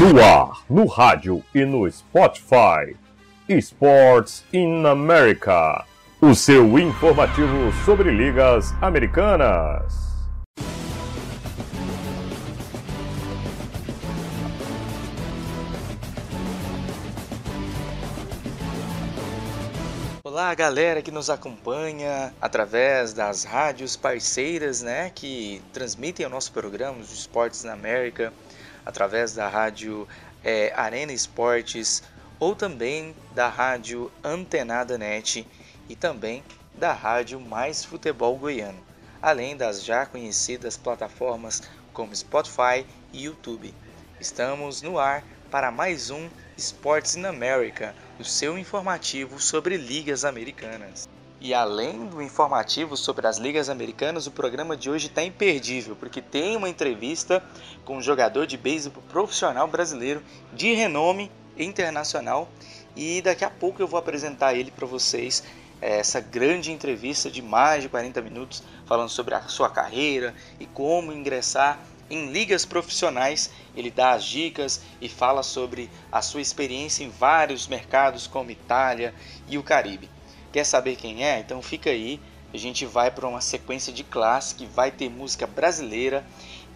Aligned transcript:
No 0.00 0.18
ar, 0.24 0.64
no 0.70 0.86
rádio 0.86 1.44
e 1.54 1.66
no 1.66 1.90
Spotify. 1.90 2.96
Sports 3.46 4.42
in 4.50 4.86
America. 4.86 5.84
O 6.18 6.34
seu 6.34 6.78
informativo 6.78 7.70
sobre 7.84 8.10
ligas 8.10 8.72
americanas. 8.80 10.10
Olá, 20.24 20.54
galera 20.54 21.02
que 21.02 21.10
nos 21.10 21.28
acompanha 21.28 22.32
através 22.40 23.12
das 23.12 23.44
rádios 23.44 23.94
parceiras, 23.94 24.80
né, 24.80 25.12
que 25.14 25.60
transmitem 25.74 26.24
o 26.24 26.30
nosso 26.30 26.50
programa, 26.50 26.98
os 26.98 27.12
Esportes 27.12 27.62
na 27.64 27.74
América, 27.74 28.32
através 28.84 29.34
da 29.34 29.48
rádio 29.48 30.08
é, 30.44 30.72
Arena 30.74 31.12
Esportes 31.12 32.02
ou 32.38 32.56
também 32.56 33.14
da 33.34 33.48
rádio 33.48 34.10
Antenada 34.24 34.98
Net 34.98 35.46
e 35.88 35.94
também 35.94 36.42
da 36.74 36.92
rádio 36.92 37.40
Mais 37.40 37.84
Futebol 37.84 38.36
Goiano, 38.36 38.82
além 39.20 39.56
das 39.56 39.84
já 39.84 40.04
conhecidas 40.04 40.76
plataformas 40.76 41.62
como 41.92 42.14
Spotify 42.14 42.86
e 43.12 43.24
YouTube. 43.24 43.74
Estamos 44.18 44.82
no 44.82 44.98
ar 44.98 45.22
para 45.50 45.70
mais 45.70 46.10
um 46.10 46.28
Sports 46.56 47.16
in 47.16 47.26
America, 47.26 47.94
o 48.18 48.24
seu 48.24 48.56
informativo 48.56 49.38
sobre 49.38 49.76
ligas 49.76 50.24
americanas. 50.24 51.11
E 51.44 51.52
além 51.52 52.06
do 52.06 52.22
informativo 52.22 52.96
sobre 52.96 53.26
as 53.26 53.36
ligas 53.36 53.68
americanas, 53.68 54.28
o 54.28 54.30
programa 54.30 54.76
de 54.76 54.88
hoje 54.88 55.08
está 55.08 55.24
imperdível, 55.24 55.96
porque 55.96 56.22
tem 56.22 56.54
uma 56.54 56.68
entrevista 56.68 57.42
com 57.84 57.96
um 57.96 58.00
jogador 58.00 58.46
de 58.46 58.56
beisebol 58.56 59.02
profissional 59.08 59.66
brasileiro 59.66 60.22
de 60.52 60.72
renome 60.72 61.32
internacional 61.58 62.48
e 62.94 63.20
daqui 63.20 63.44
a 63.44 63.50
pouco 63.50 63.82
eu 63.82 63.88
vou 63.88 63.98
apresentar 63.98 64.54
ele 64.54 64.70
para 64.70 64.86
vocês 64.86 65.42
eh, 65.80 65.98
essa 65.98 66.20
grande 66.20 66.70
entrevista 66.70 67.28
de 67.28 67.42
mais 67.42 67.82
de 67.82 67.88
40 67.88 68.22
minutos 68.22 68.62
falando 68.86 69.08
sobre 69.08 69.34
a 69.34 69.42
sua 69.48 69.68
carreira 69.68 70.32
e 70.60 70.66
como 70.66 71.12
ingressar 71.12 71.80
em 72.08 72.30
ligas 72.30 72.64
profissionais. 72.64 73.50
Ele 73.76 73.90
dá 73.90 74.12
as 74.12 74.22
dicas 74.22 74.80
e 75.00 75.08
fala 75.08 75.42
sobre 75.42 75.90
a 76.12 76.22
sua 76.22 76.40
experiência 76.40 77.02
em 77.02 77.10
vários 77.10 77.66
mercados 77.66 78.28
como 78.28 78.52
Itália 78.52 79.12
e 79.48 79.58
o 79.58 79.62
Caribe. 79.64 80.08
Quer 80.52 80.64
saber 80.64 80.96
quem 80.96 81.24
é? 81.24 81.40
Então 81.40 81.62
fica 81.62 81.90
aí. 81.90 82.20
A 82.52 82.56
gente 82.58 82.84
vai 82.84 83.10
para 83.10 83.26
uma 83.26 83.40
sequência 83.40 83.92
de 83.92 84.04
classe 84.04 84.54
que 84.54 84.66
vai 84.66 84.90
ter 84.90 85.08
música 85.08 85.46
brasileira, 85.46 86.24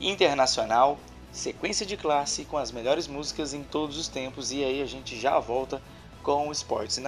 internacional, 0.01 0.99
sequência 1.31 1.85
de 1.85 1.99
classe 1.99 2.47
com 2.47 2.57
as 2.57 2.73
melhores 2.73 3.07
músicas 3.07 3.53
em 3.53 3.63
todos 3.63 3.99
os 3.99 4.09
tempos 4.09 4.53
e 4.53 4.65
aí 4.65 4.81
a 4.81 4.87
gente 4.87 5.21
já 5.21 5.39
volta 5.39 5.83
com 6.23 6.49
o 6.49 6.53
Sports 6.53 6.97
in 6.97 7.05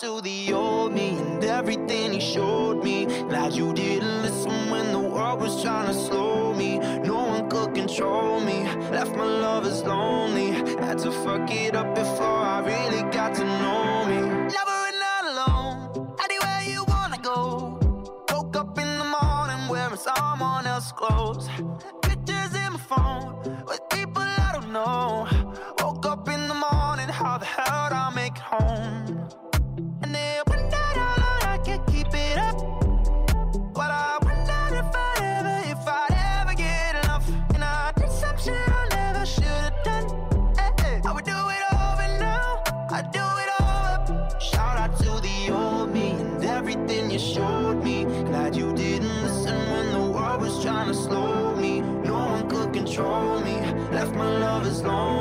To 0.00 0.22
the 0.22 0.54
old 0.54 0.94
me 0.94 1.10
and 1.18 1.44
everything 1.44 2.14
he 2.14 2.20
showed 2.20 2.82
me. 2.82 3.04
Glad 3.28 3.52
you 3.52 3.74
didn't 3.74 4.22
listen 4.22 4.70
when 4.70 4.90
the 4.90 4.98
world 4.98 5.40
was 5.40 5.62
trying 5.62 5.86
to 5.86 5.92
slow 5.92 6.54
me. 6.54 6.78
No 6.78 7.16
one 7.16 7.50
could 7.50 7.74
control 7.74 8.40
me. 8.40 8.64
Left 8.90 9.14
my 9.14 9.24
lovers 9.24 9.82
lonely. 9.82 10.52
Had 10.80 10.98
to 11.00 11.12
fuck 11.12 11.50
it 11.50 11.76
up 11.76 11.81
control 52.94 53.40
me. 53.40 53.56
Left 53.90 54.14
my 54.14 54.38
lovers 54.38 54.82
lonely. 54.82 55.11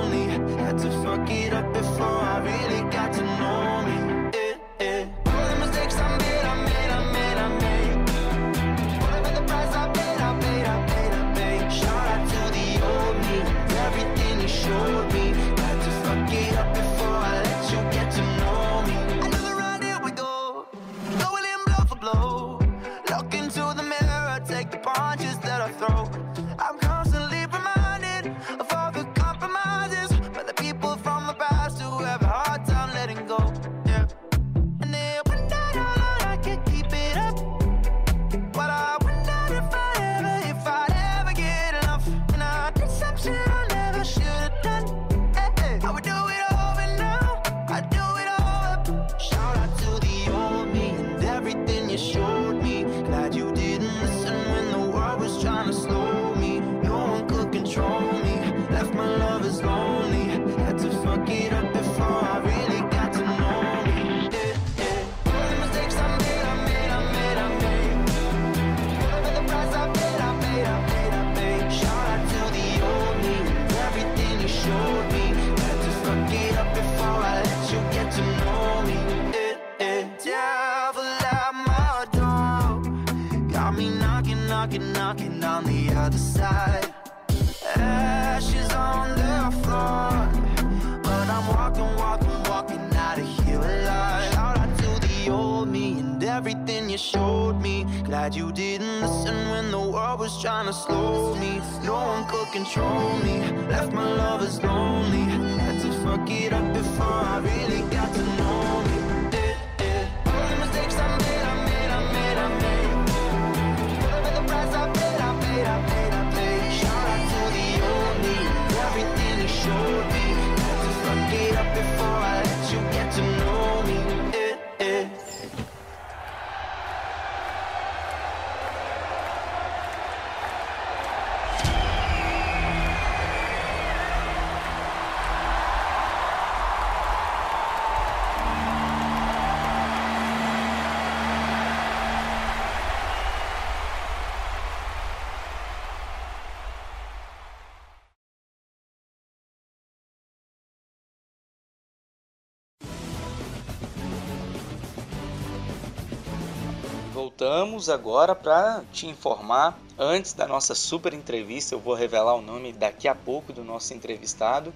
Voltamos 157.41 157.89
agora 157.89 158.35
para 158.35 158.83
te 158.93 159.07
informar. 159.07 159.75
Antes 159.97 160.31
da 160.31 160.45
nossa 160.45 160.75
super 160.75 161.11
entrevista, 161.11 161.73
eu 161.73 161.79
vou 161.79 161.95
revelar 161.95 162.35
o 162.35 162.41
nome 162.41 162.71
daqui 162.71 163.07
a 163.07 163.15
pouco 163.15 163.51
do 163.51 163.63
nosso 163.63 163.95
entrevistado. 163.95 164.71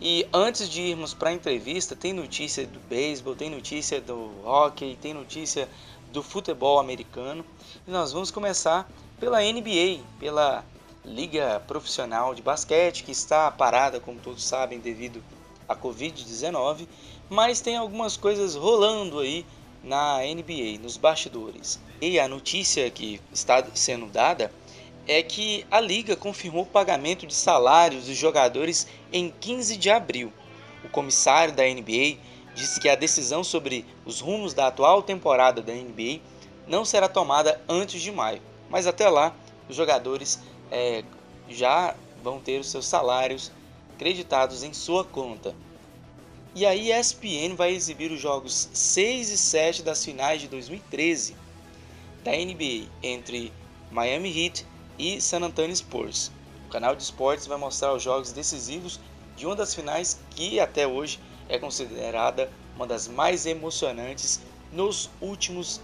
E 0.00 0.24
antes 0.32 0.68
de 0.68 0.82
irmos 0.82 1.14
para 1.14 1.30
a 1.30 1.32
entrevista, 1.32 1.96
tem 1.96 2.12
notícia 2.12 2.64
do 2.64 2.78
beisebol, 2.78 3.34
tem 3.34 3.50
notícia 3.50 4.00
do 4.00 4.30
hockey, 4.44 4.96
tem 5.02 5.12
notícia 5.12 5.68
do 6.12 6.22
futebol 6.22 6.78
americano. 6.78 7.44
E 7.84 7.90
nós 7.90 8.12
vamos 8.12 8.30
começar 8.30 8.88
pela 9.18 9.40
NBA, 9.42 9.98
pela 10.20 10.64
Liga 11.04 11.60
Profissional 11.66 12.36
de 12.36 12.40
Basquete, 12.40 13.02
que 13.02 13.10
está 13.10 13.50
parada, 13.50 13.98
como 13.98 14.20
todos 14.20 14.44
sabem, 14.44 14.78
devido 14.78 15.20
à 15.68 15.74
Covid-19, 15.74 16.86
mas 17.28 17.60
tem 17.60 17.76
algumas 17.76 18.16
coisas 18.16 18.54
rolando 18.54 19.18
aí 19.18 19.44
na 19.82 20.18
NBA, 20.18 20.78
nos 20.80 20.96
bastidores. 20.96 21.80
E 22.00 22.18
a 22.18 22.28
notícia 22.28 22.90
que 22.90 23.20
está 23.32 23.64
sendo 23.74 24.06
dada 24.06 24.52
é 25.06 25.22
que 25.22 25.66
a 25.70 25.80
liga 25.80 26.14
confirmou 26.14 26.62
o 26.62 26.66
pagamento 26.66 27.26
de 27.26 27.34
salários 27.34 28.06
dos 28.06 28.16
jogadores 28.16 28.86
em 29.12 29.32
15 29.40 29.76
de 29.76 29.90
abril. 29.90 30.32
O 30.84 30.88
comissário 30.88 31.54
da 31.54 31.64
NBA 31.64 32.18
disse 32.54 32.80
que 32.80 32.88
a 32.88 32.94
decisão 32.94 33.42
sobre 33.42 33.84
os 34.04 34.20
rumos 34.20 34.54
da 34.54 34.66
atual 34.66 35.02
temporada 35.02 35.62
da 35.62 35.72
NBA 35.72 36.20
não 36.66 36.84
será 36.84 37.08
tomada 37.08 37.60
antes 37.68 38.00
de 38.00 38.12
maio, 38.12 38.40
mas 38.68 38.86
até 38.86 39.08
lá 39.08 39.34
os 39.68 39.74
jogadores 39.74 40.40
é, 40.70 41.02
já 41.48 41.94
vão 42.22 42.38
ter 42.38 42.60
os 42.60 42.70
seus 42.70 42.86
salários 42.86 43.50
creditados 43.98 44.62
em 44.62 44.72
sua 44.72 45.04
conta. 45.04 45.54
E 46.52 46.66
a 46.66 46.74
ESPN 46.74 47.54
vai 47.54 47.72
exibir 47.72 48.10
os 48.10 48.20
jogos 48.20 48.68
6 48.72 49.30
e 49.30 49.38
7 49.38 49.82
das 49.84 50.04
finais 50.04 50.40
de 50.40 50.48
2013 50.48 51.36
da 52.24 52.32
NBA 52.32 52.88
entre 53.00 53.52
Miami 53.88 54.36
Heat 54.36 54.66
e 54.98 55.20
San 55.20 55.44
Antonio 55.44 55.74
Spurs. 55.76 56.32
O 56.66 56.70
canal 56.70 56.96
de 56.96 57.04
esportes 57.04 57.46
vai 57.46 57.56
mostrar 57.56 57.94
os 57.94 58.02
jogos 58.02 58.32
decisivos 58.32 58.98
de 59.36 59.46
uma 59.46 59.54
das 59.54 59.72
finais 59.72 60.18
que 60.30 60.58
até 60.58 60.88
hoje 60.88 61.20
é 61.48 61.56
considerada 61.56 62.50
uma 62.74 62.86
das 62.86 63.06
mais 63.06 63.46
emocionantes 63.46 64.40
nos 64.72 65.08
últimos 65.20 65.80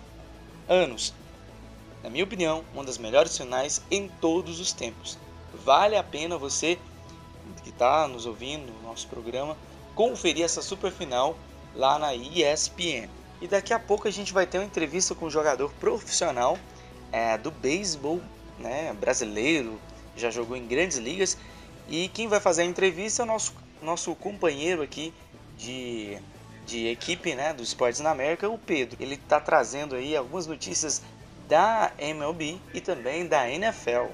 anos. 0.68 1.14
Na 2.02 2.10
minha 2.10 2.24
opinião, 2.24 2.64
uma 2.74 2.82
das 2.82 2.98
melhores 2.98 3.38
finais 3.38 3.80
em 3.88 4.08
todos 4.20 4.58
os 4.58 4.72
tempos. 4.72 5.16
Vale 5.64 5.96
a 5.96 6.02
pena 6.02 6.36
você 6.36 6.76
que 7.62 7.70
está 7.70 8.08
nos 8.08 8.26
ouvindo 8.26 8.72
no 8.72 8.82
nosso 8.82 9.06
programa 9.06 9.56
conferir 9.96 10.44
essa 10.44 10.62
super 10.62 10.92
final 10.92 11.36
lá 11.74 11.98
na 11.98 12.14
ESPN. 12.14 13.08
E 13.40 13.48
daqui 13.48 13.72
a 13.72 13.78
pouco 13.78 14.06
a 14.06 14.10
gente 14.10 14.32
vai 14.32 14.46
ter 14.46 14.58
uma 14.58 14.64
entrevista 14.64 15.14
com 15.14 15.26
um 15.26 15.30
jogador 15.30 15.72
profissional 15.80 16.56
é, 17.10 17.36
do 17.36 17.50
beisebol 17.50 18.20
né, 18.58 18.94
brasileiro, 19.00 19.80
já 20.16 20.30
jogou 20.30 20.56
em 20.56 20.66
grandes 20.66 20.98
ligas. 20.98 21.36
E 21.88 22.08
quem 22.08 22.28
vai 22.28 22.40
fazer 22.40 22.62
a 22.62 22.64
entrevista 22.66 23.22
é 23.22 23.24
o 23.24 23.26
nosso, 23.26 23.54
nosso 23.82 24.14
companheiro 24.14 24.82
aqui 24.82 25.12
de, 25.56 26.18
de 26.66 26.86
equipe 26.88 27.34
né, 27.34 27.52
do 27.52 27.62
Esportes 27.62 28.00
na 28.00 28.10
América, 28.10 28.48
o 28.48 28.58
Pedro. 28.58 28.96
Ele 29.00 29.14
está 29.14 29.40
trazendo 29.40 29.96
aí 29.96 30.16
algumas 30.16 30.46
notícias 30.46 31.02
da 31.48 31.92
MLB 31.98 32.58
e 32.74 32.80
também 32.80 33.26
da 33.26 33.48
NFL. 33.48 34.10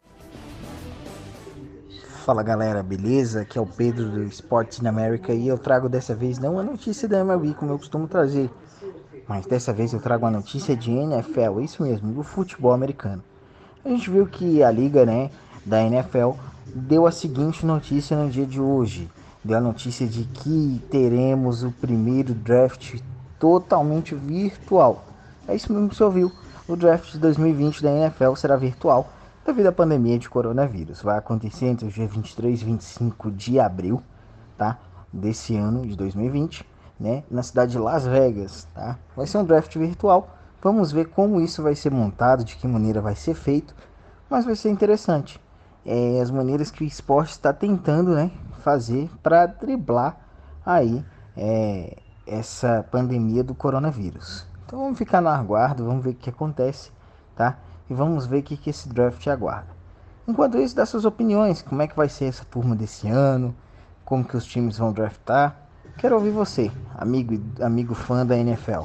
Fala 2.25 2.45
galera, 2.45 2.85
beleza? 2.85 3.41
Aqui 3.41 3.59
é 3.59 3.61
o 3.61 3.67
Pedro 3.67 4.09
do 4.09 4.23
Esportes 4.23 4.81
na 4.81 4.91
América 4.91 5.33
e 5.33 5.49
eu 5.49 5.59
trago 5.59 5.88
dessa 5.88 6.14
vez 6.14 6.38
não 6.38 6.57
a 6.57 6.62
notícia 6.62 7.09
da 7.09 7.19
MLB 7.19 7.52
como 7.55 7.73
eu 7.73 7.79
costumo 7.79 8.07
trazer, 8.07 8.49
mas 9.26 9.45
dessa 9.45 9.73
vez 9.73 9.93
eu 9.93 9.99
trago 9.99 10.25
a 10.25 10.31
notícia 10.31 10.76
de 10.76 10.93
NFL, 10.93 11.61
isso 11.61 11.83
mesmo, 11.83 12.12
do 12.12 12.23
futebol 12.23 12.73
americano. 12.73 13.25
A 13.85 13.88
gente 13.88 14.09
viu 14.09 14.25
que 14.25 14.62
a 14.62 14.71
liga, 14.71 15.05
né, 15.05 15.33
da 15.67 15.83
NFL 15.83 16.35
deu 16.73 17.09
a 17.09 17.11
seguinte 17.11 17.67
notícia 17.67 18.17
no 18.17 18.31
dia 18.31 18.47
de 18.47 18.61
hoje. 18.61 19.11
Deu 19.43 19.59
a 19.59 19.61
notícia 19.61 20.07
de 20.07 20.23
que 20.23 20.81
teremos 20.93 21.64
o 21.64 21.73
primeiro 21.73 22.33
draft 22.35 23.00
totalmente 23.37 24.14
virtual. 24.14 25.05
É 25.49 25.57
isso 25.57 25.73
mesmo 25.73 25.88
que 25.88 25.97
você 25.97 26.05
ouviu. 26.05 26.31
O 26.69 26.76
draft 26.76 27.11
de 27.11 27.19
2020 27.19 27.83
da 27.83 27.91
NFL 27.91 28.37
será 28.37 28.55
virtual 28.55 29.11
devido 29.44 29.66
à 29.66 29.72
pandemia 29.72 30.18
de 30.18 30.28
coronavírus. 30.28 31.02
Vai 31.02 31.18
acontecer 31.18 31.66
entre 31.66 31.87
os 31.87 31.94
dias 31.94 32.11
23 32.11 32.61
e 32.61 32.64
25 32.64 33.30
de 33.30 33.58
abril, 33.58 34.02
tá? 34.56 34.78
Desse 35.12 35.56
ano 35.56 35.87
de 35.87 35.96
2020, 35.96 36.66
né? 36.99 37.25
Na 37.30 37.42
cidade 37.42 37.72
de 37.72 37.78
Las 37.78 38.06
Vegas, 38.06 38.66
tá? 38.75 38.99
Vai 39.16 39.26
ser 39.26 39.38
um 39.38 39.44
draft 39.44 39.76
virtual 39.76 40.28
Vamos 40.62 40.92
ver 40.92 41.06
como 41.06 41.40
isso 41.40 41.61
vai 41.61 41.75
ser 41.75 41.90
montado, 41.90 42.44
de 42.44 42.54
que 42.54 42.68
maneira 42.68 43.00
vai 43.00 43.16
ser 43.16 43.34
feito, 43.34 43.75
mas 44.30 44.44
vai 44.44 44.54
ser 44.54 44.70
interessante. 44.70 45.40
É, 45.84 46.20
as 46.20 46.30
maneiras 46.30 46.70
que 46.70 46.84
o 46.84 46.87
esporte 46.87 47.32
está 47.32 47.52
tentando 47.52 48.14
né, 48.14 48.30
fazer 48.61 49.11
para 49.25 49.46
driblar 49.46 50.16
aí 50.64 51.04
é, 51.37 51.96
essa 52.25 52.87
pandemia 52.92 53.42
do 53.42 53.56
coronavírus. 53.56 54.46
Então 54.64 54.78
vamos 54.78 54.96
ficar 54.96 55.20
no 55.20 55.30
aguardo, 55.30 55.84
vamos 55.84 56.04
ver 56.04 56.11
o 56.11 56.14
que 56.14 56.30
acontece, 56.30 56.92
tá? 57.34 57.58
E 57.92 57.94
vamos 57.94 58.25
ver 58.25 58.38
o 58.38 58.42
que, 58.42 58.56
que 58.56 58.70
esse 58.70 58.88
draft 58.88 59.26
aguarda. 59.26 59.68
Enquanto 60.26 60.56
isso, 60.56 60.75
dá 60.75 60.87
suas 60.87 61.04
opiniões, 61.04 61.61
como 61.61 61.82
é 61.82 61.87
que 61.87 61.94
vai 61.94 62.08
ser 62.08 62.25
essa 62.25 62.42
turma 62.42 62.75
desse 62.75 63.06
ano, 63.06 63.54
como 64.02 64.25
que 64.25 64.34
os 64.34 64.46
times 64.46 64.78
vão 64.78 64.94
draftar. 64.94 65.54
Quero 65.99 66.14
ouvir 66.14 66.30
você, 66.30 66.72
amigo, 66.96 67.38
amigo 67.61 67.94
fã 67.94 68.25
da 68.25 68.34
NFL. 68.34 68.84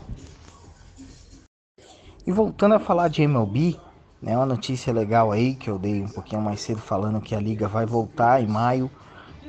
E 2.26 2.32
voltando 2.34 2.76
a 2.76 2.80
falar 2.80 3.08
de 3.08 3.22
MLB, 3.22 3.80
né, 4.22 4.36
uma 4.36 4.46
notícia 4.46 4.92
legal 4.92 5.32
aí 5.32 5.56
que 5.56 5.70
eu 5.70 5.80
dei 5.80 6.04
um 6.04 6.10
pouquinho 6.10 6.42
mais 6.42 6.60
cedo 6.60 6.82
falando 6.82 7.22
que 7.22 7.34
a 7.34 7.40
liga 7.40 7.66
vai 7.70 7.86
voltar 7.86 8.44
em 8.44 8.48
maio 8.48 8.92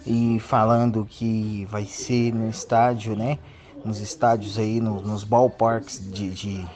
e 0.06 0.38
falando 0.38 1.04
que 1.04 1.64
vai 1.64 1.84
ser 1.84 2.32
no 2.32 2.48
estádio, 2.48 3.16
né, 3.16 3.40
nos 3.84 3.98
estádios 3.98 4.56
aí, 4.56 4.80
no, 4.80 5.00
nos 5.00 5.24
ballparks 5.24 5.98
de, 5.98 6.30
de, 6.30 6.68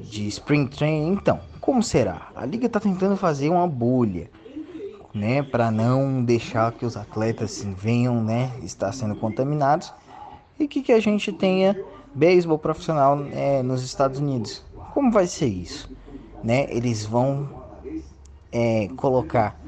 de 0.00 0.26
Spring 0.28 0.66
Training. 0.66 1.12
Então, 1.12 1.40
como 1.60 1.82
será? 1.82 2.28
A 2.34 2.44
liga 2.46 2.66
está 2.66 2.80
tentando 2.80 3.16
fazer 3.16 3.48
uma 3.48 3.66
bolha, 3.66 4.30
né, 5.14 5.42
para 5.42 5.70
não 5.70 6.22
deixar 6.22 6.72
que 6.72 6.84
os 6.84 6.96
atletas 6.96 7.66
venham, 7.76 8.22
né, 8.22 8.52
estar 8.62 8.92
sendo 8.92 9.16
contaminados 9.16 9.92
e 10.58 10.68
que, 10.68 10.82
que 10.82 10.92
a 10.92 11.00
gente 11.00 11.32
tenha 11.32 11.76
beisebol 12.14 12.58
profissional 12.58 13.24
é, 13.32 13.62
nos 13.62 13.82
Estados 13.82 14.18
Unidos. 14.18 14.64
Como 14.92 15.10
vai 15.10 15.26
ser 15.26 15.46
isso? 15.46 15.90
Né? 16.42 16.66
Eles 16.70 17.04
vão 17.04 17.48
é, 18.52 18.88
colocar 18.96 19.58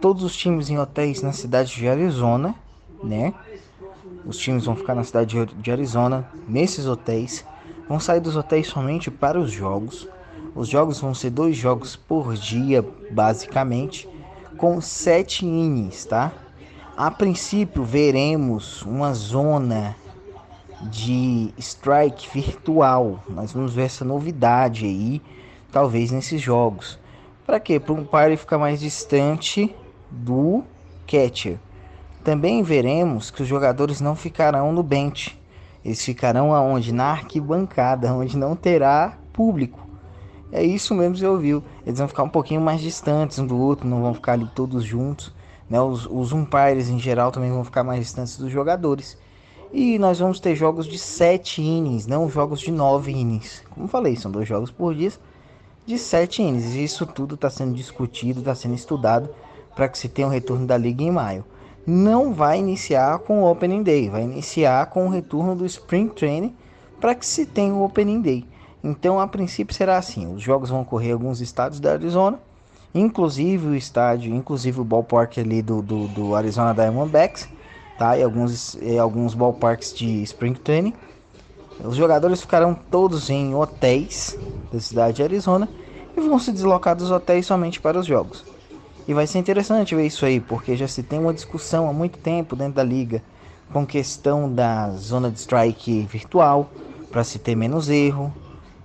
todos 0.00 0.22
os 0.22 0.36
times 0.36 0.70
em 0.70 0.78
hotéis 0.78 1.22
na 1.22 1.32
cidade 1.32 1.74
de 1.74 1.88
Arizona, 1.88 2.54
né? 3.02 3.34
Os 4.24 4.36
times 4.36 4.64
vão 4.64 4.76
ficar 4.76 4.94
na 4.94 5.04
cidade 5.04 5.46
de 5.46 5.70
Arizona, 5.70 6.28
nesses 6.46 6.86
hotéis. 6.86 7.44
Vão 7.88 7.98
sair 7.98 8.20
dos 8.20 8.36
hotéis 8.36 8.66
somente 8.66 9.10
para 9.10 9.40
os 9.40 9.50
jogos. 9.50 10.06
Os 10.54 10.68
jogos 10.68 11.00
vão 11.00 11.14
ser 11.14 11.30
dois 11.30 11.56
jogos 11.56 11.96
por 11.96 12.34
dia, 12.34 12.84
basicamente, 13.10 14.08
com 14.56 14.80
sete 14.80 15.46
innings, 15.46 16.04
tá? 16.04 16.32
A 16.96 17.10
princípio 17.10 17.84
veremos 17.84 18.82
uma 18.82 19.14
zona 19.14 19.96
de 20.82 21.52
strike 21.56 22.28
virtual. 22.32 23.22
Nós 23.28 23.52
vamos 23.52 23.72
ver 23.72 23.84
essa 23.84 24.04
novidade 24.04 24.84
aí, 24.84 25.22
talvez 25.70 26.10
nesses 26.10 26.40
jogos. 26.40 26.98
Para 27.46 27.60
quê? 27.60 27.80
Para 27.80 27.94
um 27.94 28.04
par 28.04 28.36
ficar 28.36 28.58
mais 28.58 28.80
distante 28.80 29.74
do 30.10 30.62
catcher. 31.06 31.58
Também 32.24 32.62
veremos 32.62 33.30
que 33.30 33.42
os 33.42 33.48
jogadores 33.48 34.00
não 34.00 34.14
ficarão 34.14 34.72
no 34.72 34.82
bench. 34.82 35.37
Eles 35.88 36.04
ficarão 36.04 36.54
aonde? 36.54 36.92
Na 36.92 37.12
arquibancada, 37.12 38.12
onde 38.14 38.36
não 38.36 38.54
terá 38.54 39.18
público. 39.32 39.86
É 40.52 40.62
isso 40.62 40.94
mesmo 40.94 41.14
que 41.14 41.20
você 41.20 41.26
ouviu. 41.26 41.62
Eles 41.86 41.98
vão 41.98 42.08
ficar 42.08 42.22
um 42.22 42.28
pouquinho 42.28 42.60
mais 42.60 42.80
distantes 42.80 43.38
um 43.38 43.46
do 43.46 43.58
outro, 43.58 43.88
não 43.88 44.02
vão 44.02 44.14
ficar 44.14 44.32
ali 44.32 44.46
todos 44.54 44.84
juntos. 44.84 45.32
Né? 45.68 45.80
Os, 45.80 46.06
os 46.06 46.32
umpires 46.32 46.88
em 46.88 46.98
geral 46.98 47.30
também 47.30 47.50
vão 47.50 47.64
ficar 47.64 47.82
mais 47.82 48.00
distantes 48.00 48.36
dos 48.36 48.50
jogadores. 48.50 49.18
E 49.72 49.98
nós 49.98 50.18
vamos 50.18 50.40
ter 50.40 50.54
jogos 50.54 50.86
de 50.86 50.98
7 50.98 51.60
innings, 51.60 52.06
não 52.06 52.28
jogos 52.28 52.60
de 52.60 52.70
9 52.70 53.12
innings. 53.12 53.62
Como 53.70 53.88
falei, 53.88 54.16
são 54.16 54.30
dois 54.30 54.48
jogos 54.48 54.70
por 54.70 54.94
dia 54.94 55.12
de 55.84 55.98
7 55.98 56.42
innings. 56.42 56.74
E 56.74 56.84
isso 56.84 57.06
tudo 57.06 57.34
está 57.34 57.50
sendo 57.50 57.74
discutido, 57.74 58.40
está 58.40 58.54
sendo 58.54 58.74
estudado 58.74 59.28
para 59.74 59.88
que 59.88 59.98
se 59.98 60.08
tenha 60.08 60.28
um 60.28 60.30
retorno 60.30 60.66
da 60.66 60.76
liga 60.76 61.02
em 61.02 61.10
maio. 61.10 61.44
Não 61.90 62.34
vai 62.34 62.58
iniciar 62.58 63.18
com 63.20 63.42
o 63.42 63.50
Opening 63.50 63.82
Day, 63.82 64.10
vai 64.10 64.22
iniciar 64.22 64.84
com 64.90 65.06
o 65.06 65.08
retorno 65.08 65.56
do 65.56 65.64
Spring 65.64 66.08
Training 66.08 66.54
para 67.00 67.14
que 67.14 67.24
se 67.24 67.46
tenha 67.46 67.72
o 67.72 67.82
Opening 67.82 68.20
Day. 68.20 68.46
Então, 68.84 69.18
a 69.18 69.26
princípio 69.26 69.74
será 69.74 69.96
assim: 69.96 70.30
os 70.34 70.42
jogos 70.42 70.68
vão 70.68 70.82
ocorrer 70.82 71.08
em 71.08 71.12
alguns 71.14 71.40
estados 71.40 71.80
da 71.80 71.92
Arizona, 71.92 72.38
inclusive 72.94 73.68
o 73.68 73.74
estádio, 73.74 74.34
inclusive 74.34 74.78
o 74.78 74.84
ballpark 74.84 75.38
ali 75.38 75.62
do, 75.62 75.80
do, 75.80 76.08
do 76.08 76.34
Arizona 76.34 76.74
Diamondbacks 76.74 77.48
tá? 77.98 78.16
E 78.16 78.22
alguns, 78.22 78.74
e 78.80 78.96
alguns 78.96 79.34
ballparks 79.34 79.92
de 79.92 80.22
Spring 80.22 80.54
Training. 80.54 80.94
Os 81.84 81.96
jogadores 81.96 82.40
ficarão 82.40 82.74
todos 82.74 83.28
em 83.28 83.54
hotéis 83.54 84.38
da 84.72 84.80
cidade 84.80 85.16
de 85.16 85.22
Arizona 85.22 85.68
e 86.16 86.20
vão 86.20 86.38
se 86.38 86.52
deslocar 86.52 86.96
dos 86.96 87.10
hotéis 87.10 87.46
somente 87.46 87.80
para 87.80 87.98
os 87.98 88.06
jogos. 88.06 88.44
E 89.08 89.14
vai 89.14 89.26
ser 89.26 89.38
interessante 89.38 89.94
ver 89.94 90.06
isso 90.06 90.26
aí, 90.26 90.38
porque 90.38 90.76
já 90.76 90.86
se 90.86 91.02
tem 91.02 91.18
uma 91.18 91.32
discussão 91.32 91.88
há 91.88 91.94
muito 91.94 92.18
tempo 92.18 92.54
dentro 92.54 92.74
da 92.74 92.84
liga 92.84 93.22
com 93.72 93.86
questão 93.86 94.52
da 94.52 94.90
zona 94.90 95.30
de 95.30 95.38
strike 95.38 96.06
virtual, 96.06 96.70
para 97.10 97.24
se 97.24 97.38
ter 97.38 97.56
menos 97.56 97.88
erro, 97.88 98.30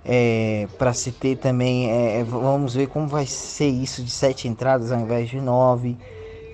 é, 0.02 0.66
para 0.78 0.94
se 0.94 1.12
ter 1.12 1.36
também, 1.36 1.90
é, 1.90 2.20
é, 2.20 2.24
vamos 2.24 2.74
ver 2.74 2.86
como 2.86 3.06
vai 3.06 3.26
ser 3.26 3.68
isso 3.68 4.02
de 4.02 4.10
sete 4.10 4.48
entradas 4.48 4.90
ao 4.90 4.98
invés 4.98 5.28
de 5.28 5.42
nove, 5.42 5.98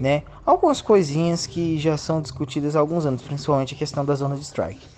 né? 0.00 0.24
Algumas 0.44 0.82
coisinhas 0.82 1.46
que 1.46 1.78
já 1.78 1.96
são 1.96 2.20
discutidas 2.20 2.74
há 2.74 2.80
alguns 2.80 3.06
anos, 3.06 3.22
principalmente 3.22 3.74
a 3.74 3.78
questão 3.78 4.04
da 4.04 4.16
zona 4.16 4.34
de 4.36 4.42
strike, 4.42 4.88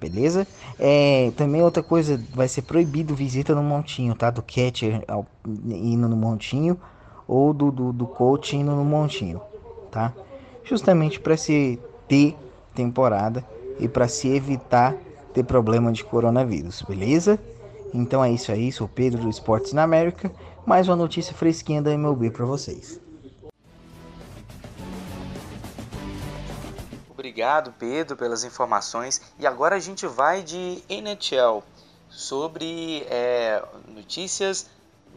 beleza? 0.00 0.48
É, 0.78 1.32
também 1.36 1.62
outra 1.62 1.82
coisa, 1.82 2.22
vai 2.32 2.48
ser 2.48 2.62
proibido 2.62 3.14
visita 3.14 3.54
no 3.54 3.62
montinho, 3.62 4.14
tá? 4.14 4.30
Do 4.30 4.42
catcher 4.42 5.04
ao, 5.06 5.26
indo 5.46 6.08
no 6.08 6.16
montinho 6.16 6.80
ou 7.32 7.54
do, 7.54 7.70
do, 7.70 7.92
do 7.94 8.06
coach 8.06 8.54
indo 8.54 8.72
no 8.72 8.84
montinho, 8.84 9.40
tá? 9.90 10.12
Justamente 10.62 11.18
para 11.18 11.34
se 11.34 11.80
ter 12.06 12.36
temporada 12.74 13.42
e 13.78 13.88
para 13.88 14.06
se 14.06 14.28
evitar 14.28 14.94
ter 15.32 15.42
problema 15.42 15.90
de 15.90 16.04
coronavírus, 16.04 16.82
beleza? 16.82 17.40
Então 17.94 18.22
é 18.22 18.30
isso 18.30 18.52
aí, 18.52 18.70
sou 18.70 18.86
Pedro 18.86 19.22
do 19.22 19.30
Esportes 19.30 19.72
na 19.72 19.82
América, 19.82 20.30
mais 20.66 20.88
uma 20.88 20.96
notícia 20.96 21.32
fresquinha 21.32 21.80
da 21.80 21.90
MLB 21.92 22.30
para 22.30 22.44
vocês. 22.44 23.00
Obrigado, 27.08 27.72
Pedro, 27.78 28.14
pelas 28.14 28.44
informações. 28.44 29.22
E 29.38 29.46
agora 29.46 29.76
a 29.76 29.80
gente 29.80 30.06
vai 30.06 30.42
de 30.42 30.82
NHL 30.86 31.62
sobre 32.10 33.06
é, 33.08 33.64
notícias 33.88 34.66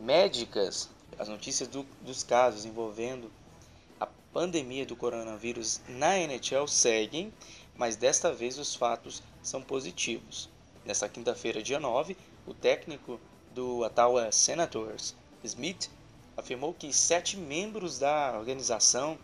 médicas, 0.02 0.90
as 1.18 1.28
notícias 1.28 1.68
do, 1.68 1.86
dos 2.02 2.24
casos 2.24 2.66
envolvendo 2.66 3.32
a 4.00 4.08
pandemia 4.34 4.86
do 4.86 4.96
coronavírus 4.96 5.82
na 5.88 6.18
NHL 6.18 6.68
seguem, 6.68 7.34
mas 7.76 7.96
desta 7.96 8.34
vez 8.34 8.58
os 8.58 8.76
fatos 8.76 9.22
são 9.42 9.62
positivos. 9.62 10.50
Nessa 10.86 11.10
quinta-feira, 11.10 11.64
dia 11.64 11.80
9, 11.80 12.16
o 12.46 12.54
técnico 12.54 13.20
do 13.54 13.80
Ottawa 13.80 14.32
Senators, 14.32 15.16
Smith, 15.44 15.90
afirmou 16.38 16.74
que 16.74 16.92
sete 16.92 17.38
membros 17.38 17.98
da 17.98 18.38
organização 18.38 19.18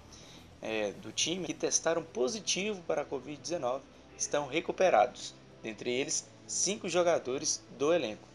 é, 0.62 0.92
do 0.94 1.12
time 1.12 1.46
que 1.46 1.54
testaram 1.54 2.04
positivo 2.04 2.82
para 2.84 3.02
a 3.02 3.06
Covid-19 3.06 3.82
estão 4.18 4.48
recuperados, 4.48 5.34
dentre 5.62 5.92
eles 5.92 6.28
cinco 6.48 6.88
jogadores 6.88 7.62
do 7.78 7.94
elenco. 7.94 8.31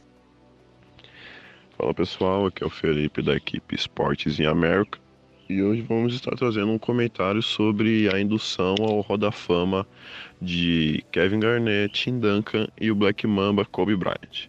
Fala 1.77 1.93
pessoal, 1.93 2.47
aqui 2.47 2.65
é 2.65 2.67
o 2.67 2.71
Felipe 2.71 3.21
da 3.21 3.37
equipe 3.37 3.75
Esportes 3.75 4.41
em 4.41 4.47
América 4.47 4.99
e 5.47 5.63
hoje 5.63 5.83
vamos 5.83 6.15
estar 6.15 6.35
trazendo 6.35 6.73
um 6.73 6.79
comentário 6.79 7.43
sobre 7.43 8.09
a 8.09 8.19
indução 8.19 8.77
ao 8.81 9.03
Roda 9.03 9.31
Fama 9.31 9.87
de 10.41 11.05
Kevin 11.13 11.39
Garnett, 11.39 11.93
Tim 11.93 12.19
Duncan 12.19 12.67
e 12.81 12.91
o 12.91 12.95
Black 12.95 13.27
Mamba 13.27 13.67
Kobe 13.67 13.95
Bryant. 13.95 14.49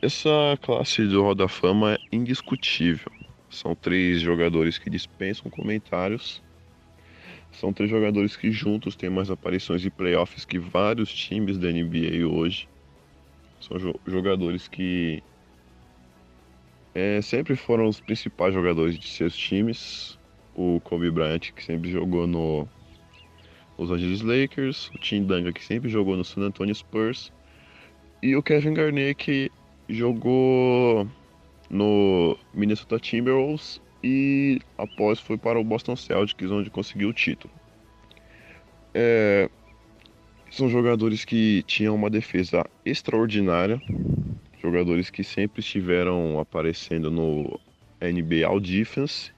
Essa 0.00 0.58
classe 0.62 1.06
do 1.06 1.22
Roda 1.22 1.48
Fama 1.48 1.92
é 1.92 1.98
indiscutível. 2.10 3.12
São 3.50 3.74
três 3.74 4.22
jogadores 4.22 4.78
que 4.78 4.88
dispensam 4.88 5.50
comentários. 5.50 6.42
São 7.52 7.74
três 7.74 7.90
jogadores 7.90 8.36
que 8.36 8.50
juntos 8.50 8.96
têm 8.96 9.10
mais 9.10 9.30
aparições 9.30 9.82
de 9.82 9.90
playoffs 9.90 10.46
que 10.46 10.58
vários 10.58 11.12
times 11.12 11.58
da 11.58 11.70
NBA 11.70 12.26
hoje. 12.26 12.66
São 13.60 13.78
jogadores 14.06 14.66
que 14.66 15.22
é, 16.94 17.20
sempre 17.20 17.56
foram 17.56 17.88
os 17.88 18.00
principais 18.00 18.54
jogadores 18.54 18.98
de 18.98 19.08
seus 19.08 19.36
times. 19.36 20.18
O 20.54 20.80
Kobe 20.80 21.10
Bryant, 21.10 21.40
que 21.40 21.64
sempre 21.64 21.90
jogou 21.90 22.26
no 22.26 22.68
Los 23.76 23.90
Angeles 23.90 24.20
Lakers, 24.20 24.88
o 24.94 24.98
Tim 24.98 25.24
Duncan, 25.24 25.52
que 25.52 25.64
sempre 25.64 25.90
jogou 25.90 26.16
no 26.16 26.24
San 26.24 26.42
Antonio 26.42 26.74
Spurs, 26.74 27.32
e 28.22 28.36
o 28.36 28.42
Kevin 28.42 28.74
Garnett, 28.74 29.16
que 29.16 29.50
jogou 29.88 31.08
no 31.68 32.38
Minnesota 32.54 32.98
Timberwolves 33.00 33.82
e 34.02 34.60
após 34.78 35.18
foi 35.18 35.36
para 35.36 35.58
o 35.58 35.64
Boston 35.64 35.96
Celtics, 35.96 36.50
onde 36.50 36.70
conseguiu 36.70 37.08
o 37.08 37.12
título. 37.12 37.52
É, 38.94 39.50
são 40.50 40.68
jogadores 40.68 41.24
que 41.24 41.64
tinham 41.66 41.94
uma 41.94 42.08
defesa 42.08 42.64
extraordinária, 42.84 43.80
jogadores 44.64 45.10
que 45.10 45.22
sempre 45.22 45.60
estiveram 45.60 46.40
aparecendo 46.40 47.10
no 47.10 47.60
NBA 48.00 48.46
All 48.46 48.58
Defense, 48.58 49.30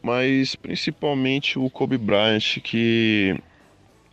mas 0.00 0.54
principalmente 0.54 1.58
o 1.58 1.68
Kobe 1.68 1.98
Bryant, 1.98 2.60
que 2.62 3.36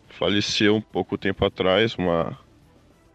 faleceu 0.09 0.75
um 0.75 0.81
pouco 0.81 1.19
tempo 1.19 1.45
atrás, 1.45 1.95
uma 1.95 2.35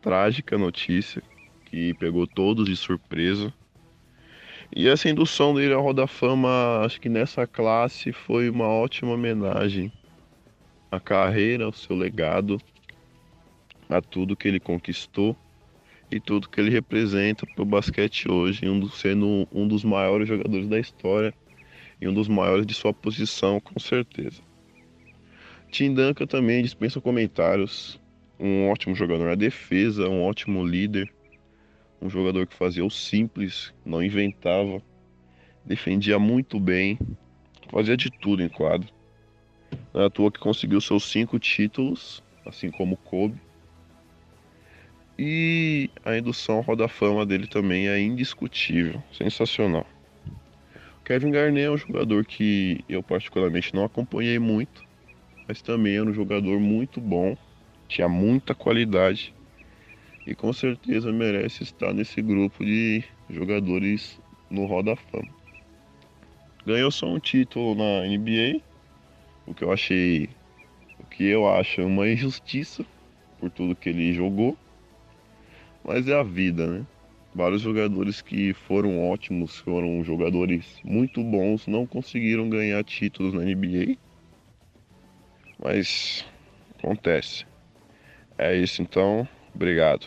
trágica 0.00 0.56
notícia 0.56 1.20
que 1.64 1.92
pegou 1.94 2.24
todos 2.24 2.66
de 2.66 2.76
surpresa. 2.76 3.52
E 4.74 4.88
essa 4.88 5.08
indução 5.08 5.54
dele 5.54 5.74
ao 5.74 5.82
Roda 5.82 6.06
Fama, 6.06 6.82
acho 6.84 7.00
que 7.00 7.08
nessa 7.08 7.48
classe 7.48 8.12
foi 8.12 8.48
uma 8.48 8.68
ótima 8.68 9.12
homenagem 9.12 9.92
à 10.88 11.00
carreira, 11.00 11.64
ao 11.64 11.72
seu 11.72 11.96
legado, 11.96 12.60
a 13.88 14.00
tudo 14.00 14.36
que 14.36 14.46
ele 14.46 14.60
conquistou 14.60 15.36
e 16.10 16.20
tudo 16.20 16.48
que 16.48 16.60
ele 16.60 16.70
representa 16.70 17.46
para 17.46 17.62
o 17.62 17.66
basquete 17.66 18.30
hoje, 18.30 18.68
um 18.68 18.88
sendo 18.88 19.46
um 19.52 19.66
dos 19.66 19.84
maiores 19.84 20.28
jogadores 20.28 20.68
da 20.68 20.78
história 20.78 21.34
e 22.00 22.08
um 22.08 22.14
dos 22.14 22.28
maiores 22.28 22.66
de 22.66 22.74
sua 22.74 22.92
posição, 22.92 23.60
com 23.60 23.78
certeza. 23.80 24.42
Tim 25.70 25.94
Duncan 25.94 26.26
também 26.26 26.62
dispensa 26.62 27.00
comentários, 27.00 28.00
um 28.38 28.68
ótimo 28.68 28.94
jogador 28.94 29.26
na 29.26 29.34
defesa, 29.34 30.08
um 30.08 30.22
ótimo 30.22 30.64
líder, 30.64 31.12
um 32.00 32.08
jogador 32.08 32.46
que 32.46 32.54
fazia 32.54 32.84
o 32.84 32.90
simples, 32.90 33.74
não 33.84 34.02
inventava, 34.02 34.82
defendia 35.64 36.18
muito 36.18 36.60
bem, 36.60 36.98
fazia 37.70 37.96
de 37.96 38.10
tudo 38.10 38.42
em 38.42 38.48
quadro. 38.48 38.88
Não 39.92 40.02
é 40.02 40.06
à 40.06 40.10
toa 40.10 40.30
que 40.30 40.38
conseguiu 40.38 40.80
seus 40.80 41.04
cinco 41.10 41.38
títulos, 41.38 42.22
assim 42.44 42.70
como 42.70 42.96
Kobe. 42.96 43.40
E 45.18 45.88
a 46.04 46.16
indução 46.18 46.60
Roda 46.60 46.88
Fama 46.88 47.24
dele 47.24 47.46
também 47.46 47.88
é 47.88 47.98
indiscutível, 47.98 49.02
sensacional. 49.12 49.86
Kevin 51.06 51.30
Garnett 51.30 51.66
é 51.66 51.70
um 51.70 51.76
jogador 51.76 52.24
que 52.26 52.84
eu 52.86 53.02
particularmente 53.02 53.74
não 53.74 53.84
acompanhei 53.84 54.38
muito, 54.38 54.84
mas 55.48 55.62
também 55.62 55.96
era 55.96 56.04
um 56.04 56.12
jogador 56.12 56.60
muito 56.60 57.00
bom, 57.00 57.34
tinha 57.88 58.08
muita 58.08 58.54
qualidade 58.54 59.32
e 60.26 60.34
com 60.34 60.52
certeza 60.52 61.12
merece 61.12 61.62
estar 61.62 61.94
nesse 61.94 62.20
grupo 62.20 62.64
de 62.64 63.02
jogadores 63.30 64.20
no 64.50 64.66
Roda 64.66 64.96
Fama. 64.96 65.28
Ganhou 66.66 66.90
só 66.90 67.06
um 67.06 67.20
título 67.20 67.74
na 67.74 68.06
NBA, 68.06 68.60
o 69.46 69.54
que 69.54 69.62
eu 69.62 69.72
achei, 69.72 70.28
o 70.98 71.06
que 71.06 71.24
eu 71.24 71.48
acho 71.48 71.80
uma 71.82 72.08
injustiça 72.08 72.84
por 73.38 73.48
tudo 73.50 73.76
que 73.76 73.88
ele 73.88 74.12
jogou, 74.12 74.58
mas 75.86 76.08
é 76.08 76.18
a 76.18 76.22
vida, 76.22 76.66
né? 76.66 76.86
Vários 77.32 77.62
jogadores 77.62 78.20
que 78.20 78.52
foram 78.52 79.08
ótimos, 79.08 79.58
foram 79.58 80.02
jogadores 80.02 80.64
muito 80.82 81.22
bons, 81.22 81.66
não 81.66 81.86
conseguiram 81.86 82.48
ganhar 82.48 82.82
títulos 82.82 83.32
na 83.32 83.42
NBA. 83.42 83.96
Mas 85.62 86.24
acontece. 86.78 87.46
É 88.36 88.56
isso 88.56 88.82
então, 88.82 89.28
obrigado. 89.54 90.06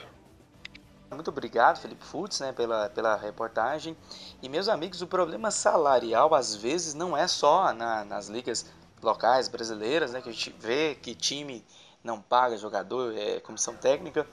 Muito 1.11 1.29
obrigado, 1.29 1.79
Felipe 1.79 2.03
Futs, 2.03 2.39
né, 2.39 2.51
pela, 2.51 2.89
pela 2.89 3.15
reportagem. 3.15 3.95
E 4.41 4.49
meus 4.49 4.67
amigos, 4.67 5.01
o 5.01 5.07
problema 5.07 5.49
salarial 5.49 6.33
às 6.35 6.55
vezes 6.55 6.93
não 6.93 7.15
é 7.15 7.27
só 7.27 7.73
na, 7.73 8.03
nas 8.03 8.27
ligas 8.27 8.71
locais 9.01 9.47
brasileiras, 9.47 10.11
né, 10.11 10.21
que 10.21 10.29
a 10.29 10.31
gente 10.31 10.53
vê 10.59 10.95
que 10.95 11.15
time 11.15 11.63
não 12.03 12.21
paga 12.21 12.57
jogador, 12.57 13.15
é 13.17 13.39
comissão 13.39 13.75
técnica. 13.75 14.25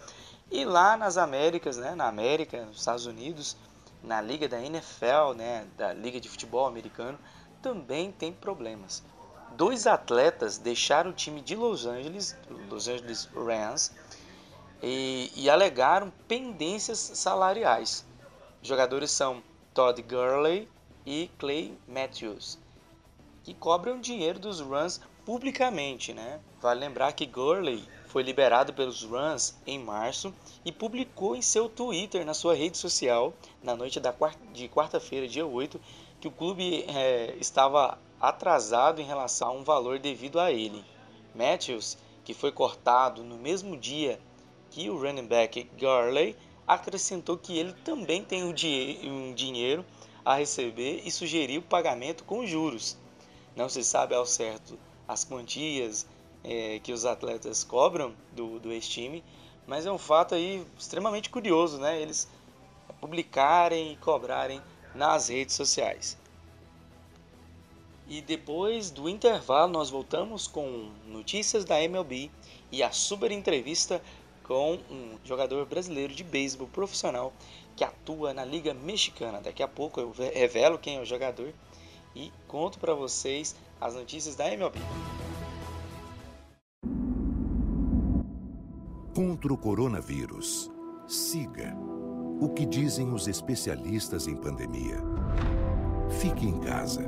E 0.50 0.64
lá 0.64 0.96
nas 0.96 1.16
Américas, 1.16 1.76
né, 1.76 1.94
na 1.94 2.06
América, 2.06 2.64
nos 2.64 2.78
Estados 2.78 3.06
Unidos, 3.06 3.56
na 4.02 4.20
liga 4.20 4.48
da 4.48 4.60
NFL, 4.60 5.34
né, 5.36 5.66
da 5.76 5.92
Liga 5.92 6.20
de 6.20 6.28
Futebol 6.28 6.66
Americano, 6.66 7.18
também 7.60 8.12
tem 8.12 8.32
problemas. 8.32 9.02
Dois 9.56 9.86
atletas 9.86 10.58
deixaram 10.58 11.10
o 11.10 11.14
time 11.14 11.40
de 11.40 11.56
Los 11.56 11.84
Angeles, 11.84 12.36
Los 12.70 12.86
Angeles 12.86 13.28
Rams, 13.34 13.92
e, 14.82 15.32
e 15.34 15.50
alegaram 15.50 16.12
pendências 16.28 16.98
salariais. 16.98 18.06
Os 18.62 18.68
jogadores 18.68 19.10
são 19.10 19.42
Todd 19.74 20.00
Gurley 20.02 20.68
e 21.04 21.30
Clay 21.38 21.76
Matthews, 21.88 22.58
que 23.42 23.52
cobram 23.54 24.00
dinheiro 24.00 24.38
dos 24.38 24.60
Rams 24.60 25.00
publicamente, 25.24 26.12
né? 26.14 26.40
Vale 26.60 26.80
lembrar 26.80 27.12
que 27.12 27.26
Gurley 27.26 27.84
foi 28.16 28.22
liberado 28.22 28.72
pelos 28.72 29.04
Rams 29.04 29.54
em 29.66 29.78
março 29.78 30.32
e 30.64 30.72
publicou 30.72 31.36
em 31.36 31.42
seu 31.42 31.68
Twitter, 31.68 32.24
na 32.24 32.32
sua 32.32 32.54
rede 32.54 32.78
social, 32.78 33.34
na 33.62 33.76
noite 33.76 34.00
da 34.00 34.10
quarta, 34.10 34.40
de 34.54 34.70
quarta-feira, 34.70 35.28
dia 35.28 35.44
8, 35.46 35.78
que 36.18 36.26
o 36.26 36.30
clube 36.30 36.86
é, 36.88 37.36
estava 37.38 37.98
atrasado 38.18 39.02
em 39.02 39.04
relação 39.04 39.48
a 39.48 39.52
um 39.52 39.62
valor 39.62 39.98
devido 39.98 40.40
a 40.40 40.50
ele. 40.50 40.82
Matthews, 41.34 41.98
que 42.24 42.32
foi 42.32 42.50
cortado 42.50 43.22
no 43.22 43.36
mesmo 43.36 43.76
dia 43.76 44.18
que 44.70 44.88
o 44.88 44.98
running 44.98 45.26
back 45.26 45.64
Garley, 45.78 46.34
acrescentou 46.66 47.36
que 47.36 47.58
ele 47.58 47.74
também 47.84 48.24
tem 48.24 48.44
um, 48.44 48.54
um 49.12 49.34
dinheiro 49.34 49.84
a 50.24 50.36
receber 50.36 51.02
e 51.04 51.10
sugeriu 51.10 51.60
pagamento 51.60 52.24
com 52.24 52.46
juros. 52.46 52.96
Não 53.54 53.68
se 53.68 53.84
sabe 53.84 54.14
ao 54.14 54.24
certo 54.24 54.78
as 55.06 55.22
quantias 55.22 56.06
é, 56.44 56.78
que 56.78 56.92
os 56.92 57.04
atletas 57.04 57.64
cobram 57.64 58.14
do, 58.32 58.58
do 58.58 58.72
ex-time, 58.72 59.22
mas 59.66 59.86
é 59.86 59.92
um 59.92 59.98
fato 59.98 60.34
aí 60.34 60.64
extremamente 60.78 61.28
curioso, 61.28 61.78
né? 61.78 62.00
Eles 62.00 62.28
publicarem 63.00 63.92
e 63.92 63.96
cobrarem 63.96 64.62
nas 64.94 65.28
redes 65.28 65.54
sociais. 65.54 66.16
E 68.08 68.20
depois 68.20 68.90
do 68.90 69.08
intervalo, 69.08 69.72
nós 69.72 69.90
voltamos 69.90 70.46
com 70.46 70.90
notícias 71.06 71.64
da 71.64 71.82
MLB 71.82 72.30
e 72.70 72.82
a 72.82 72.92
super 72.92 73.32
entrevista 73.32 74.00
com 74.44 74.78
um 74.88 75.18
jogador 75.24 75.66
brasileiro 75.66 76.14
de 76.14 76.22
beisebol 76.22 76.68
profissional 76.68 77.32
que 77.74 77.82
atua 77.82 78.32
na 78.32 78.44
Liga 78.44 78.72
Mexicana. 78.72 79.40
Daqui 79.40 79.62
a 79.62 79.68
pouco 79.68 80.00
eu 80.00 80.12
revelo 80.12 80.78
quem 80.78 80.96
é 80.96 81.00
o 81.00 81.04
jogador 81.04 81.52
e 82.14 82.32
conto 82.46 82.78
para 82.78 82.94
vocês 82.94 83.56
as 83.80 83.94
notícias 83.94 84.36
da 84.36 84.46
MLB. 84.50 84.78
Contra 89.16 89.50
o 89.50 89.56
coronavírus, 89.56 90.70
siga 91.06 91.74
o 92.38 92.50
que 92.50 92.66
dizem 92.66 93.14
os 93.14 93.26
especialistas 93.26 94.28
em 94.28 94.36
pandemia. 94.36 94.98
Fique 96.20 96.46
em 96.46 96.60
casa. 96.60 97.00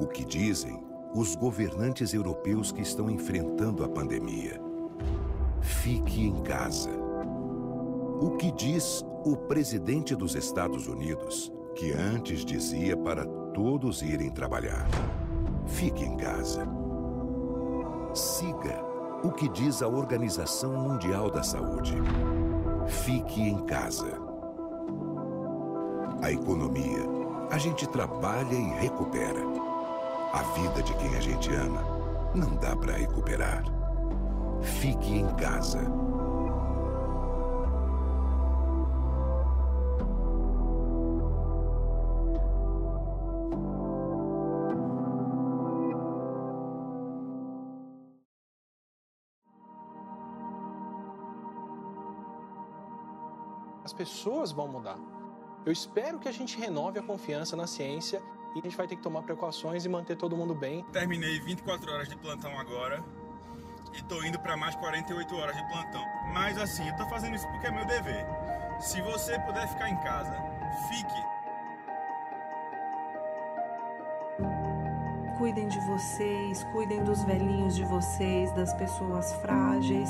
O 0.00 0.06
que 0.06 0.24
dizem 0.24 0.82
os 1.14 1.36
governantes 1.36 2.14
europeus 2.14 2.72
que 2.72 2.80
estão 2.80 3.10
enfrentando 3.10 3.84
a 3.84 3.88
pandemia. 3.90 4.58
Fique 5.60 6.24
em 6.24 6.42
casa. 6.42 6.92
O 8.22 8.38
que 8.38 8.50
diz 8.50 9.04
o 9.22 9.36
presidente 9.36 10.16
dos 10.16 10.34
Estados 10.34 10.86
Unidos, 10.86 11.52
que 11.74 11.92
antes 11.92 12.42
dizia 12.42 12.96
para 12.96 13.26
todos 13.52 14.00
irem 14.00 14.30
trabalhar? 14.30 14.88
Fique 15.66 16.02
em 16.02 16.16
casa. 16.16 16.66
Siga 18.14 18.83
o 19.24 19.32
que 19.32 19.48
diz 19.48 19.82
a 19.82 19.88
Organização 19.88 20.74
Mundial 20.74 21.30
da 21.30 21.42
Saúde. 21.42 21.94
Fique 22.86 23.40
em 23.40 23.64
casa. 23.64 24.12
A 26.22 26.30
economia, 26.30 27.00
a 27.50 27.56
gente 27.56 27.86
trabalha 27.88 28.54
e 28.54 28.80
recupera. 28.80 29.40
A 30.32 30.42
vida 30.42 30.82
de 30.82 30.92
quem 30.94 31.16
a 31.16 31.20
gente 31.20 31.54
ama, 31.54 31.82
não 32.34 32.54
dá 32.56 32.76
para 32.76 32.92
recuperar. 32.92 33.64
Fique 34.60 35.18
em 35.18 35.26
casa. 35.36 35.80
As 53.84 53.92
pessoas 53.92 54.50
vão 54.50 54.66
mudar. 54.66 54.98
Eu 55.66 55.72
espero 55.72 56.18
que 56.18 56.26
a 56.26 56.32
gente 56.32 56.58
renove 56.58 56.98
a 56.98 57.02
confiança 57.02 57.54
na 57.54 57.66
ciência 57.66 58.22
e 58.54 58.58
a 58.58 58.62
gente 58.62 58.76
vai 58.76 58.86
ter 58.86 58.96
que 58.96 59.02
tomar 59.02 59.22
precauções 59.22 59.84
e 59.84 59.88
manter 59.88 60.16
todo 60.16 60.36
mundo 60.36 60.54
bem. 60.54 60.84
Terminei 60.92 61.38
24 61.40 61.92
horas 61.92 62.08
de 62.08 62.16
plantão 62.16 62.58
agora 62.58 63.04
e 63.92 64.02
tô 64.04 64.22
indo 64.24 64.38
para 64.38 64.56
mais 64.56 64.74
48 64.76 65.36
horas 65.36 65.56
de 65.56 65.68
plantão. 65.68 66.02
Mas 66.32 66.56
assim, 66.56 66.88
eu 66.88 66.96
tô 66.96 67.06
fazendo 67.06 67.36
isso 67.36 67.46
porque 67.48 67.66
é 67.66 67.70
meu 67.70 67.84
dever. 67.84 68.26
Se 68.80 69.02
você 69.02 69.38
puder 69.40 69.68
ficar 69.68 69.90
em 69.90 69.96
casa, 69.96 70.34
fique. 70.88 71.34
Cuidem 75.36 75.68
de 75.68 75.80
vocês, 75.80 76.64
cuidem 76.72 77.02
dos 77.04 77.22
velhinhos 77.24 77.74
de 77.74 77.84
vocês, 77.84 78.50
das 78.52 78.72
pessoas 78.74 79.32
frágeis. 79.34 80.08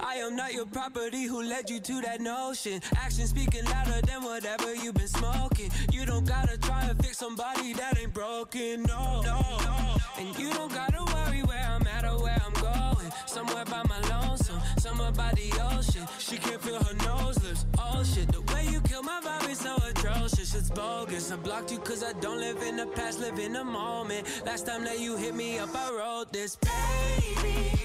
I 0.00 0.16
am 0.16 0.36
not 0.36 0.52
your 0.52 0.66
property, 0.66 1.24
who 1.24 1.42
led 1.42 1.70
you 1.70 1.80
to 1.80 2.00
that 2.02 2.20
notion? 2.20 2.80
Action 2.96 3.26
speaking 3.26 3.64
louder 3.64 4.00
than 4.02 4.22
whatever 4.22 4.74
you've 4.74 4.94
been 4.94 5.08
smoking. 5.08 5.70
You 5.92 6.06
don't 6.06 6.26
gotta 6.26 6.56
try 6.58 6.84
and 6.84 7.02
fix 7.04 7.18
somebody 7.18 7.72
that 7.74 7.98
ain't 7.98 8.12
broken, 8.12 8.82
no, 8.82 9.22
no, 9.22 9.40
no. 9.64 9.96
And 10.18 10.38
you 10.38 10.50
don't 10.52 10.72
gotta 10.72 11.04
worry 11.14 11.42
where 11.42 11.64
I'm 11.68 11.86
at 11.86 12.04
or 12.04 12.22
where 12.22 12.40
I'm 12.44 12.52
going. 12.54 13.12
Somewhere 13.26 13.64
by 13.64 13.82
my 13.88 14.00
lonesome, 14.08 14.60
somewhere 14.78 15.12
by 15.12 15.32
the 15.32 15.50
ocean. 15.74 16.06
She 16.18 16.36
can't 16.36 16.60
feel 16.60 16.82
her 16.82 16.94
nose 17.04 17.42
lips, 17.44 17.66
oh 17.78 18.02
shit. 18.04 18.30
The 18.32 18.40
way 18.52 18.66
you 18.66 18.80
kill 18.80 19.02
my 19.02 19.20
vibe 19.22 19.50
is 19.50 19.58
so 19.58 19.76
atrocious, 19.88 20.54
it's 20.54 20.70
bogus. 20.70 21.30
I 21.30 21.36
blocked 21.36 21.70
you 21.70 21.78
cause 21.78 22.02
I 22.02 22.12
don't 22.14 22.40
live 22.40 22.62
in 22.62 22.76
the 22.76 22.86
past, 22.86 23.20
live 23.20 23.38
in 23.38 23.52
the 23.52 23.64
moment. 23.64 24.26
Last 24.44 24.66
time 24.66 24.84
that 24.84 25.00
you 25.00 25.16
hit 25.16 25.34
me 25.34 25.58
up, 25.58 25.70
I 25.74 25.90
wrote 25.90 26.32
this, 26.32 26.56
baby. 26.56 27.75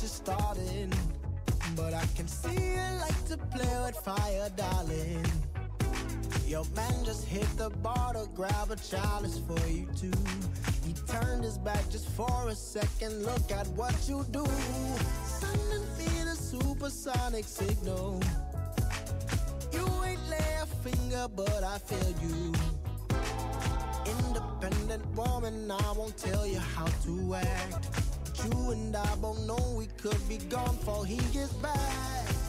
Just 0.00 0.16
starting, 0.16 0.90
but 1.76 1.92
I 1.92 2.04
can 2.16 2.26
see 2.26 2.54
you 2.54 3.00
like 3.00 3.24
to 3.26 3.36
play 3.36 3.80
with 3.84 3.96
fire, 3.96 4.48
darling. 4.56 5.26
Your 6.46 6.64
man 6.74 7.04
just 7.04 7.26
hit 7.26 7.46
the 7.58 7.68
bar 7.68 8.14
to 8.14 8.26
grab 8.34 8.70
a 8.70 8.76
chalice 8.76 9.40
for 9.46 9.66
you 9.68 9.86
too. 9.94 10.10
He 10.86 10.94
turned 11.06 11.44
his 11.44 11.58
back 11.58 11.86
just 11.90 12.08
for 12.08 12.48
a 12.48 12.54
second. 12.54 13.24
Look 13.26 13.52
at 13.52 13.66
what 13.68 13.94
you 14.08 14.24
do. 14.30 14.46
Sending 15.24 15.86
me 15.98 16.24
the 16.24 16.34
supersonic 16.34 17.44
signal. 17.44 18.22
You 19.70 19.86
ain't 20.06 20.30
lay 20.30 20.56
a 20.62 20.66
finger, 20.66 21.26
but 21.36 21.62
I 21.62 21.76
feel 21.76 22.14
you. 22.22 22.54
Independent 24.06 25.04
woman, 25.14 25.70
I 25.70 25.92
won't 25.92 26.16
tell 26.16 26.46
you 26.46 26.58
how 26.58 26.86
to 26.86 27.34
act. 27.34 28.09
You 28.44 28.70
and 28.70 28.96
I 28.96 29.14
both 29.16 29.40
know 29.46 29.74
we 29.76 29.86
could 30.00 30.16
be 30.28 30.38
gone 30.38 30.76
before 30.76 31.04
he 31.04 31.16
gets 31.32 31.52
back. 31.54 32.39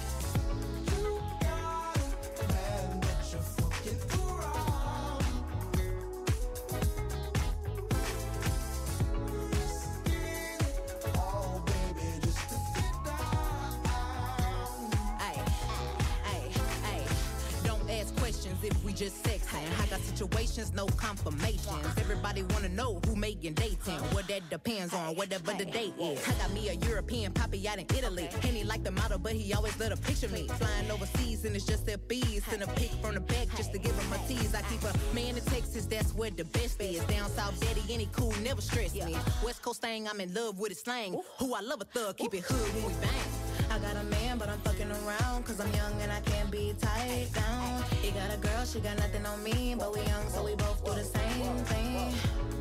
Making 23.22 23.54
dating. 23.54 24.02
What 24.16 24.28
that 24.28 24.50
depends 24.50 24.94
on, 24.94 25.16
whatever 25.16 25.54
the 25.54 25.64
date 25.64 25.94
is. 26.00 26.28
I 26.28 26.34
got 26.34 26.52
me 26.54 26.70
a 26.70 26.74
European 26.74 27.32
poppy 27.32 27.68
out 27.68 27.78
in 27.78 27.86
Italy. 27.96 28.28
And 28.34 28.58
he 28.58 28.64
like 28.64 28.84
the 28.84 28.92
model, 28.92 29.20
but 29.20 29.34
he 29.34 29.54
always 29.54 29.80
let 29.80 29.92
a 29.92 29.98
picture 29.98 30.28
me. 30.30 30.48
Flying 30.48 30.90
overseas 30.90 31.46
and 31.46 31.56
it's 31.56 31.66
just 31.66 31.86
their 31.86 32.00
bees. 32.00 32.44
Send 32.50 32.64
a 32.64 32.68
pic 32.68 32.90
from 33.02 33.14
the 33.14 33.20
back 33.20 33.48
just 33.56 33.72
to 33.74 33.78
give 33.78 33.96
him 33.98 34.12
a 34.12 34.18
tease. 34.28 34.56
I 34.56 34.64
keep 34.64 34.82
a 34.82 34.94
man 35.14 35.38
in 35.38 35.44
Texas, 35.46 35.86
that's 35.86 36.14
where 36.16 36.32
the 36.32 36.46
best 36.46 36.82
is. 36.82 37.04
Down 37.06 37.30
south, 37.30 37.60
daddy, 37.62 37.84
any 37.90 38.10
cool, 38.12 38.34
never 38.42 38.62
stress 38.62 38.96
me. 38.96 39.16
West 39.46 39.62
Coast 39.62 39.82
thing, 39.82 40.08
I'm 40.08 40.20
in 40.20 40.34
love 40.34 40.60
with 40.60 40.70
his 40.70 40.82
slang. 40.82 41.22
Who 41.38 41.54
I 41.54 41.62
love 41.62 41.80
a 41.82 41.86
thug, 41.86 42.18
keep 42.18 42.34
it 42.34 42.44
hood 42.44 42.74
when 42.74 42.86
we 42.88 42.94
bang. 43.02 43.70
I 43.70 43.78
got 43.80 43.96
a 43.98 44.04
man, 44.04 44.40
but 44.40 44.50
I'm 44.50 44.60
fucking 44.62 44.92
around. 44.92 45.46
Cause 45.46 45.60
I'm 45.60 45.72
young 45.74 45.94
and 46.02 46.12
I 46.12 46.22
can't 46.22 46.50
be 46.50 46.74
tied 46.82 47.32
down. 47.34 47.84
He 48.02 48.10
got 48.12 48.34
a 48.34 48.38
girl, 48.38 48.66
she 48.66 48.80
got 48.80 48.98
nothing 48.98 49.26
on 49.28 49.44
me. 49.44 49.76
But 49.78 49.94
we 49.94 50.02
young, 50.06 50.28
so 50.30 50.44
we 50.44 50.56
both 50.56 50.84
do 50.84 50.94
the 50.96 51.04
same 51.04 51.58
thing. 51.66 52.61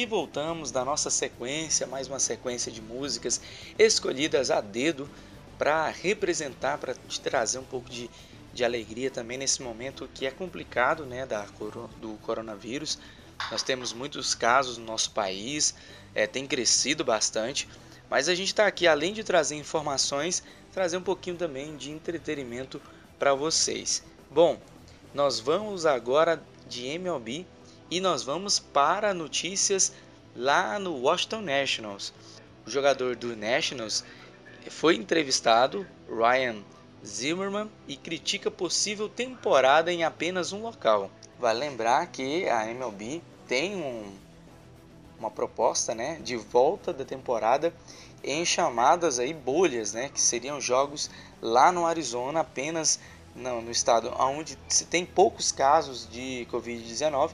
E 0.00 0.06
voltamos 0.06 0.70
da 0.70 0.82
nossa 0.82 1.10
sequência, 1.10 1.86
mais 1.86 2.08
uma 2.08 2.18
sequência 2.18 2.72
de 2.72 2.80
músicas 2.80 3.38
escolhidas 3.78 4.50
a 4.50 4.62
dedo 4.62 5.06
para 5.58 5.90
representar, 5.90 6.78
para 6.78 6.94
te 6.94 7.20
trazer 7.20 7.58
um 7.58 7.64
pouco 7.64 7.90
de, 7.90 8.08
de 8.50 8.64
alegria 8.64 9.10
também 9.10 9.36
nesse 9.36 9.60
momento 9.60 10.08
que 10.14 10.24
é 10.24 10.30
complicado 10.30 11.04
né, 11.04 11.26
da, 11.26 11.44
do 12.00 12.14
coronavírus. 12.22 12.98
Nós 13.50 13.62
temos 13.62 13.92
muitos 13.92 14.34
casos 14.34 14.78
no 14.78 14.86
nosso 14.86 15.10
país, 15.10 15.74
é, 16.14 16.26
tem 16.26 16.46
crescido 16.46 17.04
bastante, 17.04 17.68
mas 18.08 18.26
a 18.26 18.34
gente 18.34 18.48
está 18.48 18.66
aqui, 18.66 18.86
além 18.86 19.12
de 19.12 19.22
trazer 19.22 19.56
informações, 19.56 20.42
trazer 20.72 20.96
um 20.96 21.02
pouquinho 21.02 21.36
também 21.36 21.76
de 21.76 21.90
entretenimento 21.90 22.80
para 23.18 23.34
vocês. 23.34 24.02
Bom, 24.30 24.58
nós 25.12 25.38
vamos 25.40 25.84
agora 25.84 26.42
de 26.66 26.86
MLB 26.86 27.44
e 27.90 28.00
nós 28.00 28.22
vamos 28.22 28.58
para 28.58 29.12
notícias 29.12 29.92
lá 30.36 30.78
no 30.78 30.94
Washington 30.96 31.40
Nationals. 31.40 32.14
O 32.64 32.70
jogador 32.70 33.16
do 33.16 33.36
Nationals 33.36 34.04
foi 34.68 34.94
entrevistado, 34.94 35.86
Ryan 36.08 36.62
Zimmerman, 37.04 37.68
e 37.88 37.96
critica 37.96 38.50
possível 38.50 39.08
temporada 39.08 39.92
em 39.92 40.04
apenas 40.04 40.52
um 40.52 40.62
local. 40.62 41.10
Vale 41.38 41.58
lembrar 41.58 42.06
que 42.06 42.48
a 42.48 42.70
MLB 42.70 43.20
tem 43.48 43.74
um, 43.74 44.12
uma 45.18 45.30
proposta 45.30 45.94
né, 45.94 46.20
de 46.22 46.36
volta 46.36 46.92
da 46.92 47.04
temporada 47.04 47.74
em 48.22 48.44
chamadas 48.44 49.18
aí 49.18 49.32
bolhas, 49.32 49.92
né, 49.92 50.10
que 50.12 50.20
seriam 50.20 50.60
jogos 50.60 51.10
lá 51.42 51.72
no 51.72 51.86
Arizona, 51.86 52.40
apenas 52.40 53.00
no, 53.34 53.62
no 53.62 53.70
estado 53.70 54.12
onde 54.18 54.58
se 54.68 54.84
tem 54.84 55.04
poucos 55.04 55.50
casos 55.50 56.08
de 56.10 56.46
Covid-19 56.52 57.30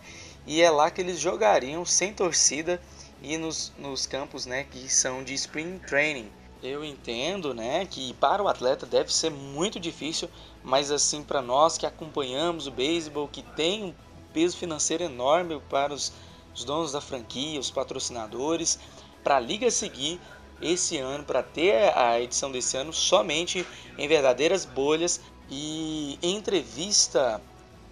e 0.47 0.63
é 0.63 0.71
lá 0.71 0.91
que 0.91 1.01
eles 1.01 1.19
jogariam 1.19 1.85
sem 1.85 2.13
torcida 2.13 2.81
e 3.21 3.37
nos, 3.37 3.73
nos 3.79 4.07
campos 4.07 4.47
né, 4.47 4.65
que 4.65 4.89
são 4.89 5.25
de 5.25 5.35
Spring 5.35 5.79
Training. 5.81 6.31
Eu 6.63 6.85
entendo 6.85 7.53
né, 7.53 7.85
que 7.85 8.15
para 8.15 8.43
o 8.43 8.49
atleta 8.49 8.87
deve 8.87 9.13
ser 9.13 9.31
muito 9.31 9.81
difícil, 9.81 10.29
mas 10.63 10.91
assim 10.91 11.23
para 11.23 11.43
nós 11.43 11.77
que 11.77 11.85
acompanhamos 11.85 12.67
o 12.67 12.71
beisebol, 12.71 13.29
que 13.29 13.43
tem 13.43 13.85
um 13.85 13.95
peso 14.33 14.57
financeiro 14.57 15.03
enorme 15.03 15.61
para 15.69 15.93
os, 15.93 16.13
os 16.55 16.65
donos 16.65 16.93
da 16.93 17.01
franquia, 17.01 17.59
os 17.59 17.71
patrocinadores, 17.71 18.79
para 19.25 19.37
a 19.37 19.41
liga 19.41 19.71
seguir 19.71 20.21
esse 20.63 20.97
ano, 20.99 21.25
para 21.25 21.43
ter 21.43 21.97
a 21.97 22.21
edição 22.21 22.51
desse 22.51 22.77
ano 22.77 22.93
somente 22.93 23.67
em 23.99 24.09
verdadeiras 24.09 24.65
bolhas. 24.65 25.21
E 25.49 26.19
em 26.23 26.37
entrevista 26.37 27.41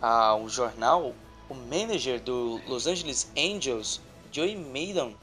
ao 0.00 0.48
jornal, 0.48 1.14
o 1.55 1.66
manager 1.68 2.20
do 2.20 2.61
Los 2.66 2.86
Angeles 2.86 3.30
Angels, 3.36 4.00
Joey 4.32 4.57
Maidon, 4.57 5.14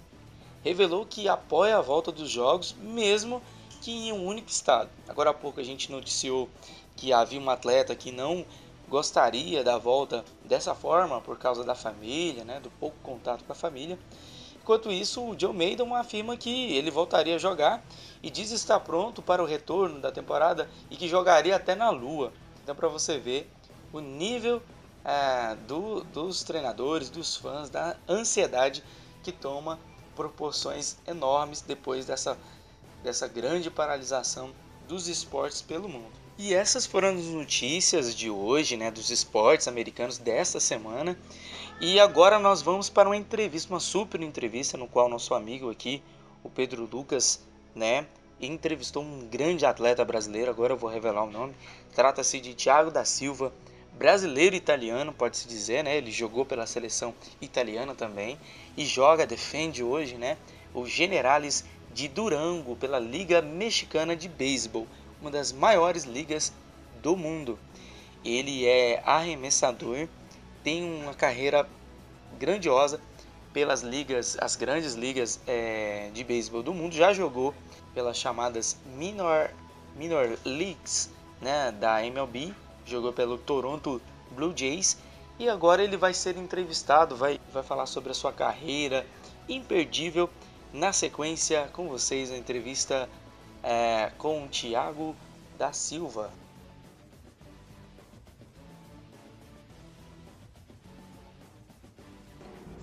revelou 0.63 1.05
que 1.05 1.27
apoia 1.27 1.77
a 1.77 1.82
volta 1.82 2.11
dos 2.11 2.29
jogos, 2.29 2.73
mesmo 2.79 3.41
que 3.82 3.91
em 3.91 4.13
um 4.13 4.25
único 4.25 4.49
estado. 4.49 4.89
Agora 5.09 5.32
há 5.32 5.34
pouco 5.34 5.59
a 5.59 5.63
gente 5.63 5.91
noticiou 5.91 6.49
que 6.95 7.11
havia 7.11 7.39
um 7.39 7.49
atleta 7.49 7.95
que 7.95 8.11
não 8.11 8.45
gostaria 8.88 9.63
da 9.63 9.77
volta 9.77 10.23
dessa 10.45 10.73
forma 10.73 11.19
por 11.19 11.38
causa 11.38 11.63
da 11.63 11.75
família, 11.75 12.45
né, 12.45 12.59
do 12.59 12.69
pouco 12.71 12.97
contato 13.03 13.43
com 13.43 13.51
a 13.51 13.55
família. 13.55 13.99
Enquanto 14.61 14.91
isso, 14.91 15.21
o 15.21 15.38
Joe 15.38 15.53
Maidon 15.53 15.93
afirma 15.95 16.38
que 16.38 16.73
ele 16.75 16.91
voltaria 16.91 17.36
a 17.36 17.39
jogar 17.39 17.84
e 18.21 18.29
diz 18.29 18.51
estar 18.51 18.79
pronto 18.79 19.21
para 19.21 19.41
o 19.41 19.45
retorno 19.45 19.99
da 19.99 20.11
temporada 20.11 20.69
e 20.89 20.95
que 20.95 21.07
jogaria 21.07 21.55
até 21.55 21.73
na 21.73 21.89
Lua. 21.89 22.32
Então, 22.61 22.75
para 22.75 22.88
você 22.88 23.17
ver 23.17 23.51
o 23.91 23.99
nível 23.99 24.61
do, 25.68 26.02
dos 26.06 26.43
treinadores, 26.43 27.10
dos 27.10 27.36
fãs, 27.36 27.70
da 27.70 27.95
ansiedade 28.08 28.84
que 29.24 29.32
toma 29.32 29.80
proporções 30.16 30.97
enormes 31.08 31.62
depois 31.62 32.06
dessa, 32.06 32.38
dessa 33.04 33.28
grande 33.28 33.70
paralisação 33.70 34.52
dos 34.88 35.08
esportes 35.08 35.62
pelo 35.62 35.88
mundo. 35.88 36.22
E 36.38 36.54
essas 36.54 36.86
foram 36.86 37.10
as 37.10 37.26
notícias 37.26 38.16
de 38.16 38.30
hoje, 38.30 38.76
né, 38.76 38.89
dos 38.89 39.10
esportes 39.10 39.68
americanos 39.68 40.18
desta 40.18 40.60
semana. 40.60 41.18
E 41.80 41.99
agora 41.99 42.39
nós 42.39 42.62
vamos 42.62 42.89
para 42.89 43.08
uma 43.08 43.18
entrevista, 43.18 43.72
uma 43.74 43.80
super 43.80 44.22
entrevista, 44.22 44.78
no 44.78 44.88
qual 44.88 45.08
nosso 45.10 45.34
amigo 45.34 45.70
aqui, 45.70 46.02
o 46.43 46.49
Pedro 46.49 46.88
Lucas, 46.91 47.41
né, 47.76 48.08
entrevistou 48.39 49.04
um 49.04 49.28
grande 49.28 49.66
atleta 49.66 50.04
brasileiro, 50.04 50.49
agora 50.49 50.74
eu 50.74 50.78
vou 50.78 50.89
revelar 50.89 51.24
o 51.24 51.32
nome. 51.32 51.54
Trata-se 51.93 52.39
de 52.39 52.54
Thiago 52.56 52.89
da 52.89 53.06
Silva, 53.06 53.54
brasileiro 53.97 54.55
italiano, 54.55 55.13
pode-se 55.13 55.47
dizer, 55.47 55.83
né? 55.83 55.97
Ele 55.97 56.11
jogou 56.11 56.45
pela 56.45 56.65
seleção 56.65 57.13
italiana 57.41 57.93
também 57.93 58.37
e 58.75 58.85
joga, 58.85 59.25
defende 59.25 59.83
hoje, 59.83 60.15
né, 60.15 60.37
o 60.73 60.85
Generales 60.85 61.65
de 61.93 62.07
Durango 62.07 62.75
pela 62.75 62.99
Liga 62.99 63.41
Mexicana 63.41 64.15
de 64.15 64.29
Beisebol, 64.29 64.87
uma 65.21 65.29
das 65.29 65.51
maiores 65.51 66.03
ligas 66.05 66.53
do 67.01 67.17
mundo. 67.17 67.59
Ele 68.23 68.65
é 68.65 69.01
arremessador, 69.05 70.07
tem 70.63 70.83
uma 70.83 71.13
carreira 71.13 71.67
grandiosa 72.39 73.01
pelas 73.51 73.81
ligas, 73.81 74.37
as 74.39 74.55
grandes 74.55 74.93
ligas 74.93 75.39
é, 75.45 76.09
de 76.13 76.23
beisebol 76.23 76.63
do 76.63 76.73
mundo. 76.73 76.93
Já 76.93 77.13
jogou 77.13 77.53
pelas 77.93 78.17
chamadas 78.17 78.77
minor, 78.95 79.51
minor 79.95 80.37
leagues 80.45 81.09
né, 81.41 81.71
da 81.71 82.05
MLB, 82.05 82.53
jogou 82.86 83.13
pelo 83.13 83.38
Toronto 83.38 84.01
Blue 84.32 84.53
Jays 84.55 84.97
e 85.39 85.49
agora 85.49 85.84
ele 85.84 85.97
vai 85.97 86.13
ser 86.13 86.38
entrevistado, 86.38 87.15
vai, 87.15 87.39
vai 87.51 87.63
falar 87.63 87.86
sobre 87.86 88.11
a 88.11 88.13
sua 88.13 88.32
carreira 88.32 89.05
imperdível. 89.49 90.29
Na 90.73 90.93
sequência, 90.93 91.67
com 91.73 91.88
vocês, 91.89 92.32
a 92.32 92.38
entrevista 92.38 93.09
é, 93.63 94.11
com 94.17 94.45
o 94.45 94.47
Thiago 94.47 95.15
da 95.57 95.73
Silva. 95.73 96.32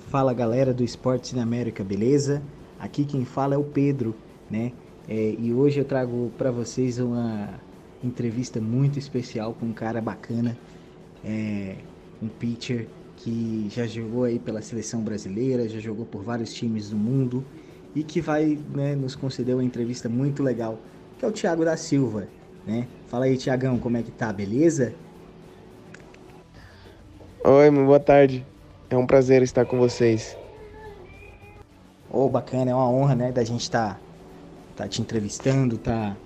Fala 0.09 0.33
galera 0.33 0.73
do 0.73 0.83
Esportes 0.83 1.33
na 1.33 1.43
América, 1.43 1.85
beleza? 1.85 2.43
Aqui 2.79 3.05
quem 3.05 3.25
fala 3.25 3.55
é 3.55 3.59
o 3.59 3.65
Pedro, 3.65 4.15
né? 4.51 4.73
É, 5.09 5.37
e 5.39 5.53
hoje 5.53 5.81
eu 5.81 5.85
trago 5.85 6.33
para 6.37 6.51
vocês 6.51 6.99
uma 6.99 7.61
entrevista 8.03 8.61
muito 8.61 8.99
especial 8.99 9.55
com 9.55 9.67
um 9.67 9.73
cara 9.73 10.01
bacana, 10.01 10.57
é, 11.25 11.77
um 12.23 12.29
pitcher 12.29 12.87
que 13.17 13.69
já 13.71 13.87
jogou 13.87 14.25
aí 14.25 14.39
pela 14.39 14.63
seleção 14.63 15.01
brasileira, 15.01 15.69
já 15.69 15.81
jogou 15.81 16.07
por 16.07 16.23
vários 16.23 16.53
times 16.53 16.91
do 16.91 16.97
mundo 16.97 17.45
e 17.95 18.05
que 18.05 18.21
vai 18.21 18.59
né, 18.75 18.95
nos 18.95 19.17
conceder 19.17 19.55
uma 19.55 19.65
entrevista 19.65 20.09
muito 20.09 20.43
legal, 20.43 20.79
que 21.19 21.25
é 21.25 21.29
o 21.29 21.33
Thiago 21.33 21.65
da 21.65 21.77
Silva, 21.77 22.29
né? 22.65 22.87
Fala 23.09 23.25
aí, 23.25 23.37
Tiagão, 23.37 23.79
como 23.79 23.97
é 23.97 24.03
que 24.03 24.11
tá, 24.11 24.33
beleza? 24.33 24.95
Oi, 27.45 27.71
boa 27.71 27.99
tarde. 27.99 28.47
É 28.91 28.97
um 28.97 29.07
prazer 29.07 29.43
estar 29.43 29.65
com 29.65 29.79
vocês. 29.79 30.37
Ô, 32.11 32.25
oh, 32.25 32.29
bacana, 32.29 32.71
é 32.71 32.75
uma 32.75 32.89
honra, 32.89 33.15
né, 33.15 33.33
da 33.33 33.43
gente 33.43 33.63
estar 33.63 33.95
tá, 34.77 34.85
tá 34.85 34.89
te 34.89 35.03
entrevistando, 35.03 35.77
tá, 35.77 36.17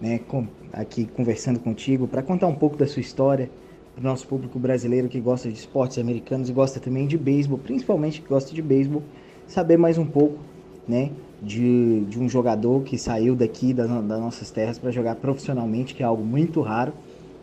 né, 0.00 0.20
com, 0.28 0.46
aqui 0.72 1.06
conversando 1.06 1.58
contigo 1.58 2.06
para 2.06 2.22
contar 2.22 2.46
um 2.46 2.54
pouco 2.54 2.76
da 2.76 2.86
sua 2.86 3.00
história 3.00 3.50
para 3.94 4.00
o 4.00 4.04
nosso 4.04 4.26
público 4.26 4.58
brasileiro 4.58 5.08
que 5.08 5.20
gosta 5.20 5.48
de 5.48 5.58
esportes 5.58 5.98
americanos 5.98 6.48
e 6.48 6.52
gosta 6.52 6.78
também 6.78 7.06
de 7.06 7.18
beisebol, 7.18 7.58
principalmente 7.58 8.20
que 8.20 8.28
gosta 8.28 8.54
de 8.54 8.62
beisebol, 8.62 9.02
saber 9.46 9.76
mais 9.76 9.98
um 9.98 10.06
pouco, 10.06 10.38
né, 10.86 11.10
de, 11.42 12.00
de 12.08 12.18
um 12.18 12.28
jogador 12.28 12.82
que 12.82 12.96
saiu 12.96 13.34
daqui 13.34 13.72
das, 13.72 13.88
das 13.88 14.20
nossas 14.20 14.50
terras 14.50 14.78
para 14.78 14.90
jogar 14.90 15.16
profissionalmente, 15.16 15.94
que 15.94 16.02
é 16.02 16.06
algo 16.06 16.24
muito 16.24 16.60
raro, 16.60 16.92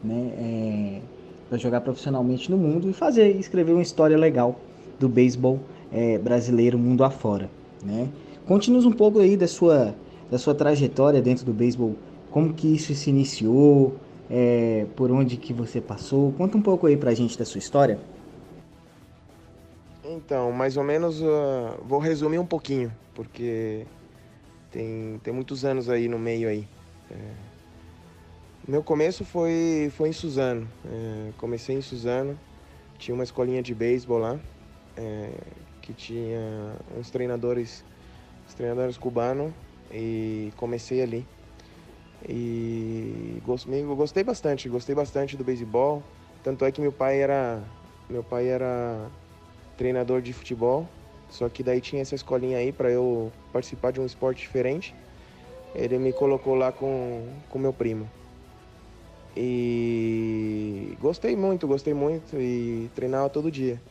né, 0.03 0.31
é, 0.37 1.01
para 1.49 1.57
jogar 1.57 1.81
profissionalmente 1.81 2.49
no 2.49 2.57
mundo 2.57 2.89
e 2.89 2.93
fazer, 2.93 3.35
escrever 3.37 3.73
uma 3.73 3.81
história 3.81 4.17
legal 4.17 4.59
do 4.99 5.09
beisebol 5.09 5.59
é, 5.91 6.17
brasileiro 6.17 6.77
mundo 6.77 7.03
afora, 7.03 7.49
né? 7.83 8.07
Conte-nos 8.47 8.85
um 8.85 8.91
pouco 8.91 9.19
aí 9.19 9.35
da 9.35 9.47
sua, 9.47 9.95
da 10.29 10.37
sua 10.37 10.53
trajetória 10.53 11.21
dentro 11.21 11.45
do 11.45 11.53
beisebol, 11.53 11.95
como 12.35 12.53
que 12.53 12.67
isso 12.67 12.93
se 12.93 13.09
iniciou, 13.09 13.95
é, 14.29 14.85
por 14.97 15.09
onde 15.09 15.37
que 15.37 15.53
você 15.53 15.79
passou, 15.79 16.33
conta 16.33 16.57
um 16.57 16.61
pouco 16.61 16.85
aí 16.85 16.97
pra 16.97 17.13
gente 17.13 17.37
da 17.37 17.45
sua 17.45 17.59
história. 17.59 17.97
Então, 20.03 20.51
mais 20.51 20.75
ou 20.75 20.83
menos, 20.83 21.21
uh, 21.21 21.81
vou 21.87 21.97
resumir 21.97 22.37
um 22.37 22.45
pouquinho, 22.45 22.91
porque 23.13 23.85
tem, 24.69 25.17
tem 25.23 25.33
muitos 25.33 25.63
anos 25.63 25.89
aí 25.89 26.09
no 26.09 26.19
meio 26.19 26.49
aí. 26.49 26.67
É, 27.09 27.31
meu 28.67 28.83
começo 28.83 29.23
foi, 29.23 29.89
foi 29.95 30.09
em 30.09 30.13
Suzano. 30.13 30.67
É, 30.85 31.31
comecei 31.37 31.77
em 31.77 31.81
Suzano, 31.81 32.37
tinha 32.97 33.15
uma 33.15 33.23
escolinha 33.23 33.63
de 33.63 33.73
beisebol 33.73 34.17
lá, 34.17 34.37
é, 34.97 35.29
que 35.81 35.93
tinha 35.93 36.75
uns 36.97 37.09
treinadores, 37.09 37.85
uns 38.45 38.53
treinadores 38.53 38.97
cubanos, 38.97 39.53
e 39.89 40.51
comecei 40.57 41.01
ali. 41.01 41.25
E 42.27 43.41
gostei, 43.45 44.23
bastante, 44.23 44.67
gostei 44.67 44.95
bastante 44.95 45.37
do 45.37 45.43
beisebol. 45.43 46.03
Tanto 46.43 46.65
é 46.65 46.71
que 46.71 46.81
meu 46.81 46.91
pai 46.91 47.21
era, 47.21 47.61
meu 48.09 48.23
pai 48.23 48.47
era 48.47 49.09
treinador 49.77 50.21
de 50.21 50.33
futebol, 50.33 50.87
Só 51.29 51.49
que 51.49 51.63
daí 51.63 51.81
tinha 51.81 52.01
essa 52.01 52.15
escolinha 52.15 52.57
aí 52.57 52.71
para 52.71 52.89
eu 52.89 53.31
participar 53.51 53.91
de 53.91 53.99
um 53.99 54.05
esporte 54.05 54.41
diferente. 54.41 54.93
Ele 55.73 55.97
me 55.97 56.13
colocou 56.13 56.55
lá 56.55 56.71
com 56.71 57.27
com 57.49 57.59
meu 57.59 57.73
primo. 57.73 58.09
E 59.35 60.95
gostei 61.01 61.35
muito, 61.35 61.67
gostei 61.67 61.93
muito 61.93 62.39
e 62.39 62.89
treinava 62.95 63.29
todo 63.29 63.51
dia. 63.51 63.81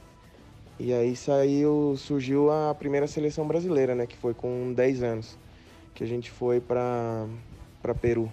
E 0.79 0.93
aí 0.93 1.15
saiu, 1.15 1.95
surgiu 1.97 2.51
a 2.51 2.75
primeira 2.75 3.07
seleção 3.07 3.47
brasileira, 3.47 3.95
né, 3.95 4.07
que 4.07 4.17
foi 4.17 4.35
com 4.35 4.73
10 4.73 5.03
anos, 5.03 5.39
que 5.95 6.03
a 6.03 6.07
gente 6.07 6.31
foi 6.31 6.61
para 6.61 7.27
para 7.85 7.95
Peru, 7.95 8.33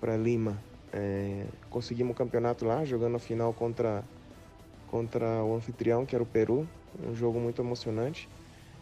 para 0.00 0.16
Lima. 0.16 0.56
É, 0.90 1.44
conseguimos 1.68 2.12
o 2.12 2.16
campeonato 2.16 2.64
lá, 2.64 2.82
jogando 2.82 3.16
a 3.16 3.18
final 3.18 3.52
contra 3.52 4.02
contra 4.90 5.44
o 5.44 5.54
anfitrião, 5.54 6.06
que 6.06 6.14
era 6.14 6.22
o 6.22 6.26
Peru, 6.26 6.66
um 7.06 7.14
jogo 7.14 7.38
muito 7.38 7.60
emocionante. 7.60 8.26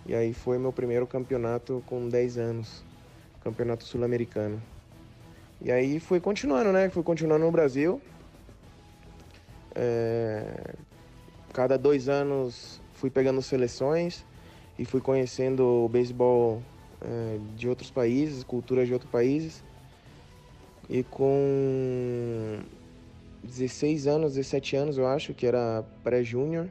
E 0.06 0.14
aí 0.14 0.32
foi 0.32 0.56
meu 0.56 0.72
primeiro 0.72 1.04
campeonato 1.04 1.82
com 1.84 2.08
10 2.08 2.38
anos, 2.38 2.84
campeonato 3.42 3.82
sul-americano. 3.82 4.62
E 5.60 5.72
aí 5.72 5.98
fui 5.98 6.20
continuando, 6.20 6.70
né? 6.70 6.88
Fui 6.88 7.02
continuando 7.02 7.44
no 7.44 7.50
Brasil. 7.50 8.00
É, 9.74 10.74
Cada 11.52 11.76
dois 11.76 12.08
anos 12.08 12.80
fui 12.92 13.10
pegando 13.10 13.42
seleções 13.42 14.24
e 14.78 14.84
fui 14.84 15.00
conhecendo 15.00 15.64
o 15.64 15.88
beisebol 15.88 16.62
de 17.56 17.68
outros 17.68 17.90
países, 17.90 18.42
culturas 18.42 18.86
de 18.86 18.92
outros 18.92 19.10
países. 19.10 19.62
E 20.88 21.02
com 21.02 22.58
16 23.42 24.06
anos, 24.06 24.34
17 24.34 24.76
anos, 24.76 24.98
eu 24.98 25.06
acho, 25.06 25.34
que 25.34 25.46
era 25.46 25.84
pré-júnior, 26.02 26.68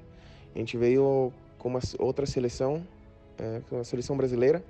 a 0.56 0.58
gente 0.60 0.78
veio 0.78 1.32
com 1.58 1.70
uma 1.70 1.80
outra 2.00 2.26
seleção, 2.26 2.86
é, 3.38 3.62
com 3.70 3.80
a 3.80 3.84
seleção 3.84 4.16
brasileira, 4.16 4.64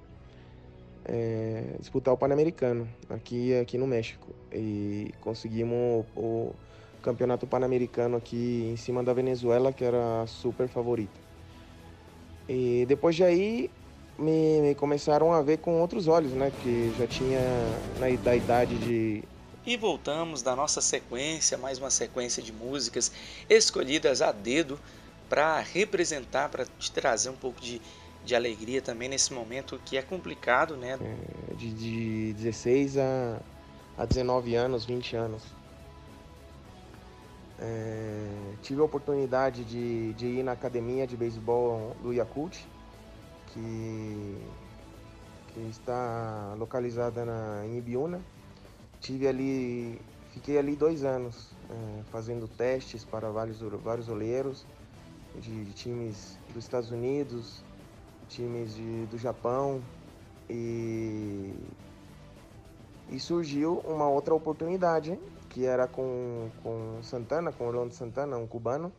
é, 1.05 1.76
disputar 1.80 2.13
o 2.13 2.18
Pan-Americano 2.18 2.88
aqui, 3.09 3.53
aqui 3.55 3.78
no 3.78 3.86
México. 3.86 4.34
E 4.51 5.13
conseguimos 5.22 6.05
o, 6.16 6.20
o 6.20 6.55
campeonato 7.03 7.45
pan-americano 7.45 8.18
aqui 8.18 8.68
em 8.72 8.76
cima 8.76 9.03
da 9.03 9.13
Venezuela, 9.13 9.72
que 9.72 9.84
era 9.84 10.26
super 10.26 10.68
favorita. 10.68 11.20
E 12.49 12.86
depois 12.88 13.16
de 13.16 13.24
aí 13.24 13.70
me, 14.18 14.61
me 14.61 14.76
começaram 14.76 15.34
a 15.34 15.41
ver 15.41 15.57
com 15.57 15.82
outros 15.82 16.07
olhos, 16.07 16.32
né? 16.32 16.51
Que 16.63 16.93
já 16.97 17.07
tinha 17.07 17.39
na 17.99 18.16
da 18.24 18.36
idade 18.36 18.78
de 18.78 19.24
E 19.66 19.78
voltamos 19.78 20.41
da 20.41 20.55
nossa 20.55 20.82
sequência, 20.82 21.57
mais 21.57 21.78
uma 21.80 21.89
sequência 21.89 22.41
de 22.41 22.51
músicas 22.53 23.11
escolhidas 23.49 24.22
a 24.22 24.32
dedo 24.32 24.80
para 25.30 25.59
representar, 25.59 26.49
para 26.49 26.66
te 26.66 26.91
trazer 26.91 27.30
um 27.30 27.36
pouco 27.36 27.59
de, 27.59 27.82
de 28.24 28.36
alegria 28.36 28.82
também 28.82 29.09
nesse 29.09 29.34
momento 29.34 29.80
que 29.86 29.97
é 29.97 30.01
complicado, 30.01 30.78
né? 30.78 30.97
de, 31.57 31.74
de 31.74 32.34
16 32.34 32.97
a, 32.97 33.39
a 33.97 34.05
19 34.05 34.55
anos, 34.55 34.86
20 34.86 35.16
anos. 35.16 35.43
É, 37.57 38.28
tive 38.61 38.82
a 38.82 38.84
oportunidade 38.84 39.63
de, 39.63 40.13
de 40.13 40.26
ir 40.26 40.43
na 40.43 40.51
academia 40.51 41.07
de 41.07 41.16
beisebol 41.16 41.95
do 42.01 42.13
Yakult, 42.13 42.57
que, 43.56 44.38
que 45.53 45.60
está 45.70 46.53
localizada 46.60 47.24
na, 47.26 47.66
em 47.66 47.78
Ibiúna. 47.78 48.22
Tive 48.99 49.28
ali, 49.28 50.01
fiquei 50.32 50.58
ali 50.58 50.76
dois 50.76 51.03
anos 51.03 51.51
é, 51.70 52.03
fazendo 52.12 52.47
testes 52.47 53.06
para 53.06 53.30
vários, 53.32 53.60
vários 53.82 54.10
olheiros 54.10 54.66
de, 55.39 55.66
de 55.66 55.74
times 55.74 56.38
dos 56.53 56.66
Estados 56.66 56.91
Unidos, 56.91 57.64
times 58.28 58.76
de, 58.76 59.06
do 59.06 59.18
Japão 59.18 59.82
e, 60.49 61.53
e 63.10 63.20
surgiu 63.20 63.80
uma 63.86 64.10
outra 64.10 64.34
oportunidade 64.34 65.18
que 65.49 65.66
era 65.66 65.88
com, 65.88 66.49
com 66.62 66.99
Santana, 67.01 67.51
com 67.53 67.66
Orlando 67.66 67.93
Santana, 67.93 68.38
um 68.38 68.45
cubano, 68.45 68.91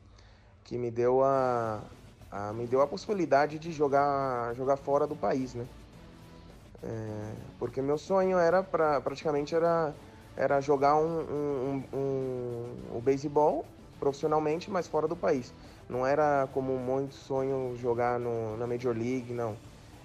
que 0.64 0.78
me 0.78 0.90
deu 0.90 1.22
a, 1.22 1.82
a 2.36 2.52
me 2.52 2.66
deu 2.66 2.82
a 2.82 2.86
possibilidade 2.86 3.58
de 3.58 3.72
jogar 3.72 4.54
jogar 4.54 4.76
fora 4.76 5.06
do 5.06 5.16
país, 5.16 5.54
né? 5.54 5.66
É, 6.82 7.32
porque 7.58 7.80
meu 7.80 7.96
sonho 7.96 8.38
era 8.38 8.62
pra, 8.62 9.00
praticamente 9.00 9.54
era 9.54 9.94
era 10.36 10.60
jogar 10.60 10.96
um, 10.96 11.20
um, 11.20 11.84
um, 11.92 11.98
um 11.98 12.96
o 12.98 13.00
beisebol 13.00 13.64
profissionalmente, 13.98 14.70
mas 14.70 14.86
fora 14.86 15.08
do 15.08 15.16
país. 15.16 15.52
Não 15.88 16.06
era 16.06 16.48
como 16.52 16.76
muito 16.78 17.14
sonho 17.14 17.74
jogar 17.76 18.18
no, 18.20 18.56
na 18.58 18.66
Major 18.66 18.94
League, 18.94 19.32
não. 19.32 19.56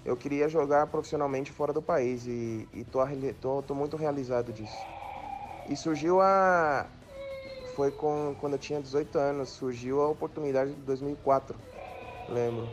Eu 0.05 0.15
queria 0.15 0.47
jogar 0.47 0.87
profissionalmente 0.87 1.51
fora 1.51 1.73
do 1.73 1.81
país 1.81 2.25
e, 2.25 2.67
e 2.73 2.83
tô, 2.85 2.99
tô, 3.41 3.61
tô 3.61 3.75
muito 3.75 3.97
realizado 3.97 4.53
disso. 4.53 4.85
E 5.67 5.75
surgiu 5.75 6.21
a. 6.21 6.87
Foi 7.75 7.91
com, 7.91 8.35
quando 8.39 8.53
eu 8.53 8.59
tinha 8.59 8.81
18 8.81 9.17
anos, 9.17 9.49
surgiu 9.49 10.01
a 10.01 10.07
oportunidade 10.09 10.73
de 10.73 10.81
2004, 10.81 11.55
lembro. 12.31 12.67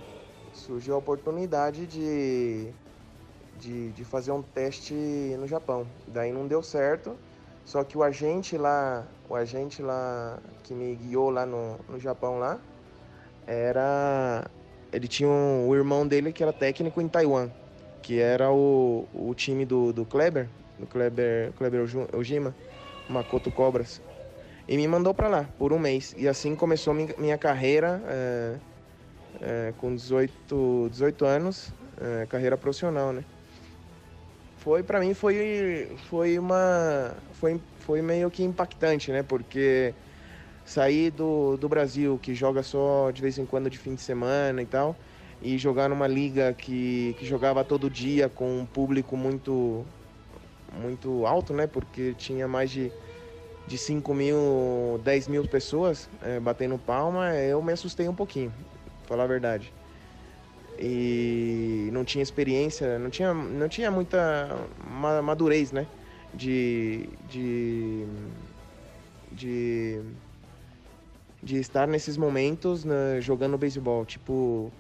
Surgiu 0.52 0.94
a 0.94 0.98
oportunidade 0.98 1.86
de, 1.86 2.72
de, 3.58 3.90
de 3.90 4.04
fazer 4.04 4.32
um 4.32 4.42
teste 4.42 4.94
no 5.38 5.46
Japão. 5.46 5.86
Daí 6.06 6.32
não 6.32 6.46
deu 6.46 6.62
certo, 6.62 7.16
só 7.64 7.84
que 7.84 7.96
o 7.96 8.02
agente 8.02 8.56
lá, 8.56 9.06
o 9.28 9.34
agente 9.34 9.82
lá 9.82 10.38
que 10.64 10.74
me 10.74 10.94
guiou 10.94 11.30
lá 11.30 11.44
no, 11.44 11.78
no 11.88 11.98
Japão 11.98 12.38
lá, 12.38 12.58
era. 13.46 14.44
Ele 14.90 15.06
tinha 15.06 15.28
um, 15.28 15.68
o 15.68 15.74
irmão 15.74 16.06
dele 16.06 16.32
que 16.32 16.42
era 16.42 16.52
técnico 16.52 17.00
em 17.00 17.08
Taiwan, 17.08 17.50
que 18.02 18.18
era 18.18 18.50
o, 18.50 19.06
o 19.12 19.34
time 19.34 19.66
do, 19.66 19.92
do 19.92 20.06
Kleber, 20.06 20.48
do 20.78 20.86
Kleber, 20.86 21.52
Kleber 21.52 21.84
Ojima. 22.14 22.54
Makoto 23.08 23.50
Cobras, 23.50 24.02
e 24.68 24.76
me 24.76 24.86
mandou 24.86 25.14
para 25.14 25.28
lá 25.28 25.48
por 25.58 25.72
um 25.72 25.78
mês. 25.78 26.14
E 26.16 26.28
assim 26.28 26.54
começou 26.54 26.92
minha 26.92 27.38
carreira 27.38 28.02
é, 28.06 28.56
é, 29.40 29.72
com 29.78 29.94
18, 29.94 30.88
18 30.90 31.24
anos, 31.24 31.72
é, 32.00 32.26
carreira 32.26 32.56
profissional, 32.56 33.12
né? 33.12 33.24
Foi 34.58 34.82
para 34.82 35.00
mim 35.00 35.14
foi 35.14 35.96
foi 36.08 36.38
uma 36.38 37.14
foi, 37.34 37.60
foi 37.80 38.02
meio 38.02 38.30
que 38.30 38.42
impactante, 38.42 39.10
né? 39.12 39.22
Porque 39.22 39.94
sair 40.64 41.10
do, 41.10 41.56
do 41.56 41.68
Brasil 41.68 42.18
que 42.20 42.34
joga 42.34 42.62
só 42.62 43.10
de 43.10 43.22
vez 43.22 43.38
em 43.38 43.46
quando 43.46 43.70
de 43.70 43.78
fim 43.78 43.94
de 43.94 44.02
semana 44.02 44.60
e 44.60 44.66
tal 44.66 44.96
e 45.40 45.56
jogar 45.56 45.88
numa 45.88 46.06
liga 46.06 46.52
que, 46.52 47.14
que 47.18 47.24
jogava 47.24 47.64
todo 47.64 47.88
dia 47.88 48.28
com 48.28 48.60
um 48.60 48.66
público 48.66 49.16
muito 49.16 49.86
muito 50.72 51.26
alto, 51.26 51.54
né? 51.54 51.66
Porque 51.66 52.14
tinha 52.14 52.46
mais 52.46 52.70
de, 52.70 52.92
de 53.66 53.78
5 53.78 54.12
mil, 54.14 55.00
10 55.02 55.28
mil 55.28 55.48
pessoas 55.48 56.08
é, 56.22 56.38
batendo 56.38 56.78
palma, 56.78 57.34
eu 57.34 57.62
me 57.62 57.72
assustei 57.72 58.08
um 58.08 58.14
pouquinho, 58.14 58.52
falar 59.08 59.24
a 59.24 59.26
verdade. 59.26 59.72
E 60.78 61.88
não 61.92 62.04
tinha 62.04 62.22
experiência, 62.22 62.98
não 62.98 63.10
tinha, 63.10 63.32
não 63.34 63.68
tinha 63.68 63.90
muita 63.90 64.68
madurez, 65.22 65.72
né? 65.72 65.86
De, 66.32 67.08
de, 67.28 68.06
de, 69.32 70.00
de 71.42 71.56
estar 71.56 71.88
nesses 71.88 72.16
momentos 72.16 72.84
né, 72.84 73.18
jogando 73.20 73.56
beisebol, 73.56 74.04
tipo, 74.04 74.70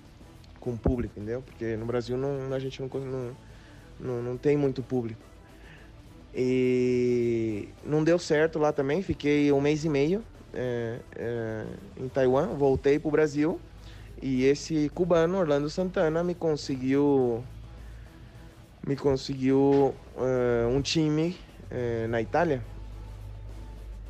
com 0.60 0.76
público, 0.76 1.14
entendeu? 1.16 1.42
Porque 1.42 1.74
no 1.74 1.86
Brasil 1.86 2.16
não, 2.16 2.52
a 2.52 2.58
gente 2.58 2.80
não, 2.80 3.36
não, 3.98 4.22
não, 4.22 4.36
tem 4.36 4.56
muito 4.56 4.82
público. 4.82 5.20
E 6.34 7.70
não 7.82 8.04
deu 8.04 8.18
certo 8.18 8.58
lá 8.58 8.72
também, 8.72 9.02
fiquei 9.02 9.50
um 9.50 9.60
mês 9.60 9.84
e 9.84 9.88
meio 9.88 10.22
é, 10.52 11.00
é, 11.16 11.64
em 11.96 12.08
Taiwan, 12.08 12.48
voltei 12.48 12.98
para 12.98 13.08
o 13.08 13.10
Brasil 13.10 13.58
e 14.22 14.44
esse 14.44 14.88
cubano, 14.90 15.38
Orlando 15.38 15.68
Santana, 15.70 16.24
me 16.24 16.34
conseguiu 16.34 17.44
me 18.86 18.96
conseguiu 18.96 19.94
uh, 20.16 20.68
um 20.70 20.80
time 20.80 21.36
uh, 21.70 22.08
na 22.08 22.22
Itália. 22.22 22.64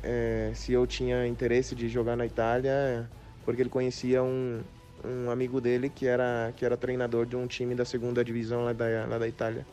Uh, 0.03 0.55
se 0.55 0.71
eu 0.71 0.87
tinha 0.87 1.27
interesse 1.27 1.75
de 1.75 1.89
jogar 1.89 2.15
na 2.15 2.25
Itália, 2.25 3.09
porque 3.43 3.61
ele 3.61 3.69
conhecia 3.69 4.23
um, 4.23 4.61
um 5.03 5.29
amigo 5.29 5.59
dele 5.59 5.89
que 5.89 6.07
era, 6.07 6.53
que 6.55 6.63
era 6.63 6.77
treinador 6.77 7.25
de 7.25 7.35
um 7.35 7.45
time 7.45 7.75
da 7.75 7.83
segunda 7.83 8.23
divisão 8.23 8.63
lá 8.63 8.71
da, 8.71 9.05
lá 9.05 9.17
da 9.17 9.27
Itália. 9.27 9.65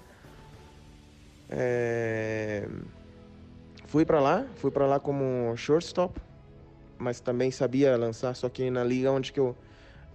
Fui 3.87 4.05
para 4.05 4.21
lá, 4.21 4.45
fui 4.57 4.71
para 4.73 4.85
lá 4.85 4.99
como 4.99 5.57
shortstop, 5.57 6.21
mas 6.99 7.21
também 7.21 7.53
sabia 7.53 7.97
lançar, 7.97 8.35
só 8.35 8.49
que 8.49 8.69
na 8.69 8.83
liga 8.83 9.13
onde 9.13 9.33
que 9.33 9.39
eu, 9.39 9.57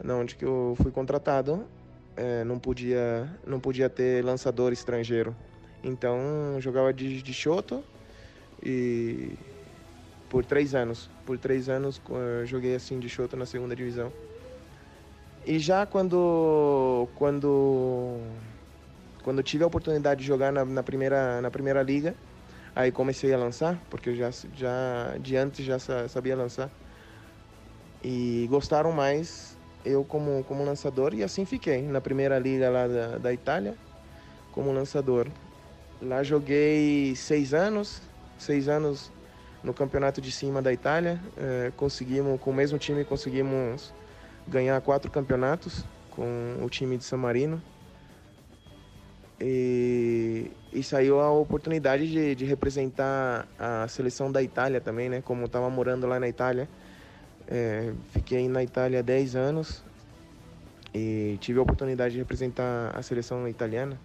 onde 0.05 0.35
que 0.35 0.45
eu 0.45 0.75
fui 0.81 0.91
contratado, 0.91 1.67
é, 2.15 2.43
não 2.43 2.59
podia, 2.59 3.29
não 3.45 3.59
podia 3.59 3.89
ter 3.89 4.23
lançador 4.23 4.71
estrangeiro. 4.73 5.35
Então 5.83 6.57
jogava 6.59 6.93
de, 6.93 7.21
de 7.21 7.33
shoto 7.33 7.83
e 8.63 9.37
por 10.29 10.45
três 10.45 10.73
anos, 10.75 11.09
por 11.25 11.37
três 11.37 11.69
anos 11.69 12.01
joguei 12.45 12.75
assim 12.75 12.99
de 12.99 13.09
shoto 13.09 13.35
na 13.35 13.45
segunda 13.45 13.75
divisão. 13.75 14.11
E 15.45 15.57
já 15.59 15.85
quando 15.85 17.07
quando 17.15 18.37
quando 19.23 19.43
tive 19.43 19.63
a 19.63 19.67
oportunidade 19.67 20.21
de 20.21 20.27
jogar 20.27 20.51
na, 20.51 20.63
na 20.65 20.83
primeira 20.83 21.41
na 21.41 21.49
primeira 21.51 21.81
liga, 21.81 22.15
aí 22.75 22.91
comecei 22.91 23.33
a 23.33 23.37
lançar, 23.37 23.81
porque 23.89 24.09
eu 24.09 24.15
já 24.15 24.29
já 24.53 25.17
de 25.19 25.35
antes 25.35 25.65
já 25.65 25.79
sa- 25.79 26.07
sabia 26.07 26.35
lançar. 26.35 26.71
E 28.03 28.47
gostaram 28.49 28.91
mais 28.91 29.57
eu 29.85 30.03
como 30.03 30.43
como 30.43 30.63
lançador 30.63 31.13
e 31.13 31.23
assim 31.23 31.45
fiquei 31.45 31.81
na 31.81 32.01
primeira 32.01 32.37
liga 32.39 32.69
lá 32.69 32.87
da, 32.87 33.17
da 33.17 33.33
Itália 33.33 33.75
como 34.51 34.71
lançador. 34.71 35.27
Lá 36.01 36.23
joguei 36.23 37.15
seis 37.15 37.53
anos, 37.53 38.01
seis 38.37 38.67
anos 38.67 39.11
no 39.63 39.73
campeonato 39.73 40.19
de 40.19 40.31
cima 40.31 40.61
da 40.61 40.73
Itália. 40.73 41.19
Eh, 41.37 41.71
conseguimos, 41.77 42.39
com 42.41 42.51
o 42.51 42.53
mesmo 42.53 42.77
time, 42.77 43.05
conseguimos 43.05 43.93
ganhar 44.47 44.79
quatro 44.81 45.11
campeonatos 45.11 45.85
com 46.09 46.57
o 46.61 46.69
time 46.69 46.97
de 46.97 47.03
San 47.03 47.17
Marino. 47.17 47.61
E, 49.39 50.51
e 50.71 50.83
saiu 50.83 51.19
a 51.19 51.31
oportunidade 51.31 52.11
de, 52.11 52.35
de 52.35 52.45
representar 52.45 53.47
a 53.57 53.87
seleção 53.87 54.31
da 54.31 54.41
Itália 54.41 54.79
também, 54.79 55.09
né? 55.09 55.21
Como 55.21 55.45
estava 55.45 55.69
morando 55.69 56.05
lá 56.07 56.19
na 56.19 56.27
Itália. 56.27 56.69
Eh, 57.53 57.91
fiquei 58.11 58.47
na 58.47 58.63
Itália 58.63 59.03
10 59.03 59.35
anos 59.35 59.83
e 60.93 61.37
tive 61.41 61.59
a 61.59 61.61
oportunidade 61.61 62.13
de 62.13 62.19
representar 62.19 62.97
a 62.97 63.01
seleção 63.01 63.45
italiana. 63.45 63.99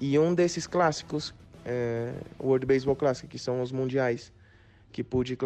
E 0.00 0.18
um 0.18 0.34
desses 0.34 0.66
clássicos, 0.66 1.32
é, 1.64 2.12
World 2.40 2.66
Baseball 2.66 2.96
Classic, 2.96 3.28
que 3.28 3.38
são 3.38 3.62
os 3.62 3.70
mundiais, 3.70 4.32
que 4.90 5.04
pude, 5.04 5.38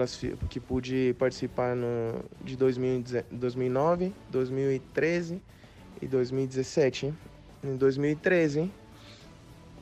que 0.48 0.58
pude 0.58 1.14
participar 1.18 1.76
no, 1.76 2.24
de 2.42 2.56
2010 2.56 3.26
2009, 3.30 4.14
2013 4.30 5.42
e 6.00 6.06
2017. 6.06 7.12
Em 7.62 7.76
2013, 7.76 8.70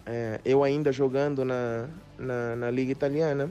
é, 0.05 0.41
eu 0.45 0.65
ainda 0.65 0.91
jogando 0.91 1.45
na, 1.45 1.89
na, 2.19 2.57
na 2.57 2.71
Liga 2.73 2.91
Italiana, 2.91 3.49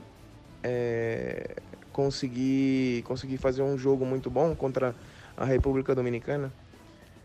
é, 0.64 1.56
consegui, 1.92 3.04
consegui 3.06 3.38
fazer 3.38 3.62
um 3.62 3.78
jogo 3.78 4.06
muito 4.06 4.30
bom 4.30 4.56
contra 4.56 4.96
a 5.36 5.46
República 5.46 5.94
Dominicana. 5.96 6.52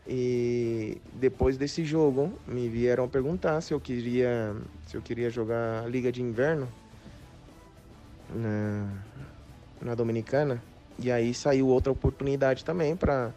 E 0.08 1.00
depois 1.14 1.56
desse 1.56 1.84
jogo, 1.84 2.32
me 2.46 2.68
vieram 2.68 3.08
perguntar 3.08 3.60
se 3.60 3.74
eu 3.74 3.80
queria, 3.80 4.54
se 4.86 4.96
eu 4.96 5.02
queria 5.02 5.30
jogar 5.30 5.84
a 5.84 5.88
Liga 5.88 6.12
de 6.12 6.22
Inverno 6.22 6.68
na, 8.32 8.88
na 9.82 9.94
Dominicana. 9.94 10.62
E 10.98 11.10
aí 11.10 11.34
saiu 11.34 11.68
outra 11.68 11.92
oportunidade 11.92 12.64
também 12.64 12.96
para 12.96 13.32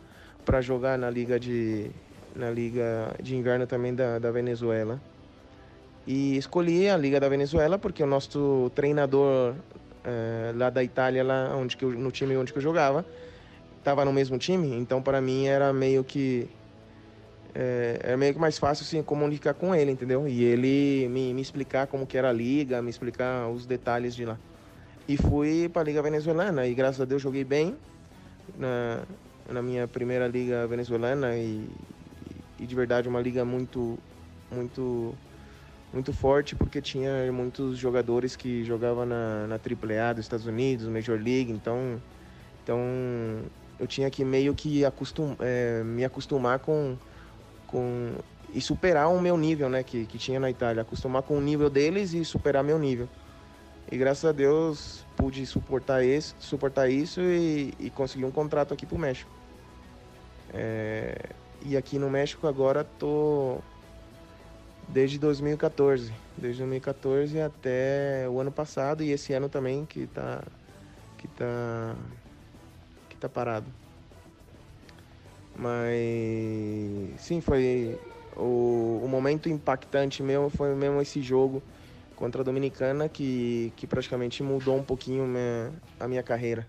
para 0.46 0.62
jogar 0.62 0.98
na 0.98 1.10
Liga 1.10 1.40
de 1.40 1.92
na 2.36 2.50
Liga 2.50 3.14
de 3.22 3.36
Inverno 3.36 3.68
também 3.68 3.94
da, 3.94 4.18
da 4.18 4.32
Venezuela. 4.32 5.00
E 6.08 6.38
escolhi 6.38 6.90
a 6.90 6.98
Liga 6.98 7.20
da 7.20 7.30
Venezuela 7.30 7.78
porque 7.78 8.02
o 8.02 8.08
nosso 8.08 8.72
treinador 8.74 9.56
eh, 10.10 10.52
lá 10.56 10.70
da 10.70 10.84
Itália, 10.84 11.24
lá 11.24 11.56
onde 11.56 11.78
que 11.78 11.86
eu, 11.86 11.92
no 11.92 12.12
time 12.12 12.36
onde 12.36 12.52
que 12.52 12.58
eu 12.58 12.64
jogava, 12.64 13.06
estava 13.78 14.04
no 14.04 14.12
mesmo 14.12 14.38
time, 14.38 14.76
então 14.76 15.02
para 15.02 15.22
mim 15.22 15.46
era 15.46 15.72
meio 15.72 16.04
que 16.04 16.50
é, 17.54 18.00
era 18.04 18.18
meio 18.18 18.34
que 18.34 18.40
mais 18.40 18.58
fácil 18.58 18.84
assim, 18.84 19.02
comunicar 19.04 19.54
com 19.54 19.74
ele, 19.74 19.92
entendeu? 19.92 20.28
E 20.28 20.44
ele 20.44 21.08
me, 21.10 21.34
me 21.34 21.42
explicar 21.42 21.88
como 21.88 22.06
que 22.06 22.18
era 22.18 22.30
a 22.30 22.34
liga, 22.34 22.82
me 22.82 22.90
explicar 22.90 23.50
os 23.50 23.66
detalhes 23.66 24.16
de 24.16 24.26
lá. 24.26 24.38
E 25.08 25.18
fui 25.18 25.70
para 25.70 25.82
a 25.82 25.86
liga 25.86 26.02
venezuelana 26.02 26.68
e 26.68 26.74
graças 26.74 27.02
a 27.02 27.06
Deus 27.06 27.22
joguei 27.22 27.44
bem 27.44 27.76
na, 28.56 29.04
na 29.52 29.62
minha 29.62 29.88
primeira 29.88 30.28
liga 30.28 30.68
venezuelana 30.68 31.36
e, 31.36 31.68
e 32.60 32.66
de 32.68 32.76
verdade 32.76 33.10
uma 33.10 33.20
liga 33.20 33.44
muito 33.44 33.98
muito 34.52 35.18
muito 35.92 36.14
forte 36.14 36.56
porque 36.56 36.82
tinha 36.82 37.32
muitos 37.32 37.78
jogadores 37.78 38.36
que 38.36 38.64
jogavam 38.64 39.06
na, 39.06 39.48
na 39.48 39.56
AAA 39.56 40.14
dos 40.14 40.26
Estados 40.26 40.46
Unidos, 40.46 40.88
Major 40.88 41.16
League, 41.16 41.52
então 41.52 42.02
então 42.64 42.80
eu 43.80 43.88
tinha 43.88 44.10
que 44.10 44.24
meio 44.24 44.54
que 44.54 44.86
acostum, 44.86 45.36
é, 45.40 45.82
me 45.84 46.06
acostumar 46.06 46.60
com, 46.60 46.96
com 47.66 48.14
e 48.54 48.62
superar 48.62 49.10
o 49.10 49.20
meu 49.22 49.38
nível, 49.38 49.70
né, 49.70 49.84
que, 49.84 50.06
que 50.06 50.18
tinha 50.18 50.40
na 50.40 50.50
Itália, 50.50 50.82
acostumar 50.82 51.24
com 51.24 51.38
o 51.38 51.42
nível 51.42 51.70
deles 51.70 52.14
e 52.14 52.24
superar 52.26 52.64
meu 52.64 52.78
nível. 52.78 53.08
E 53.92 53.98
graças 53.98 54.26
a 54.26 54.32
Deus 54.32 55.04
pude 55.16 55.44
suportar 55.46 56.04
esse, 56.04 56.36
suportar 56.40 56.90
isso 56.90 57.22
e, 57.22 57.74
e 57.80 57.90
conseguir 57.90 58.26
um 58.26 58.32
contrato 58.32 58.74
aqui 58.74 58.86
pro 58.86 58.98
México. 58.98 59.32
É, 60.54 61.16
e 61.64 61.76
aqui 61.76 61.98
no 61.98 62.10
México 62.10 62.48
agora 62.48 62.84
tô 62.84 63.58
desde 64.90 65.20
2014, 65.20 66.12
desde 66.38 66.60
2014 66.60 67.40
até 67.40 68.28
o 68.30 68.40
ano 68.40 68.52
passado 68.52 69.04
e 69.04 69.12
esse 69.12 69.34
ano 69.34 69.48
também 69.48 69.86
que 69.86 70.08
tá 70.08 70.44
que 71.18 71.28
tá 71.28 71.96
que 73.10 73.16
tá 73.16 73.30
parado. 73.30 73.68
Mas 75.56 77.20
sim, 77.22 77.42
foi 77.42 78.00
o, 78.36 79.02
o 79.04 79.08
momento 79.08 79.50
impactante 79.50 80.24
meu 80.24 80.50
foi 80.50 80.74
mesmo 80.74 81.02
esse 81.02 81.22
jogo 81.22 81.62
contra 82.16 82.42
a 82.42 82.44
Dominicana 82.44 83.08
que, 83.08 83.72
que 83.76 83.86
praticamente 83.86 84.42
mudou 84.42 84.76
um 84.78 84.84
pouquinho 84.84 85.26
minha, 85.26 85.72
a 86.00 86.08
minha 86.08 86.24
carreira. 86.24 86.68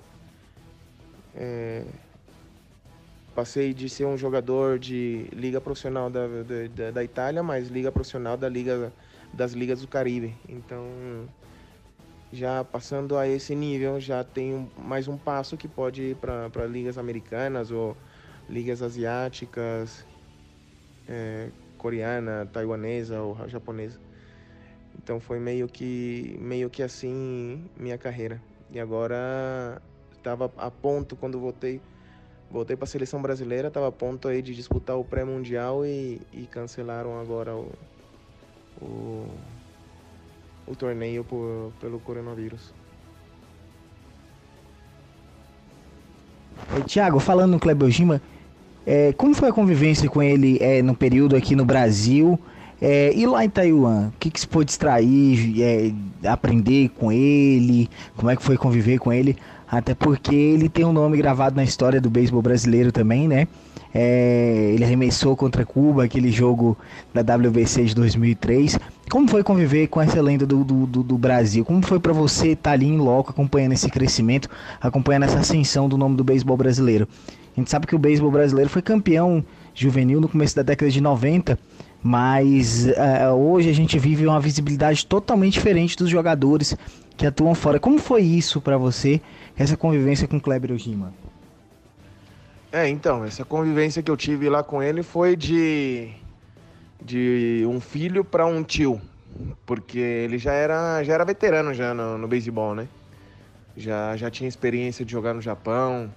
É, 1.35 1.85
passei 3.41 3.73
de 3.73 3.89
ser 3.89 4.05
um 4.05 4.19
jogador 4.19 4.79
de 4.79 5.27
liga 5.33 5.63
profissional 5.63 6.11
da, 6.11 6.27
da, 6.75 6.91
da 6.91 7.03
Itália, 7.03 7.43
mas 7.43 7.69
liga 7.69 7.91
profissional 7.91 8.37
da 8.37 8.47
liga 8.51 8.93
das 9.33 9.53
ligas 9.53 9.81
do 9.81 9.89
Caribe. 9.89 10.37
Então, 10.47 10.85
já 12.31 12.63
passando 12.63 13.17
a 13.17 13.27
esse 13.27 13.55
nível, 13.55 13.99
já 13.99 14.23
tenho 14.23 14.71
mais 14.77 15.09
um 15.09 15.17
passo 15.17 15.57
que 15.57 15.67
pode 15.67 16.03
ir 16.03 16.17
para 16.17 16.67
ligas 16.67 16.99
americanas 16.99 17.71
ou 17.71 17.97
ligas 18.47 18.83
asiáticas, 18.83 20.07
é, 21.09 21.49
coreana, 21.79 22.45
taiwanesa 22.45 23.23
ou 23.23 23.49
japonesa. 23.49 23.99
Então 25.03 25.19
foi 25.19 25.41
meio 25.41 25.67
que 25.67 26.37
meio 26.39 26.69
que 26.69 26.83
assim 26.83 27.71
minha 27.75 27.97
carreira. 27.97 28.39
E 28.71 28.79
agora 28.79 29.81
estava 30.15 30.53
a 30.59 30.71
ponto 30.71 31.17
quando 31.17 31.41
voltei 31.41 31.81
voltei 32.51 32.77
para 32.77 32.85
a 32.85 32.89
seleção 32.89 33.23
brasileira, 33.23 33.69
estava 33.69 33.89
a 33.89 33.93
ponto 33.93 34.29
aí 34.29 34.43
de 34.43 34.55
disputar 34.55 34.99
o 34.99 35.05
pré-mundial 35.05 35.87
e, 35.87 36.21
e 36.33 36.43
cancelaram 36.51 37.21
agora 37.21 37.55
o, 37.55 37.71
o, 38.83 39.27
o 40.67 40.75
torneio 40.75 41.23
por, 41.25 41.73
pelo 41.81 42.01
coronavírus. 42.01 42.75
Tiago, 46.87 47.19
falando 47.19 47.53
no 47.53 47.61
Kleber 47.61 47.91
Gima, 47.91 48.21
é, 48.87 49.13
como 49.13 49.35
foi 49.35 49.49
a 49.49 49.53
convivência 49.53 50.09
com 50.09 50.23
ele 50.23 50.59
é, 50.61 50.83
no 50.83 50.95
período 50.95 51.37
aqui 51.37 51.55
no 51.55 51.65
Brasil 51.65 52.39
é, 52.81 53.13
e 53.15 53.27
lá 53.27 53.45
em 53.45 53.51
Taiwan? 53.51 54.09
O 54.09 54.13
que, 54.19 54.31
que 54.31 54.41
se 54.41 54.49
pôde 54.49 54.71
extrair, 54.71 55.63
é, 55.63 56.29
aprender 56.29 56.89
com 56.91 57.13
ele? 57.13 57.89
Como 58.17 58.31
é 58.31 58.37
que 58.37 58.43
foi 58.43 58.57
conviver 58.57 58.99
com 58.99 59.13
ele? 59.13 59.37
Até 59.71 59.95
porque 59.95 60.35
ele 60.35 60.69
tem 60.69 60.85
um 60.85 60.93
nome 60.93 61.17
gravado 61.17 61.55
na 61.55 61.63
história 61.63 62.01
do 62.01 62.11
beisebol 62.11 62.43
brasileiro 62.43 62.91
também, 62.91 63.29
né? 63.29 63.47
É, 63.95 64.73
ele 64.75 64.85
arremessou 64.85 65.37
contra 65.37 65.65
Cuba, 65.65 66.05
aquele 66.05 66.31
jogo 66.31 66.77
da 67.15 67.21
WBC 67.37 67.85
de 67.85 67.95
2003. 67.95 68.79
Como 69.09 69.29
foi 69.29 69.43
conviver 69.43 69.87
com 69.89 70.01
essa 70.01 70.21
lenda 70.21 70.47
do, 70.47 70.65
do, 70.65 70.87
do, 70.87 71.19
Brasil? 71.19 71.65
Como 71.65 71.83
foi 71.83 71.99
para 71.99 72.13
você 72.13 72.49
estar 72.49 72.73
ali 72.73 72.87
em 72.87 72.99
loco, 72.99 73.31
acompanhando 73.31 73.73
esse 73.73 73.89
crescimento, 73.89 74.49
acompanhando 74.81 75.25
essa 75.25 75.39
ascensão 75.39 75.89
do 75.89 75.99
nome 75.99 76.17
do 76.17 76.25
beisebol 76.25 76.57
brasileiro? 76.57 77.09
A 77.57 77.61
gente 77.61 77.71
sabe 77.71 77.87
que 77.87 77.95
o 77.95 77.99
beisebol 77.99 78.31
brasileiro 78.31 78.71
foi 78.71 78.83
campeão 78.83 79.45
juvenil 79.75 80.21
no 80.21 80.29
começo 80.29 80.55
da 80.55 80.63
década 80.63 80.91
de 80.91 81.01
90, 81.01 81.59
mas 82.03 82.87
uh, 82.87 83.35
hoje 83.35 83.69
a 83.69 83.75
gente 83.75 83.99
vive 83.99 84.27
uma 84.27 84.41
visibilidade 84.41 85.05
totalmente 85.05 85.55
diferente 85.55 85.97
dos 85.97 86.09
jogadores 86.09 86.77
que 87.17 87.27
atuam 87.27 87.55
fora. 87.55 87.79
Como 87.79 87.99
foi 87.99 88.23
isso 88.23 88.61
para 88.61 88.79
você, 88.79 89.21
essa 89.63 89.77
convivência 89.77 90.27
com 90.27 90.41
Kleber 90.41 90.73
Ojima? 90.73 91.13
É, 92.73 92.89
então, 92.89 93.23
essa 93.27 93.45
convivência 93.45 94.03
que 94.03 94.11
eu 94.11 94.17
tive 94.17 94.49
lá 94.49 94.63
com 94.63 94.83
ele 94.83 95.03
foi 95.03 95.37
de 95.37 96.11
de 97.03 97.65
um 97.67 97.79
filho 97.79 98.25
para 98.25 98.47
um 98.47 98.63
tio, 98.63 99.01
porque 99.67 99.99
ele 99.99 100.39
já 100.39 100.53
era 100.55 101.05
já 101.05 101.13
era 101.13 101.27
veterano 101.27 101.75
já 101.75 101.93
no, 101.93 102.17
no 102.17 102.27
beisebol, 102.27 102.75
né? 102.75 102.89
Já 103.77 104.17
já 104.17 104.31
tinha 104.31 104.49
experiência 104.49 105.05
de 105.05 105.13
jogar 105.13 105.35
no 105.35 105.43
Japão, 105.43 106.11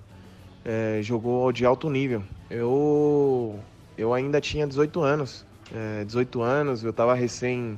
é, 0.63 0.99
jogou 1.01 1.51
de 1.51 1.65
alto 1.65 1.89
nível. 1.89 2.23
Eu 2.49 3.59
eu 3.97 4.13
ainda 4.13 4.39
tinha 4.39 4.65
18 4.65 5.01
anos, 5.01 5.45
é, 5.73 6.05
18 6.05 6.41
anos, 6.41 6.81
eu 6.81 6.93
tava 6.93 7.13
recém 7.13 7.77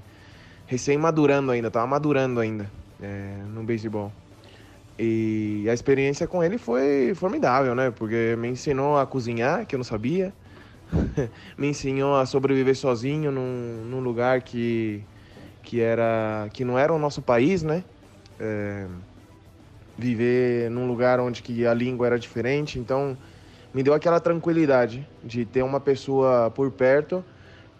recém 0.68 0.96
madurando 0.96 1.52
ainda, 1.52 1.72
tava 1.72 1.88
madurando 1.88 2.40
ainda 2.40 2.70
é, 3.02 3.38
no 3.48 3.64
beisebol. 3.64 4.12
E 4.98 5.66
a 5.70 5.74
experiência 5.74 6.26
com 6.26 6.44
ele 6.44 6.58
foi 6.58 7.14
formidável, 7.16 7.76
né? 7.76 7.92
Porque 7.92 8.36
me 8.38 8.48
ensinou 8.48 8.98
a 8.98 9.06
cozinhar, 9.06 9.66
que 9.66 9.76
eu 9.76 9.78
não 9.78 9.84
sabia. 9.84 10.34
me 11.58 11.68
ensinou 11.68 12.16
a 12.16 12.26
sobreviver 12.26 12.76
sozinho 12.76 13.32
num, 13.32 13.84
num 13.90 14.00
lugar 14.00 14.42
que, 14.42 15.04
que, 15.62 15.82
era, 15.82 16.48
que 16.54 16.64
não 16.64 16.80
era 16.80 16.94
o 16.94 17.00
nosso 17.00 17.22
país, 17.22 17.62
né? 17.62 17.84
É, 18.40 18.88
viver 19.98 20.70
num 20.70 20.88
lugar 20.88 21.20
onde 21.20 21.42
que 21.42 21.66
a 21.66 21.74
língua 21.74 22.08
era 22.08 22.20
diferente. 22.20 22.80
Então, 22.80 23.18
me 23.74 23.84
deu 23.84 23.94
aquela 23.94 24.22
tranquilidade 24.22 25.06
de 25.22 25.44
ter 25.44 25.62
uma 25.62 25.82
pessoa 25.82 26.50
por 26.52 26.72
perto 26.72 27.24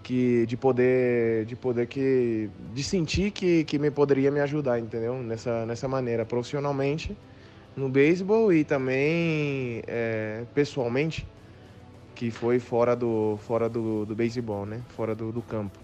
que 0.06 0.46
de 0.46 0.56
poder 0.56 1.46
de 1.46 1.56
poder 1.56 1.88
que 1.88 2.48
de 2.76 2.84
sentir 2.84 3.32
que, 3.32 3.64
que 3.64 3.80
me 3.80 3.90
poderia 3.90 4.30
me 4.30 4.40
ajudar 4.40 4.78
entendeu? 4.78 5.16
Nessa 5.16 5.66
nessa 5.66 5.88
maneira 5.88 6.24
profissionalmente 6.24 7.18
no 7.76 7.90
beisebol 7.90 8.54
e 8.54 8.64
também 8.64 9.82
é, 9.88 10.44
pessoalmente 10.54 11.28
que 12.14 12.30
foi 12.30 12.60
fora 12.60 12.96
do 12.96 13.40
fora 13.48 13.68
do, 13.68 14.06
do 14.06 14.14
beisebol 14.14 14.64
né? 14.68 14.82
Fora 14.90 15.16
do, 15.16 15.32
do 15.32 15.42
campo. 15.42 15.80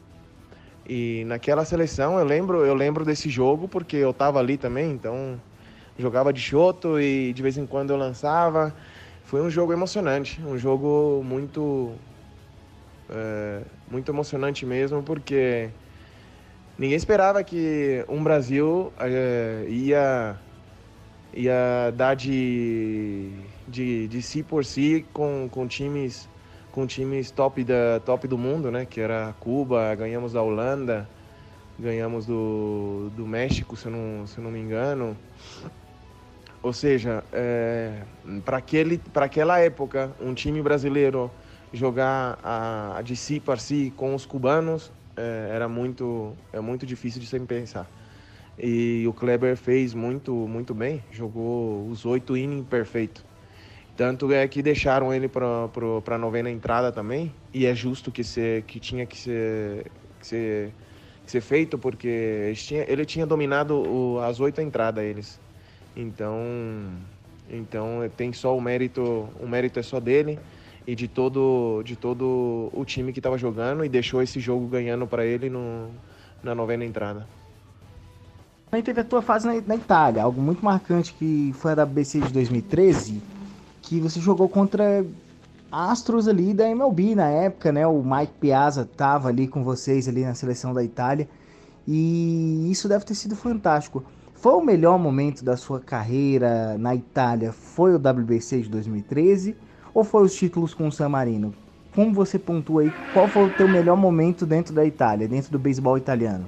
E 0.88 1.24
naquela 1.26 1.65
seleção 1.65 2.19
eu 2.19 2.24
lembro 2.24 2.63
eu 2.63 2.76
lembro 2.76 3.03
desse 3.03 3.28
jogo 3.28 3.67
porque 3.67 3.95
eu 3.97 4.13
tava 4.13 4.38
ali 4.38 4.55
também 4.55 4.91
então 4.91 5.41
jogava 5.97 6.32
de 6.32 6.39
choto 6.39 6.99
e 6.99 7.34
de 7.34 7.41
vez 7.41 7.57
em 7.57 7.65
quando 7.65 7.89
eu 7.89 7.97
lançava. 7.97 8.72
Foi 9.24 9.41
um 9.41 9.49
jogo 9.49 9.74
emocionante 9.74 10.39
um 10.45 10.59
jogo 10.59 11.24
muito 11.26 11.95
é, 13.12 13.62
muito 13.89 14.12
emocionante 14.12 14.66
mesmo, 14.66 15.03
porque 15.03 15.70
ninguém 16.78 16.95
esperava 16.95 17.43
que 17.43 18.05
um 18.07 18.24
Brasil 18.24 18.91
é, 18.99 19.66
ia, 19.68 20.36
ia 21.34 21.91
dar 21.95 22.16
de, 22.16 23.32
de, 23.68 24.07
de 24.07 24.22
si 24.22 24.41
por 24.41 24.64
si 24.66 25.05
com, 25.14 25.49
com 25.51 25.68
times 25.68 26.30
com 26.72 26.88
times 26.88 27.32
top, 27.32 27.64
da, 27.64 27.99
top 28.05 28.28
do 28.28 28.38
mundo, 28.38 28.72
né? 28.72 28.86
Que 28.86 29.01
era 29.01 29.36
Cuba, 29.39 29.93
ganhamos 29.93 30.32
da 30.34 30.41
Holanda, 30.41 31.07
ganhamos 31.78 32.26
do, 32.26 33.12
do 33.16 33.28
México, 33.28 33.76
se 33.76 33.88
eu 33.88 33.91
não, 33.91 34.26
se 34.26 34.38
eu 34.38 34.43
não 34.43 34.51
me 34.51 34.59
engano. 34.59 35.18
Ou 36.64 36.72
seja, 36.72 37.24
é, 37.34 38.03
para 38.45 39.26
aquela 39.26 39.59
época, 39.59 40.12
um 40.22 40.34
time 40.34 40.62
brasileiro 40.62 41.30
jogar 41.74 42.39
a, 42.43 42.97
a 42.97 43.01
de 43.01 43.15
si 43.15 43.39
para 43.39 43.57
si 43.57 43.93
com 43.95 44.13
os 44.13 44.26
cubanos 44.26 44.91
é, 45.15 45.49
era 45.53 45.67
muito 45.67 46.34
é 46.51 46.59
muito 46.59 46.86
difícil 46.86 47.22
de 47.22 47.28
se 47.28 47.39
pensar. 47.41 47.89
E 48.59 49.05
o 49.07 49.13
Kleber 49.13 49.55
fez 49.55 49.93
muito 49.93 50.34
muito 50.34 50.74
bem 50.74 51.03
jogou 51.11 51.88
os 51.88 52.05
oito 52.05 52.36
innings 52.36 52.67
perfeito. 52.67 53.24
Tanto 53.95 54.32
é 54.32 54.47
que 54.47 54.61
deixaram 54.61 55.13
ele 55.13 55.28
para 55.28 55.67
para 56.03 56.17
novena 56.17 56.49
entrada 56.49 56.91
também 56.91 57.34
e 57.53 57.65
é 57.65 57.74
justo 57.74 58.11
que 58.11 58.24
se 58.24 58.63
que 58.67 58.80
tinha 58.80 59.05
que 59.05 59.17
ser 59.17 59.86
que 60.19 60.28
ser, 60.28 60.74
que 61.26 61.32
ser 61.32 61.41
feito 61.41 61.78
porque 61.78 62.07
ele 62.07 62.55
tinha, 62.55 62.86
ele 62.88 63.05
tinha 63.05 63.26
dominado 63.26 63.76
o, 63.76 64.19
as 64.19 64.39
oito 64.39 64.61
entradas 64.61 65.03
eles. 65.03 65.39
Então 65.95 66.38
então 67.49 67.99
tem 68.15 68.32
só 68.34 68.55
o 68.55 68.61
mérito 68.61 69.30
o 69.39 69.47
mérito 69.47 69.80
é 69.80 69.84
só 69.84 69.99
dele 69.99 70.39
e 70.86 70.95
de 70.95 71.07
todo, 71.07 71.82
de 71.84 71.95
todo 71.95 72.69
o 72.73 72.84
time 72.86 73.13
que 73.13 73.19
estava 73.19 73.38
jogando 73.38 73.86
e 73.86 73.89
deixou 73.89 74.21
esse 74.21 74.39
jogo 74.39 74.67
ganhando 74.67 75.05
para 75.05 75.25
ele 75.25 75.49
no, 75.49 75.89
na 76.43 76.55
novena 76.55 76.84
entrada. 76.84 77.27
Também 78.69 78.84
teve 78.84 79.01
a 79.01 79.03
tua 79.03 79.21
fase 79.21 79.45
na, 79.45 79.61
na, 79.67 79.75
Itália, 79.75 80.23
algo 80.23 80.41
muito 80.41 80.63
marcante 80.63 81.13
que 81.13 81.53
foi 81.55 81.73
a 81.73 81.75
da 81.75 81.86
BC 81.86 82.21
de 82.21 82.34
2013, 82.34 83.21
que 83.82 83.99
você 83.99 84.19
jogou 84.19 84.47
contra 84.47 85.05
astros 85.71 86.27
ali 86.27 86.53
da 86.53 86.69
MLB 86.69 87.15
na 87.15 87.27
época, 87.29 87.71
né? 87.71 87.86
O 87.86 88.03
Mike 88.03 88.34
Piazza 88.39 88.82
estava 88.82 89.29
ali 89.29 89.47
com 89.47 89.63
vocês 89.63 90.07
ali 90.07 90.23
na 90.23 90.34
seleção 90.34 90.73
da 90.73 90.84
Itália 90.84 91.27
e 91.88 92.69
isso 92.71 92.88
deve 92.88 93.05
ter 93.05 93.15
sido 93.15 93.36
fantástico. 93.36 94.03
Foi 94.36 94.53
o 94.53 94.61
melhor 94.61 94.97
momento 94.97 95.43
da 95.43 95.55
sua 95.55 95.79
carreira 95.79 96.77
na 96.77 96.95
Itália? 96.95 97.51
Foi 97.51 97.93
o 97.93 97.97
WBC 97.97 98.61
de 98.61 98.69
2013? 98.69 99.55
Ou 99.94 100.04
foi 100.04 100.24
os 100.24 100.36
títulos 100.36 100.74
com 100.74 100.88
o 100.88 100.92
San 100.92 101.10
Marino? 101.10 101.54
Como 101.94 102.14
você 102.14 102.39
pontua 102.39 102.84
aí, 102.84 102.94
qual 103.14 103.28
foi 103.28 103.44
o 103.44 103.50
teu 103.50 103.68
melhor 103.68 103.98
momento 103.98 104.46
dentro 104.46 104.74
da 104.74 104.86
Itália, 104.86 105.28
dentro 105.28 105.52
do 105.52 105.60
beisebol 105.60 105.98
italiano? 105.98 106.48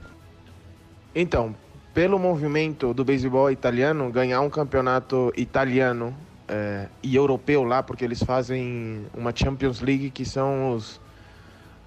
Então, 1.14 1.54
pelo 1.94 2.18
movimento 2.18 2.94
do 2.94 3.04
beisebol 3.04 3.52
italiano, 3.52 4.10
ganhar 4.10 4.41
um 4.41 4.50
campeonato 4.50 5.32
italiano 5.36 6.16
é, 6.48 6.88
e 7.04 7.16
europeu 7.16 7.64
lá, 7.64 7.84
porque 7.84 8.04
eles 8.04 8.24
fazem 8.24 9.06
uma 9.14 9.32
Champions 9.36 9.82
League 9.82 10.10
que 10.10 10.26
são 10.26 10.72
os 10.72 11.00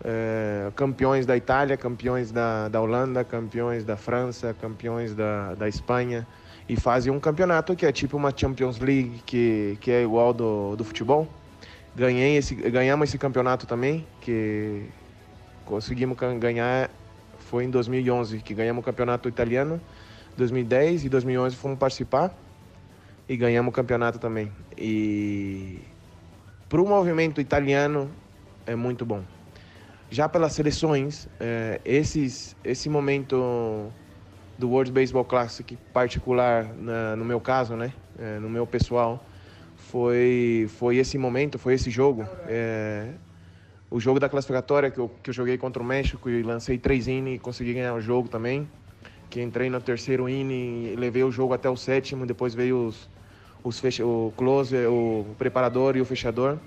é, 0.05 0.71
campeões 0.77 1.27
da 1.27 1.37
Itália, 1.37 1.77
campeões 1.77 2.31
da, 2.31 2.69
da 2.69 2.81
Holanda, 2.81 3.25
campeões 3.25 3.85
da 3.85 3.97
França, 3.97 4.55
campeões 4.55 5.15
da, 5.15 5.55
da 5.55 5.69
Espanha, 5.69 6.27
e 6.69 6.77
fazem 6.77 7.13
um 7.13 7.19
campeonato 7.19 7.75
que 7.75 7.87
é 7.87 7.93
tipo 7.93 8.17
uma 8.17 8.33
Champions 8.37 8.79
League 8.79 9.23
que, 9.25 9.79
que 9.81 9.91
é 9.91 10.03
igual 10.03 10.33
do, 10.33 10.77
do 10.77 10.85
futebol. 10.85 11.27
Ganhei 11.97 12.37
esse, 12.37 12.55
ganhamos 12.55 13.09
esse 13.09 13.17
campeonato 13.17 13.67
também, 13.67 14.07
que 14.21 14.83
conseguimos 15.65 16.19
ganhar, 16.39 16.91
foi 17.39 17.65
em 17.65 17.71
2011 17.71 18.41
que 18.41 18.53
ganhamos 18.53 18.83
o 18.83 18.85
campeonato 18.85 19.31
italiano, 19.31 19.81
2010 20.37 21.07
e 21.07 21.09
2011 21.09 21.57
fomos 21.57 21.79
participar 21.79 22.37
e 23.27 23.35
ganhamos 23.35 23.71
o 23.71 23.73
campeonato 23.73 24.19
também. 24.19 24.53
E 24.77 25.81
para 26.69 26.83
o 26.83 26.87
movimento 26.87 27.41
italiano 27.41 28.11
é 28.67 28.77
muito 28.77 29.07
bom. 29.07 29.23
Já 30.11 30.29
pelas 30.29 30.53
seleções, 30.53 31.27
é, 31.41 31.81
esses, 31.83 32.55
esse 32.63 32.91
momento 32.91 33.91
do 34.59 34.69
World 34.69 34.93
Baseball 34.93 35.25
Classic 35.25 35.79
particular, 35.95 36.65
na, 36.75 37.17
no 37.17 37.25
meu 37.25 37.41
caso, 37.41 37.75
né, 37.75 37.91
é, 38.19 38.39
no 38.39 38.51
meu 38.51 38.67
pessoal, 38.67 39.25
foi, 39.91 40.67
foi 40.79 40.97
esse 40.97 41.17
momento, 41.17 41.59
foi 41.59 41.75
esse 41.75 41.91
jogo. 41.91 42.27
É, 42.49 43.09
o 43.91 44.01
jogo 44.01 44.19
da 44.19 44.29
classificatória 44.29 44.91
que 44.91 44.99
eu, 44.99 45.11
que 45.23 45.31
eu 45.31 45.35
joguei 45.35 45.57
contra 45.57 45.83
o 45.83 45.87
México 45.87 46.29
e 46.29 46.43
lancei 46.43 46.77
três 46.77 47.07
innings 47.07 47.37
e 47.37 47.39
consegui 47.39 47.75
ganhar 47.75 47.95
o 47.95 48.01
jogo 48.01 48.29
também. 48.29 48.69
Que 49.31 49.41
entrei 49.41 49.71
no 49.71 49.81
terceiro 49.81 50.29
inning 50.29 50.93
e 50.93 50.97
levei 50.97 51.23
o 51.23 51.31
jogo 51.31 51.55
até 51.55 51.69
o 51.71 51.77
sétimo, 51.77 52.27
depois 52.27 52.55
veio 52.55 52.87
os, 52.87 53.09
os 53.63 53.79
fecha, 53.79 54.05
o 54.05 54.33
closer, 54.37 54.91
o 54.91 55.27
preparador 55.39 55.97
e 55.97 56.01
o 56.01 56.05
fechador. 56.05 56.59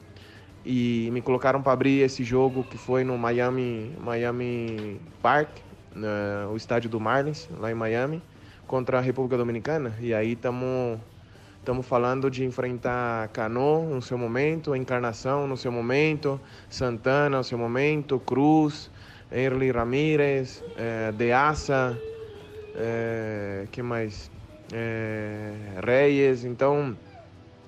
E 0.66 1.10
me 1.12 1.22
colocaram 1.22 1.62
para 1.62 1.74
abrir 1.74 2.02
esse 2.02 2.24
jogo 2.24 2.64
que 2.64 2.78
foi 2.78 3.04
no 3.04 3.18
Miami, 3.18 3.96
Miami 4.00 5.00
Park, 5.22 5.50
no, 5.94 6.54
o 6.54 6.58
estádio 6.58 6.90
do 6.90 7.00
Marlins, 7.00 7.50
lá 7.58 7.72
em 7.72 7.76
Miami, 7.76 8.22
contra 8.68 8.98
a 8.98 9.02
República 9.02 9.38
Dominicana. 9.38 9.94
E 10.00 10.14
aí 10.14 10.34
estamos 10.34 11.00
Estamos 11.60 11.86
falando 11.86 12.32
de 12.32 12.46
enfrentar 12.46 13.28
Cano 13.30 13.84
no 13.90 14.02
seu 14.02 14.18
momento, 14.18 14.74
Encarnação 14.74 15.46
no 15.46 15.58
seu 15.58 15.72
momento, 15.72 16.40
Santana 16.70 17.38
no 17.38 17.44
seu 17.44 17.58
momento, 17.58 18.18
Cruz, 18.18 18.90
Erly 19.30 19.70
Ramírez, 19.70 20.64
eh, 20.78 21.12
Deaça, 21.12 22.00
eh, 22.76 23.68
que 23.72 23.84
mais? 23.84 24.32
Eh, 24.72 25.54
Reyes. 25.86 26.46
Então, 26.46 26.98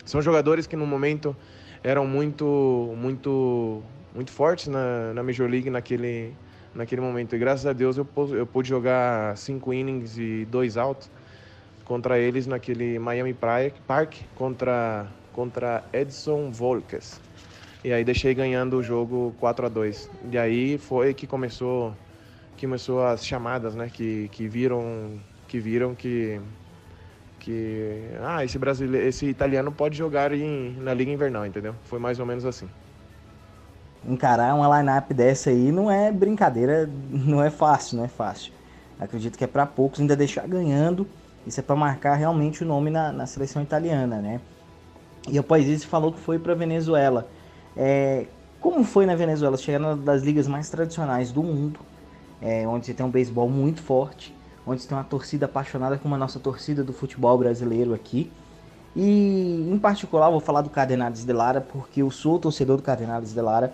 são 0.06 0.22
jogadores 0.22 0.66
que 0.66 0.78
no 0.78 0.88
momento 0.88 1.36
eram 1.84 2.08
muito, 2.08 2.96
muito, 2.98 3.84
muito 4.16 4.32
fortes 4.32 4.68
na, 4.68 5.14
na 5.14 5.22
Major 5.22 5.50
League 5.50 5.70
naquele, 5.70 6.34
naquele 6.74 7.02
momento. 7.02 7.36
E 7.36 7.40
graças 7.40 7.66
a 7.66 7.74
Deus 7.74 7.98
eu, 7.98 8.06
pude 8.06 8.70
jogar 8.70 9.38
cinco 9.38 9.74
innings 9.74 10.18
e 10.18 10.48
dois 10.50 10.78
outs 10.78 11.12
contra 11.86 12.18
eles 12.18 12.48
naquele 12.48 12.98
Miami 13.00 13.34
Park 13.34 14.16
contra, 14.36 15.08
contra 15.34 15.84
Edson 15.94 16.52
Volkes. 16.52 17.20
E 17.84 17.92
aí 17.92 18.04
deixei 18.04 18.34
ganhando 18.34 18.78
o 18.78 18.84
jogo 18.84 19.34
4 19.40 19.66
a 19.66 19.70
2 19.70 20.10
E 20.32 20.38
aí 20.38 20.78
foi 20.78 21.14
que 21.14 21.26
começou 21.26 21.96
que 22.56 22.68
começou 22.68 23.04
as 23.04 23.26
chamadas, 23.26 23.74
né, 23.74 23.90
que, 23.92 24.30
que 24.32 24.48
viram 24.48 25.20
que 25.48 25.60
viram 25.60 25.96
que 25.96 26.40
que 27.40 28.04
ah, 28.22 28.46
esse 28.46 28.60
brasileiro, 28.60 29.08
esse 29.08 29.26
italiano 29.26 29.72
pode 29.72 29.98
jogar 29.98 30.32
em, 30.32 30.76
na 30.80 30.94
liga 30.94 31.12
invernal, 31.12 31.44
entendeu? 31.44 31.74
Foi 31.86 31.98
mais 31.98 32.20
ou 32.20 32.26
menos 32.26 32.46
assim. 32.46 32.70
Encarar 34.08 34.54
uma 34.54 34.80
lineup 34.80 35.12
dessa 35.12 35.50
aí 35.50 35.72
não 35.72 35.90
é 35.90 36.12
brincadeira, 36.12 36.88
não 37.10 37.44
é 37.44 37.50
fácil, 37.50 37.98
não 37.98 38.06
é 38.06 38.08
fácil. 38.08 38.54
Acredito 39.00 39.40
que 39.40 39.44
é 39.44 39.48
para 39.48 39.66
poucos 39.66 40.00
ainda 40.00 40.16
deixar 40.16 40.48
ganhando 40.48 41.08
isso 41.46 41.60
é 41.60 41.64
para 41.64 41.76
marcar 41.76 42.16
realmente 42.16 42.64
o 42.64 42.68
nome 42.68 42.90
na, 42.90 43.12
na, 43.12 43.26
seleção 43.26 43.62
italiana, 43.62 44.18
né? 44.18 44.42
E 45.30 45.38
após 45.38 45.68
isso 45.68 45.88
falou 45.88 46.12
que 46.12 46.20
foi 46.20 46.40
para 46.40 46.54
Venezuela. 46.54 47.28
É, 47.76 48.26
como 48.60 48.84
foi 48.84 49.06
na 49.06 49.16
Venezuela? 49.16 49.58
Chegando 49.58 50.02
das 50.02 50.24
ligas 50.24 50.48
mais 50.48 50.70
tradicionais 50.70 51.32
do 51.32 51.42
mundo, 51.42 51.80
é, 52.42 52.68
onde 52.68 52.86
você 52.86 52.94
tem 52.94 53.06
um 53.06 53.10
beisebol 53.10 53.50
muito 53.50 53.82
forte, 53.82 54.36
onde 54.66 54.82
você 54.82 54.88
tem 54.88 54.98
uma 54.98 55.04
torcida 55.04 55.46
apaixonada 55.46 55.98
como 55.98 56.16
a 56.16 56.18
nossa 56.18 56.40
torcida 56.40 56.84
do 56.84 56.94
futebol 56.94 57.38
brasileiro 57.38 57.94
aqui. 57.94 58.32
E 58.96 59.68
em 59.72 59.80
particular 59.80 60.30
vou 60.30 60.40
falar 60.40 60.62
do 60.62 60.70
Cardenales 60.70 61.26
de 61.26 61.32
Lara 61.32 61.62
porque 61.62 62.02
eu 62.02 62.12
sou 62.12 62.38
torcedor 62.40 62.78
do 62.78 62.84
Cardenales 62.84 63.34
de 63.34 63.42
Lara 63.42 63.74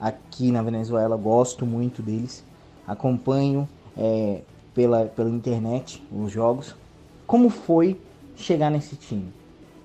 aqui 0.00 0.50
na 0.50 0.62
Venezuela, 0.62 1.16
gosto 1.16 1.64
muito 1.64 2.02
deles, 2.02 2.44
acompanho 2.86 3.68
é, 3.96 4.42
pela, 4.74 5.06
pela 5.06 5.30
internet 5.30 6.02
os 6.12 6.30
jogos. 6.30 6.74
Como 7.28 7.50
foi 7.50 8.00
chegar 8.34 8.70
nesse 8.70 8.96
time? 8.96 9.30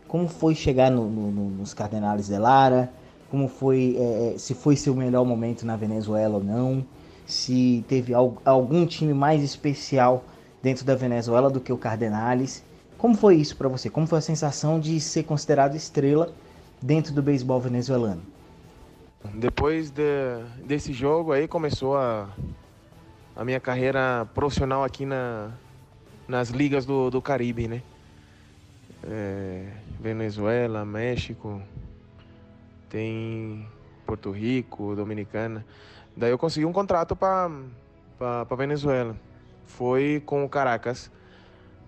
Como 0.07 0.29
foi 0.29 0.55
chegar 0.55 0.89
no, 0.89 1.09
no, 1.09 1.29
no, 1.29 1.49
nos 1.49 1.73
Cardenales 1.73 2.27
de 2.27 2.37
Lara? 2.37 2.89
Como 3.29 3.49
foi, 3.49 3.97
é, 3.99 4.35
se 4.37 4.53
foi 4.53 4.77
seu 4.77 4.95
melhor 4.95 5.25
momento 5.25 5.65
na 5.65 5.75
Venezuela 5.75 6.35
ou 6.35 6.43
não? 6.43 6.85
Se 7.25 7.83
teve 7.89 8.13
al, 8.13 8.37
algum 8.45 8.85
time 8.85 9.13
mais 9.13 9.43
especial 9.43 10.23
dentro 10.61 10.85
da 10.85 10.95
Venezuela 10.95 11.49
do 11.49 11.59
que 11.59 11.73
o 11.73 11.77
Cardenales? 11.77 12.63
Como 12.97 13.13
foi 13.13 13.35
isso 13.35 13.57
para 13.57 13.67
você? 13.67 13.89
Como 13.89 14.07
foi 14.07 14.19
a 14.19 14.21
sensação 14.21 14.79
de 14.79 14.97
ser 15.01 15.23
considerado 15.23 15.75
estrela 15.75 16.33
dentro 16.81 17.13
do 17.13 17.21
beisebol 17.21 17.59
venezuelano? 17.59 18.21
Depois 19.33 19.91
de, 19.91 20.01
desse 20.65 20.93
jogo 20.93 21.33
aí 21.33 21.45
começou 21.45 21.97
a, 21.97 22.29
a 23.35 23.43
minha 23.43 23.59
carreira 23.59 24.25
profissional 24.33 24.81
aqui 24.81 25.05
na, 25.05 25.51
nas 26.27 26.49
ligas 26.49 26.85
do, 26.85 27.09
do 27.09 27.21
Caribe, 27.21 27.67
né? 27.67 27.81
É, 29.03 29.69
Venezuela, 29.99 30.85
México, 30.85 31.61
tem 32.89 33.67
Porto 34.05 34.31
Rico, 34.31 34.95
Dominicana. 34.95 35.65
Daí 36.15 36.31
eu 36.31 36.37
consegui 36.37 36.65
um 36.65 36.73
contrato 36.73 37.15
para 37.15 37.49
Venezuela. 38.55 39.15
Foi 39.65 40.21
com 40.25 40.45
o 40.45 40.49
Caracas, 40.49 41.11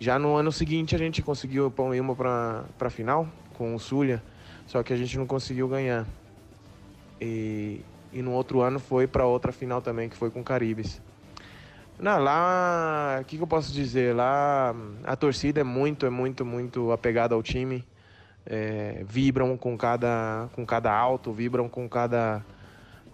Já 0.00 0.18
no 0.18 0.34
ano 0.34 0.50
seguinte 0.50 0.94
a 0.94 0.98
gente 0.98 1.20
conseguiu 1.20 1.70
ir 1.94 2.00
uma 2.00 2.16
para 2.16 2.64
a 2.80 2.88
final 2.88 3.28
com 3.52 3.74
o 3.74 3.78
Zulia, 3.78 4.22
só 4.66 4.82
que 4.82 4.94
a 4.94 4.96
gente 4.96 5.18
não 5.18 5.26
conseguiu 5.26 5.68
ganhar. 5.68 6.06
E, 7.20 7.82
e 8.14 8.22
no 8.22 8.32
outro 8.32 8.62
ano 8.62 8.80
foi 8.80 9.06
para 9.06 9.26
outra 9.26 9.52
final 9.52 9.82
também, 9.82 10.08
que 10.08 10.16
foi 10.16 10.30
com 10.30 10.40
o 10.40 10.44
Caribes. 10.44 10.98
Não, 11.98 12.18
lá, 12.18 13.18
o 13.20 13.26
que, 13.26 13.36
que, 13.36 13.42
eu 13.42 13.46
posso 13.46 13.74
dizer? 13.74 14.16
Lá 14.16 14.74
a 15.04 15.14
torcida 15.16 15.60
é 15.60 15.64
muito, 15.64 16.06
é 16.06 16.10
muito, 16.10 16.46
muito 16.46 16.92
apegada 16.92 17.34
ao 17.34 17.42
time. 17.42 17.84
É, 18.46 19.04
vibram 19.06 19.54
com 19.54 19.76
cada, 19.76 20.48
com 20.54 20.64
cada 20.64 20.90
alto, 20.90 21.30
vibram 21.30 21.68
com 21.68 21.86
cada, 21.86 22.42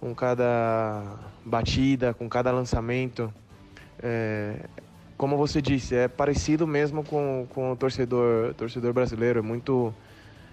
com 0.05 0.14
cada 0.14 1.16
batida, 1.42 2.12
com 2.12 2.28
cada 2.28 2.52
lançamento. 2.52 3.32
É, 4.02 4.66
como 5.16 5.34
você 5.38 5.62
disse, 5.62 5.96
é 5.96 6.09
parecido 6.09 6.66
mesmo 6.66 7.02
com, 7.02 7.46
com 7.48 7.72
o 7.72 7.76
torcedor, 7.76 8.52
torcedor 8.52 8.92
brasileiro. 8.92 9.38
É 9.38 9.42
muito, 9.42 9.94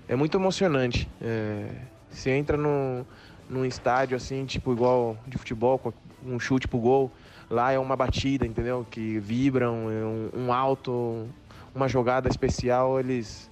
é 0.08 0.16
muito 0.16 0.38
emocionante. 0.38 1.06
É, 1.22 1.68
você 2.10 2.30
entra 2.30 2.56
num, 2.56 3.04
num 3.49 3.66
estádio 3.66 4.16
assim, 4.16 4.45
tipo 4.45 4.72
igual 4.72 5.18
de 5.28 5.38
futebol, 5.38 5.78
com 5.78 5.91
um 6.26 6.39
chute 6.39 6.66
pro 6.66 6.80
gol 6.80 7.12
Lá 7.49 7.74
é 7.74 7.78
uma 7.78 7.97
batida, 7.97 8.47
entendeu? 8.47 8.88
Que 8.89 9.20
vibram, 9.20 9.91
é 9.91 10.06
um, 10.06 10.45
um 10.45 10.54
alto, 10.54 11.28
uma 11.76 11.89
jogada 11.89 12.30
especial, 12.30 12.97
eles 12.97 13.52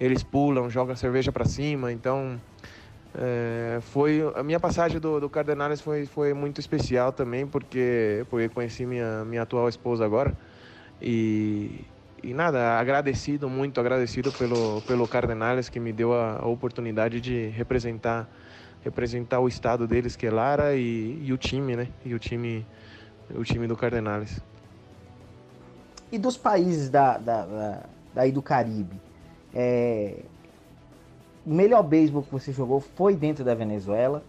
eles 0.00 0.24
pulam, 0.24 0.68
jogam 0.68 0.96
cerveja 0.96 1.30
para 1.30 1.44
cima. 1.44 1.92
Então, 1.92 2.40
é, 3.14 3.78
foi 3.80 4.22
a 4.34 4.42
minha 4.42 4.60
passagem 4.60 5.00
do, 5.00 5.20
do 5.20 5.28
Cardenales 5.28 5.80
foi, 5.80 6.06
foi 6.06 6.34
muito 6.34 6.60
especial 6.60 7.12
também, 7.12 7.46
porque, 7.46 8.26
porque 8.28 8.48
conheci 8.48 8.84
minha, 8.84 9.24
minha 9.24 9.42
atual 9.42 9.68
esposa 9.68 10.04
agora. 10.04 10.36
E, 11.00 11.84
e 12.22 12.34
nada, 12.34 12.78
agradecido, 12.78 13.48
muito 13.48 13.80
agradecido 13.80 14.32
pelo, 14.32 14.80
pelo 14.82 15.06
Cardenales 15.06 15.68
que 15.68 15.78
me 15.78 15.92
deu 15.92 16.12
a, 16.12 16.38
a 16.40 16.46
oportunidade 16.46 17.20
de 17.20 17.48
representar 17.48 18.28
representar 18.82 19.40
o 19.40 19.48
estado 19.48 19.84
deles, 19.84 20.14
que 20.14 20.28
é 20.28 20.30
Lara, 20.30 20.76
e, 20.76 21.20
e 21.24 21.32
o 21.32 21.36
time, 21.36 21.74
né? 21.74 21.88
E 22.04 22.14
o 22.14 22.20
time 22.20 22.64
o 23.34 23.42
time 23.42 23.66
do 23.66 23.76
Cardenales. 23.76 24.40
E 26.12 26.18
dos 26.18 26.36
países 26.36 26.88
da, 26.88 27.18
da, 27.18 27.44
da 27.44 27.82
daí 28.14 28.30
do 28.32 28.40
Caribe, 28.40 28.98
é, 29.54 30.22
melhor 31.46 31.82
beisebol 31.82 32.22
que 32.22 32.32
você 32.32 32.52
jogou 32.52 32.80
foi 32.80 33.14
dentro 33.14 33.44
da 33.44 33.54
Venezuela 33.54 34.22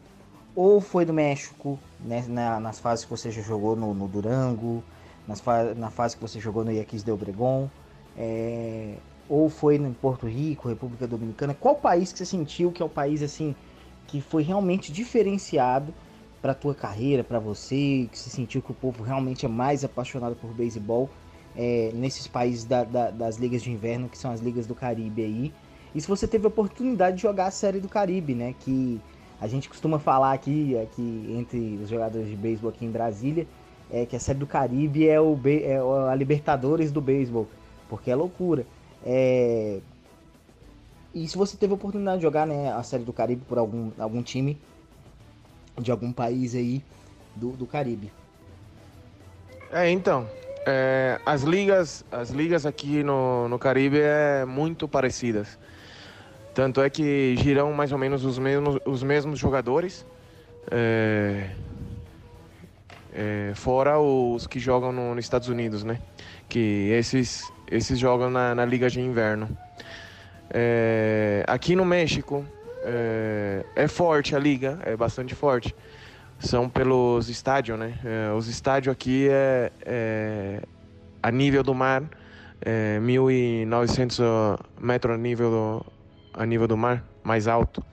ou 0.56 0.80
foi 0.80 1.06
do 1.06 1.14
México, 1.14 1.80
né, 2.00 2.24
na, 2.28 2.60
nas 2.60 2.80
fases 2.80 3.06
que 3.06 3.12
você 3.12 3.32
já 3.32 3.42
jogou 3.42 3.76
no, 3.76 3.94
no 3.94 4.08
Durango, 4.08 4.84
nas 5.28 5.42
fa 5.42 5.74
na 5.76 5.90
fase 5.90 6.16
que 6.16 6.22
você 6.22 6.40
jogou 6.40 6.64
no 6.64 6.72
Yaquis 6.72 7.04
de 7.04 7.12
Obregon, 7.12 7.70
é, 8.18 8.96
ou 9.30 9.50
foi 9.50 9.76
em 9.76 9.94
Porto 9.94 10.26
Rico, 10.28 10.70
República 10.70 11.06
Dominicana? 11.06 11.54
Qual 11.54 11.76
país 11.76 12.12
que 12.12 12.18
você 12.18 12.26
sentiu 12.26 12.72
que 12.72 12.82
é 12.82 12.86
o 12.86 12.90
país 12.90 13.22
assim 13.22 13.56
que 14.08 14.22
foi 14.22 14.42
realmente 14.42 14.92
diferenciado 14.92 15.94
para 16.42 16.54
tua 16.54 16.74
carreira, 16.74 17.24
para 17.24 17.40
você, 17.40 18.08
que 18.12 18.18
se 18.18 18.30
sentiu 18.30 18.62
que 18.62 18.72
o 18.72 18.74
povo 18.74 19.04
realmente 19.04 19.46
é 19.46 19.50
mais 19.50 19.84
apaixonado 19.84 20.36
por 20.36 20.52
beisebol 20.54 21.10
é, 21.56 21.92
nesses 21.94 22.28
países 22.28 22.64
da, 22.64 22.84
da, 22.84 23.10
das 23.10 23.38
ligas 23.38 23.62
de 23.62 23.72
inverno, 23.72 24.08
que 24.08 24.18
são 24.18 24.32
as 24.32 24.40
ligas 24.40 24.66
do 24.66 24.74
Caribe 24.74 25.24
aí. 25.24 25.54
E 25.98 26.02
se 26.02 26.08
você 26.08 26.28
teve 26.28 26.46
a 26.46 26.48
oportunidade 26.48 27.16
de 27.16 27.24
jogar 27.24 27.48
a 27.48 27.52
série 27.52 27.80
do 27.80 27.90
Caribe, 27.90 28.36
né? 28.36 28.54
Que 28.60 29.02
a 29.42 29.48
gente 29.48 29.68
costuma 29.68 29.98
falar 29.98 30.32
aqui, 30.32 30.78
aqui 30.78 31.36
entre 31.36 31.80
os 31.82 31.90
jogadores 31.90 32.30
de 32.30 32.36
beisebol 32.36 32.70
aqui 32.70 32.86
em 32.86 32.92
Brasília, 32.92 33.48
é 33.92 34.06
que 34.06 34.16
a 34.16 34.20
série 34.20 34.38
do 34.38 34.46
Caribe 34.46 35.10
é, 35.10 35.20
o, 35.20 35.36
é 35.44 36.12
a 36.12 36.14
Libertadores 36.14 36.92
do 36.92 37.02
beisebol, 37.02 37.48
porque 37.90 38.12
é 38.12 38.16
loucura. 38.16 38.64
É... 39.04 39.80
E 41.16 41.28
se 41.28 41.36
você 41.36 41.58
teve 41.58 41.74
a 41.74 41.76
oportunidade 41.76 42.18
de 42.18 42.22
jogar 42.22 42.46
né, 42.46 42.72
a 42.72 42.84
série 42.84 43.04
do 43.04 43.12
Caribe 43.12 43.42
por 43.48 43.58
algum, 43.58 43.90
algum 43.98 44.22
time, 44.22 44.56
de 45.82 45.90
algum 45.90 46.14
país 46.14 46.54
aí 46.54 46.84
do, 47.36 47.54
do 47.54 47.66
Caribe. 47.66 48.12
É, 49.72 49.90
então, 49.90 50.28
é, 50.64 51.20
as 51.26 51.42
ligas 51.42 52.06
as 52.12 52.30
ligas 52.30 52.68
aqui 52.68 53.02
no, 53.02 53.50
no 53.50 53.58
Caribe 53.58 54.00
é 54.00 54.46
muito 54.46 54.88
parecidas. 54.88 55.58
Tanto 56.58 56.82
é 56.82 56.90
que 56.90 57.36
giram 57.38 57.72
mais 57.72 57.92
ou 57.92 58.00
menos 58.00 58.26
os 58.26 58.40
mesmos, 58.40 58.80
os 58.84 59.04
mesmos 59.04 59.38
jogadores, 59.38 60.04
é, 60.72 61.52
é, 63.14 63.52
fora 63.54 64.00
os 64.00 64.48
que 64.48 64.60
jogam 64.60 64.92
no, 64.92 65.14
nos 65.14 65.24
Estados 65.24 65.50
Unidos, 65.50 65.84
né? 65.84 66.00
Que 66.50 66.90
esses, 66.94 67.44
esses 67.70 68.00
jogam 68.00 68.32
na, 68.32 68.56
na 68.56 68.66
Liga 68.66 68.90
de 68.90 69.00
Inverno. 69.00 69.56
É, 70.50 71.44
aqui 71.46 71.76
no 71.76 71.86
México, 71.86 72.44
é, 72.84 73.64
é, 73.76 73.88
forte 73.88 74.36
a 74.36 74.40
liga, 74.40 74.80
é 74.84 74.98
bastante 74.98 75.36
forte. 75.36 75.76
São 76.40 76.68
pelos 76.68 77.30
estádios, 77.30 77.78
né? 77.78 77.94
É, 78.04 78.34
os 78.34 78.48
estádios 78.48 78.92
aqui 78.92 79.28
é, 79.30 79.72
é, 79.86 80.62
a 81.22 81.30
nível 81.30 81.62
do 81.62 81.76
mar, 81.76 82.02
é 82.60 82.98
1.900 83.00 84.60
metros 84.82 85.14
a 85.14 85.18
nível, 85.20 85.52
do, 85.52 85.97
a 86.38 86.46
nível 86.46 86.68
do 86.68 86.78
mar, 86.78 87.04
mais 87.24 87.48
alto. 87.48 87.84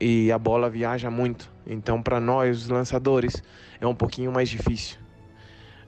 E 0.00 0.30
a 0.30 0.38
bola 0.38 0.70
viaja 0.70 1.10
muito. 1.10 1.50
Então, 1.66 2.02
para 2.02 2.20
nós, 2.20 2.62
os 2.62 2.68
lançadores, 2.68 3.42
é 3.80 3.86
um 3.86 3.94
pouquinho 3.94 4.30
mais 4.30 4.48
difícil. 4.48 4.98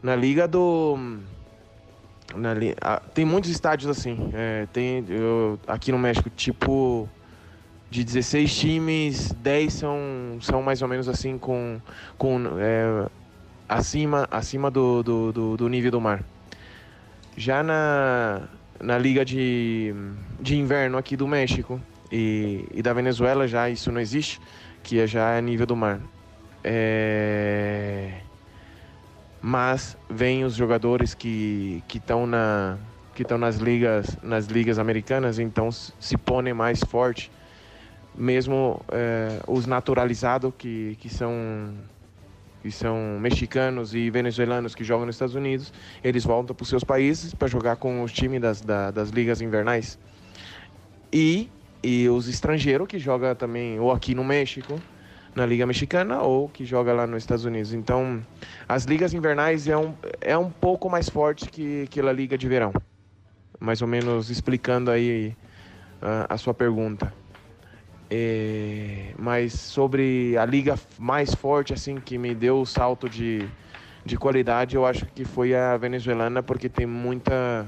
Na 0.03 0.17
liga 0.17 0.49
do. 0.49 0.97
Na, 2.35 2.55
tem 3.15 3.25
muitos 3.25 3.51
estádios 3.51 3.91
assim. 3.91 4.31
É, 4.33 4.67
tem 4.73 5.05
eu, 5.09 5.61
aqui 5.67 5.93
no 5.93 5.99
México, 5.99 6.29
tipo 6.31 7.09
de 7.93 8.03
16 8.03 8.59
times, 8.59 9.33
10 9.35 9.73
são, 9.73 9.99
são 10.41 10.63
mais 10.63 10.81
ou 10.81 10.89
menos 10.89 11.11
assim 11.11 11.37
com, 11.37 11.79
com 12.17 12.41
é, 12.59 13.07
acima, 13.69 14.27
acima 14.31 14.71
do, 14.71 15.03
do, 15.03 15.33
do, 15.33 15.57
do, 15.59 15.69
nível 15.69 15.91
do 15.91 16.01
mar. 16.01 16.25
Já 17.37 17.63
na, 17.63 18.49
na 18.83 18.99
liga 18.99 19.25
de, 19.25 19.95
de 20.41 20.57
inverno 20.57 20.99
aqui 20.99 21.17
do 21.17 21.27
México 21.27 21.81
e, 22.11 22.67
e 22.75 22.83
da 22.83 22.93
Venezuela 22.93 23.47
já 23.47 23.71
isso 23.71 23.91
não 23.93 24.01
existe, 24.01 24.41
que 24.83 24.99
é 24.99 25.07
já 25.07 25.31
é 25.31 25.41
nível 25.41 25.67
do 25.67 25.77
mar. 25.77 26.01
É... 26.65 28.13
Mas 29.41 29.97
vem 30.11 30.45
os 30.45 30.55
jogadores 30.55 31.15
que 31.15 31.83
estão 31.93 32.27
na 32.27 32.77
que 33.15 33.23
estão 33.23 33.37
nas 33.37 33.57
ligas 33.57 34.17
nas 34.23 34.47
ligas 34.47 34.79
americanas, 34.79 35.39
então 35.39 35.71
se 35.71 36.17
põem 36.17 36.53
mais 36.53 36.81
forte. 36.81 37.31
Mesmo 38.15 38.79
é, 38.93 39.41
os 39.47 39.65
naturalizados 39.65 40.53
que, 40.59 40.99
que 41.01 41.09
são 41.09 41.73
que 42.63 42.71
são 42.71 43.19
mexicanos 43.21 43.93
e 43.93 44.09
venezuelanos 44.09 44.73
que 44.73 44.85
jogam 44.85 45.05
nos 45.05 45.17
Estados 45.17 45.35
Unidos, 45.35 45.73
eles 46.03 46.25
voltam 46.25 46.55
para 46.55 46.63
os 46.63 46.69
seus 46.69 46.85
países 46.85 47.35
para 47.35 47.49
jogar 47.49 47.75
com 47.77 48.03
os 48.03 48.13
times 48.13 48.41
das, 48.41 48.61
da- 48.61 48.93
das 48.93 49.11
ligas 49.11 49.41
invernais. 49.41 49.99
E, 51.13 51.51
e 51.83 52.09
os 52.09 52.29
estrangeiros 52.29 52.87
que 52.87 53.01
jogam 53.01 53.35
também 53.35 53.81
ou 53.81 53.91
aqui 53.91 54.15
no 54.15 54.23
México, 54.23 54.81
na 55.35 55.45
Liga 55.45 55.67
Mexicana, 55.67 56.23
ou 56.23 56.49
que 56.49 56.65
joga 56.65 56.93
lá 56.93 57.07
nos 57.07 57.23
Estados 57.25 57.45
Unidos. 57.45 57.73
Então, 57.75 58.25
as 58.69 58.85
ligas 58.85 59.13
invernais 59.13 59.67
é 59.67 59.77
um, 59.77 59.93
é 60.21 60.39
um 60.39 60.51
pouco 60.51 60.89
mais 60.89 61.09
forte 61.09 61.47
que, 61.47 61.87
que 61.91 62.01
a 62.01 62.13
Liga 62.13 62.39
de 62.39 62.47
Verão. 62.47 62.73
Mais 63.59 63.83
ou 63.83 63.89
menos 63.89 64.31
explicando 64.31 64.91
aí 64.91 65.35
ah, 66.01 66.27
a 66.29 66.37
sua 66.39 66.55
pergunta. 66.55 67.13
É, 68.15 69.15
mas 69.19 69.55
sobre 69.55 70.37
a 70.37 70.45
liga 70.45 70.79
mais 70.99 71.35
forte 71.35 71.73
assim 71.73 71.97
que 71.97 72.19
me 72.19 72.35
deu 72.35 72.61
o 72.61 72.67
salto 72.67 73.09
de, 73.09 73.49
de 74.05 74.19
qualidade, 74.19 74.77
eu 74.77 74.85
acho 74.85 75.07
que 75.07 75.25
foi 75.25 75.55
a 75.55 75.79
venezuelana 75.79 76.43
porque 76.43 76.69
tem 76.69 76.85
muita 76.85 77.65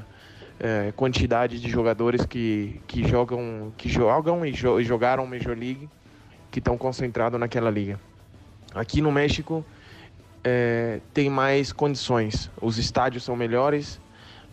é, 0.61 0.92
quantidade 0.95 1.59
de 1.59 1.70
jogadores 1.70 2.26
que, 2.26 2.78
que 2.86 3.09
jogam 3.09 3.72
que 3.78 3.88
jogam 3.88 4.45
e, 4.45 4.53
jo- 4.53 4.78
e 4.78 4.84
jogaram 4.84 5.26
Major 5.26 5.57
League 5.57 5.88
que 6.51 6.59
estão 6.59 6.76
concentrados 6.76 7.40
naquela 7.40 7.70
liga. 7.70 7.99
Aqui 8.74 9.01
no 9.01 9.11
México 9.11 9.64
é, 10.45 11.01
tem 11.14 11.30
mais 11.30 11.72
condições, 11.72 12.51
os 12.61 12.76
estádios 12.76 13.24
são 13.24 13.34
melhores, 13.34 13.99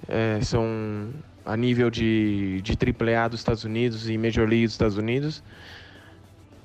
é, 0.08 0.40
são 0.42 1.10
a 1.46 1.58
nível 1.58 1.90
de, 1.90 2.62
de 2.62 2.72
AAA 2.72 3.28
dos 3.28 3.42
Estados 3.42 3.66
Unidos 3.66 4.10
e 4.10 4.18
Major 4.18 4.48
League 4.48 4.64
dos 4.64 4.74
Estados 4.76 4.96
Unidos. 4.96 5.44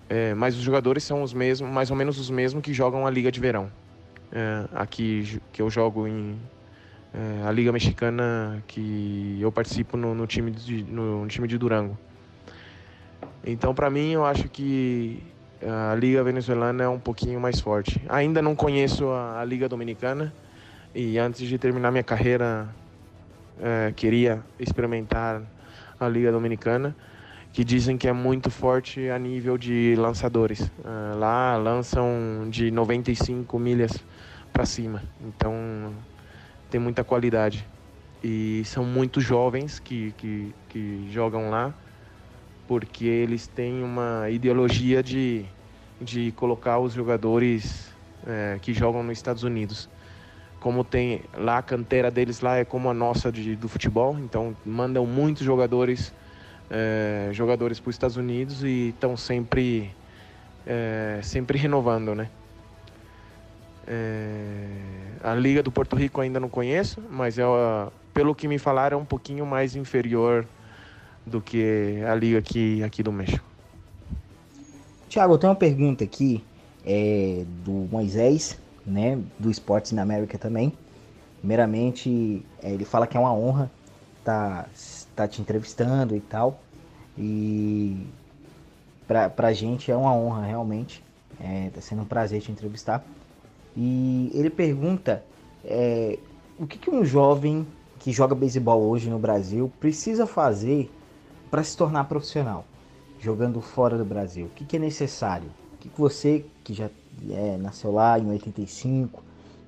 É, 0.09 0.35
mas 0.35 0.57
os 0.57 0.63
jogadores 0.63 1.03
são 1.03 1.23
os 1.23 1.33
mesmos, 1.33 1.71
mais 1.71 1.91
ou 1.91 1.97
menos 1.97 2.19
os 2.19 2.31
mesmos 2.31 2.63
que 2.63 2.73
jogam 2.73 3.07
a 3.07 3.11
Liga 3.11 3.31
de 3.31 3.41
Verão. 3.41 3.71
É, 4.33 4.65
aqui 4.75 5.41
que 5.53 5.61
eu 5.61 5.69
jogo 5.69 6.07
em 6.07 6.39
é, 7.13 7.47
a 7.47 7.51
Liga 7.51 7.73
Mexicana, 7.73 8.63
que 8.67 9.39
eu 9.41 9.51
participo 9.51 9.97
no, 9.97 10.15
no 10.15 10.27
time, 10.27 10.51
de, 10.51 10.85
no, 10.85 11.23
no 11.23 11.29
time 11.29 11.49
de 11.49 11.59
Durango. 11.59 11.99
Então, 13.45 13.75
para 13.75 13.89
mim, 13.91 14.13
eu 14.13 14.25
acho 14.25 14.49
que 14.49 15.23
a 15.63 15.95
Liga 15.95 16.23
Venezuelana 16.23 16.85
é 16.85 16.89
um 16.89 16.99
pouquinho 16.99 17.41
mais 17.41 17.61
forte. 17.61 18.01
Ainda 18.09 18.43
não 18.43 18.55
conheço 18.55 19.09
a, 19.09 19.41
a 19.41 19.45
Liga 19.45 19.69
Dominicana 19.69 20.33
e 20.95 21.19
antes 21.19 21.47
de 21.47 21.59
terminar 21.59 21.91
minha 21.91 22.03
carreira, 22.03 22.69
é, 23.61 23.93
queria 23.95 24.43
experimentar 24.59 25.43
a 25.99 26.09
Liga 26.09 26.31
Dominicana 26.31 26.95
que 27.57 27.65
dizem 27.65 27.97
que 27.97 28.07
é 28.07 28.13
muito 28.13 28.51
forte 28.51 29.09
a 29.09 29.19
nível 29.19 29.57
de 29.57 29.95
lançadores. 29.97 30.71
Ah, 30.85 31.15
lá 31.17 31.57
lançam 31.57 32.47
de 32.51 32.71
95 32.71 33.59
milhas 33.59 34.05
para 34.53 34.67
cima, 34.67 35.03
então 35.23 35.91
tem 36.69 36.79
muita 36.79 37.03
qualidade. 37.03 37.67
E 38.23 38.61
são 38.67 38.85
muito 38.85 39.23
jovens 39.23 39.79
que, 39.79 40.13
que, 40.19 40.55
que 40.69 41.09
jogam 41.11 41.49
lá, 41.49 41.73
porque 42.69 43.07
eles 43.07 43.47
têm 43.47 43.83
uma 43.83 44.29
ideologia 44.29 45.03
de, 45.03 45.47
de 45.99 46.33
colocar 46.33 46.79
os 46.79 46.93
jogadores 46.93 47.91
eh, 48.27 48.59
que 48.61 48.75
jogam 48.75 49.03
nos 49.03 49.17
Estados 49.17 49.45
Unidos. 49.45 49.89
Como 50.61 50.85
tem 50.85 51.23
lá 51.35 51.57
a 51.57 51.63
cantera 51.63 52.11
deles 52.11 52.43
lá 52.43 52.59
é 52.59 52.67
como 52.67 52.91
a 52.91 52.95
nossa 52.95 53.33
de, 53.33 53.57
do 53.57 53.67
futebol, 53.67 54.19
então 54.19 54.55
mandam 54.63 55.07
muitos 55.07 55.43
jogadores 55.43 56.13
é, 56.71 57.29
jogadores 57.33 57.81
para 57.81 57.91
os 57.91 57.95
Estados 57.95 58.17
Unidos 58.17 58.63
e 58.63 58.89
estão 58.89 59.17
sempre 59.17 59.95
é, 60.67 61.21
sempre 61.23 61.59
renovando, 61.59 62.15
né? 62.15 62.29
É, 63.87 64.67
a 65.23 65.35
Liga 65.35 65.63
do 65.63 65.71
Porto 65.71 65.95
Rico 65.95 66.21
ainda 66.21 66.41
não 66.41 66.49
conheço, 66.49 67.01
mas 67.09 67.39
é, 67.39 67.45
ó, 67.45 67.89
pelo 68.13 68.35
que 68.35 68.49
me 68.49 68.59
falaram 68.59 68.99
é 68.99 69.01
um 69.01 69.05
pouquinho 69.05 69.47
mais 69.47 69.77
inferior 69.77 70.47
do 71.25 71.41
que 71.41 72.01
a 72.09 72.15
liga 72.15 72.39
aqui 72.39 72.83
aqui 72.83 73.03
do 73.03 73.13
México. 73.13 73.45
Tiago, 75.09 75.35
eu 75.35 75.39
tenho 75.39 75.53
uma 75.53 75.59
pergunta 75.59 76.03
aqui 76.03 76.43
é, 76.85 77.45
do 77.65 77.89
Moisés, 77.91 78.59
né, 78.85 79.19
do 79.39 79.51
Esportes 79.51 79.93
na 79.93 80.03
América 80.03 80.37
também. 80.37 80.73
Primeiramente, 81.39 82.45
é, 82.63 82.73
ele 82.73 82.85
fala 82.85 83.07
que 83.07 83.17
é 83.17 83.21
uma 83.21 83.33
honra 83.33 83.71
estar 84.19 84.65
tá 84.65 84.69
te 85.29 85.41
entrevistando 85.41 86.17
e 86.17 86.21
tal. 86.21 86.61
E 87.17 88.07
pra, 89.07 89.31
pra 89.31 89.53
gente 89.53 89.91
é 89.91 89.97
uma 89.97 90.13
honra 90.13 90.45
realmente. 90.45 91.03
É, 91.41 91.71
tá 91.75 91.81
sendo 91.81 92.03
um 92.03 92.07
prazer 92.07 92.41
te 92.41 92.51
entrevistar. 92.51 93.05
E 93.77 94.31
ele 94.35 94.51
pergunta 94.51 95.23
é, 95.65 96.19
o 96.59 96.67
que, 96.67 96.79
que 96.79 96.91
um 96.91 97.05
jovem 97.05 97.67
que 97.99 98.13
joga 98.13 98.35
beisebol 98.35 98.83
hoje 98.83 99.11
no 99.11 99.19
Brasil 99.19 99.71
precisa 99.79 100.27
fazer 100.27 100.91
para 101.51 101.63
se 101.63 101.77
tornar 101.77 102.05
profissional, 102.05 102.65
jogando 103.21 103.61
fora 103.61 103.99
do 103.99 104.05
Brasil? 104.05 104.47
O 104.47 104.51
que, 104.51 104.65
que 104.65 104.77
é 104.77 104.79
necessário? 104.79 105.49
O 105.75 105.79
que, 105.79 105.89
que 105.89 106.01
você, 106.01 106.45
que 106.65 106.73
já 106.73 106.89
é, 107.31 107.57
nasceu 107.59 107.93
lá 107.93 108.19
em 108.19 108.29
85, 108.31 109.23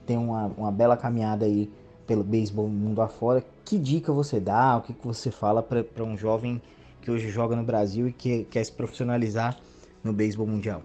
tem 0.06 0.16
uma, 0.16 0.46
uma 0.56 0.72
bela 0.72 0.96
caminhada 0.96 1.44
aí 1.44 1.70
pelo 2.06 2.24
beisebol 2.24 2.68
mundo 2.68 3.02
afora, 3.02 3.44
que 3.68 3.78
dica 3.78 4.10
você 4.10 4.40
dá? 4.40 4.78
O 4.78 4.80
que, 4.80 4.94
que 4.94 5.06
você 5.06 5.30
fala 5.30 5.62
para 5.62 6.02
um 6.02 6.16
jovem 6.16 6.62
que 7.02 7.10
hoje 7.10 7.28
joga 7.28 7.54
no 7.54 7.62
Brasil 7.62 8.08
e 8.08 8.12
que 8.14 8.44
quer 8.44 8.64
se 8.64 8.72
profissionalizar 8.72 9.58
no 10.02 10.10
beisebol 10.10 10.46
mundial? 10.46 10.82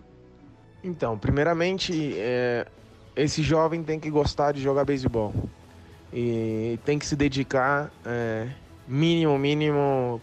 Então, 0.84 1.18
primeiramente, 1.18 2.14
é, 2.18 2.68
esse 3.16 3.42
jovem 3.42 3.82
tem 3.84 4.02
que 4.02 4.10
gostar 4.10 4.52
de 4.52 4.62
jogar 4.62 4.84
beisebol 4.84 5.34
e 6.12 6.78
tem 6.84 7.00
que 7.00 7.06
se 7.06 7.16
dedicar 7.16 7.90
é, 8.06 8.50
mínimo, 8.86 9.40
mínimo 9.40 10.22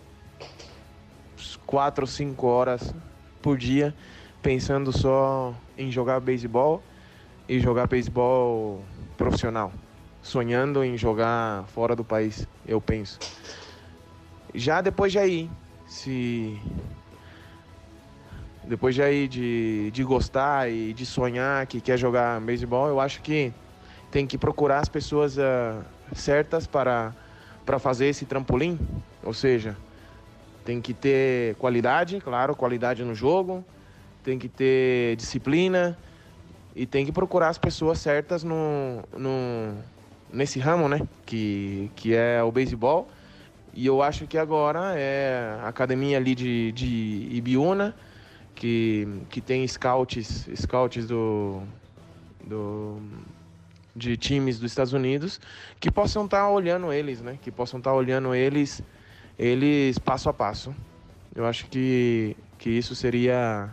quatro 1.64 2.02
ou 2.02 2.06
cinco 2.06 2.46
horas 2.46 2.94
por 3.40 3.56
dia 3.56 3.94
pensando 4.42 4.92
só 4.92 5.54
em 5.78 5.90
jogar 5.90 6.20
beisebol 6.20 6.82
e 7.48 7.58
jogar 7.58 7.86
beisebol 7.86 8.84
profissional, 9.16 9.72
sonhando 10.30 10.84
em 10.84 10.96
jogar 10.96 11.64
fora 11.74 11.96
do 11.96 12.04
país, 12.04 12.46
eu 12.64 12.80
penso. 12.80 13.18
Já 14.54 14.80
depois 14.80 15.10
de 15.10 15.18
aí, 15.18 15.50
se 15.88 16.56
depois 18.62 18.94
de 18.94 19.02
aí 19.02 19.26
de, 19.26 19.90
de 19.90 20.04
gostar 20.04 20.70
e 20.70 20.92
de 20.92 21.04
sonhar 21.04 21.66
que 21.66 21.80
quer 21.80 21.98
jogar 21.98 22.40
beisebol, 22.40 22.88
eu 22.88 23.00
acho 23.00 23.20
que 23.22 23.52
tem 24.12 24.24
que 24.24 24.38
procurar 24.38 24.78
as 24.78 24.88
pessoas 24.88 25.36
uh, 25.36 25.84
certas 26.14 26.64
para, 26.64 27.12
para 27.66 27.80
fazer 27.80 28.06
esse 28.06 28.24
trampolim. 28.24 28.78
Ou 29.24 29.34
seja, 29.34 29.76
tem 30.64 30.80
que 30.80 30.94
ter 30.94 31.56
qualidade, 31.56 32.20
claro, 32.20 32.54
qualidade 32.54 33.02
no 33.02 33.16
jogo, 33.16 33.64
tem 34.22 34.38
que 34.38 34.48
ter 34.48 35.16
disciplina 35.16 35.98
e 36.76 36.86
tem 36.86 37.04
que 37.04 37.10
procurar 37.10 37.48
as 37.48 37.58
pessoas 37.58 37.98
certas 37.98 38.44
no, 38.44 39.02
no, 39.16 39.74
nesse 40.32 40.58
ramo, 40.58 40.88
né? 40.88 41.00
Que, 41.26 41.90
que 41.96 42.14
é 42.14 42.42
o 42.42 42.50
beisebol. 42.50 43.08
E 43.72 43.86
eu 43.86 44.02
acho 44.02 44.26
que 44.26 44.36
agora 44.36 44.94
é 44.96 45.58
a 45.62 45.68
academia 45.68 46.16
ali 46.16 46.34
de, 46.34 46.72
de 46.72 47.28
Ibiúna, 47.30 47.94
que, 48.54 49.06
que 49.28 49.40
tem 49.40 49.66
scouts, 49.66 50.48
scouts 50.56 51.06
do, 51.06 51.62
do, 52.44 53.00
de 53.94 54.16
times 54.16 54.58
dos 54.58 54.72
Estados 54.72 54.92
Unidos, 54.92 55.40
que 55.78 55.90
possam 55.90 56.24
estar 56.24 56.42
tá 56.42 56.50
olhando 56.50 56.92
eles, 56.92 57.20
né? 57.20 57.38
Que 57.40 57.50
possam 57.50 57.78
estar 57.78 57.90
tá 57.90 57.96
olhando 57.96 58.34
eles, 58.34 58.82
eles 59.38 59.98
passo 59.98 60.28
a 60.28 60.32
passo. 60.32 60.74
Eu 61.34 61.46
acho 61.46 61.66
que, 61.66 62.36
que 62.58 62.70
isso 62.70 62.94
seria, 62.96 63.70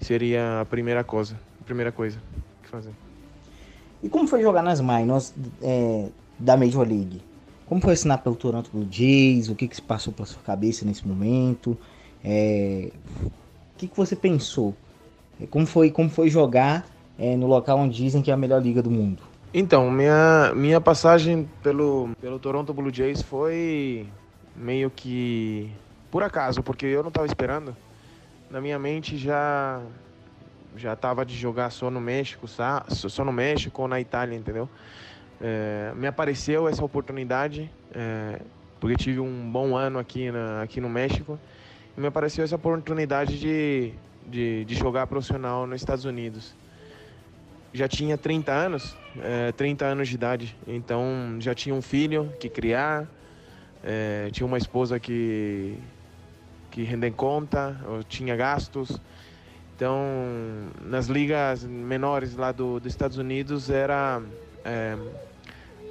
seria 0.00 0.62
a 0.62 0.64
primeira 0.64 1.04
coisa, 1.04 1.38
a 1.60 1.64
primeira 1.64 1.92
coisa 1.92 2.20
que 2.62 2.68
fazer. 2.68 2.92
E 4.02 4.08
como 4.08 4.26
foi 4.26 4.42
jogar 4.42 4.62
nas 4.62 4.80
minors 4.80 5.32
é, 5.62 6.08
da 6.38 6.56
Major 6.56 6.86
League? 6.86 7.22
Como 7.66 7.80
foi 7.80 7.92
assinar 7.92 8.18
pelo 8.18 8.34
Toronto 8.34 8.70
Blue 8.72 8.86
Jays? 8.90 9.48
O 9.48 9.54
que, 9.54 9.68
que 9.68 9.76
se 9.76 9.82
passou 9.82 10.12
pela 10.12 10.26
sua 10.26 10.42
cabeça 10.42 10.84
nesse 10.84 11.06
momento? 11.06 11.78
É, 12.24 12.90
o 13.24 13.30
que, 13.78 13.86
que 13.86 13.96
você 13.96 14.16
pensou? 14.16 14.74
Como 15.50 15.66
foi, 15.66 15.90
como 15.90 16.10
foi 16.10 16.28
jogar 16.28 16.86
é, 17.18 17.36
no 17.36 17.46
local 17.46 17.78
onde 17.78 17.96
dizem 17.96 18.22
que 18.22 18.30
é 18.30 18.34
a 18.34 18.36
melhor 18.36 18.60
liga 18.60 18.82
do 18.82 18.90
mundo? 18.90 19.22
Então, 19.54 19.90
minha, 19.90 20.52
minha 20.54 20.80
passagem 20.80 21.48
pelo, 21.62 22.10
pelo 22.20 22.38
Toronto 22.38 22.72
Blue 22.72 22.92
Jays 22.92 23.22
foi 23.22 24.06
meio 24.56 24.90
que 24.90 25.70
por 26.10 26.22
acaso, 26.22 26.62
porque 26.62 26.86
eu 26.86 27.02
não 27.02 27.08
estava 27.08 27.26
esperando. 27.26 27.76
Na 28.50 28.60
minha 28.60 28.78
mente 28.78 29.16
já 29.16 29.80
já 30.76 30.96
tava 30.96 31.24
de 31.24 31.36
jogar 31.36 31.70
só 31.70 31.90
no 31.90 32.00
México, 32.00 32.46
só 32.48 33.24
no 33.24 33.32
México 33.32 33.82
ou 33.82 33.88
na 33.88 34.00
Itália, 34.00 34.36
entendeu? 34.36 34.68
É, 35.40 35.92
me 35.96 36.06
apareceu 36.06 36.68
essa 36.68 36.84
oportunidade, 36.84 37.70
é, 37.92 38.40
porque 38.78 38.96
tive 38.96 39.20
um 39.20 39.50
bom 39.50 39.76
ano 39.76 39.98
aqui, 39.98 40.30
na, 40.30 40.62
aqui 40.62 40.80
no 40.80 40.88
México, 40.88 41.38
e 41.96 42.00
me 42.00 42.06
apareceu 42.06 42.44
essa 42.44 42.56
oportunidade 42.56 43.38
de, 43.38 43.92
de, 44.26 44.64
de 44.64 44.74
jogar 44.74 45.06
profissional 45.06 45.66
nos 45.66 45.80
Estados 45.80 46.04
Unidos. 46.04 46.54
Já 47.74 47.88
tinha 47.88 48.16
30 48.16 48.52
anos, 48.52 48.96
é, 49.20 49.50
30 49.52 49.84
anos 49.84 50.08
de 50.08 50.14
idade, 50.14 50.56
então 50.66 51.36
já 51.40 51.54
tinha 51.54 51.74
um 51.74 51.82
filho 51.82 52.32
que 52.38 52.48
criar, 52.48 53.08
é, 53.82 54.28
tinha 54.30 54.46
uma 54.46 54.58
esposa 54.58 55.00
que, 55.00 55.76
que 56.70 56.82
render 56.82 57.10
conta, 57.12 57.80
eu 57.84 58.04
tinha 58.04 58.36
gastos. 58.36 59.00
Então, 59.82 59.98
nas 60.80 61.08
ligas 61.08 61.64
menores 61.64 62.36
lá 62.36 62.52
do, 62.52 62.78
dos 62.78 62.92
Estados 62.92 63.18
Unidos 63.18 63.68
era 63.68 64.22
é, 64.64 64.96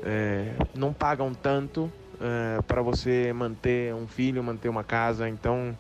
é, 0.06 0.56
não 0.74 0.94
pagam 0.94 1.34
tanto 1.34 1.92
é, 2.18 2.62
para 2.62 2.82
você 2.82 3.34
manter 3.34 3.94
um 3.94 4.08
filho, 4.08 4.42
manter 4.42 4.70
uma 4.70 4.82
casa. 4.82 5.28
Então, 5.28 5.76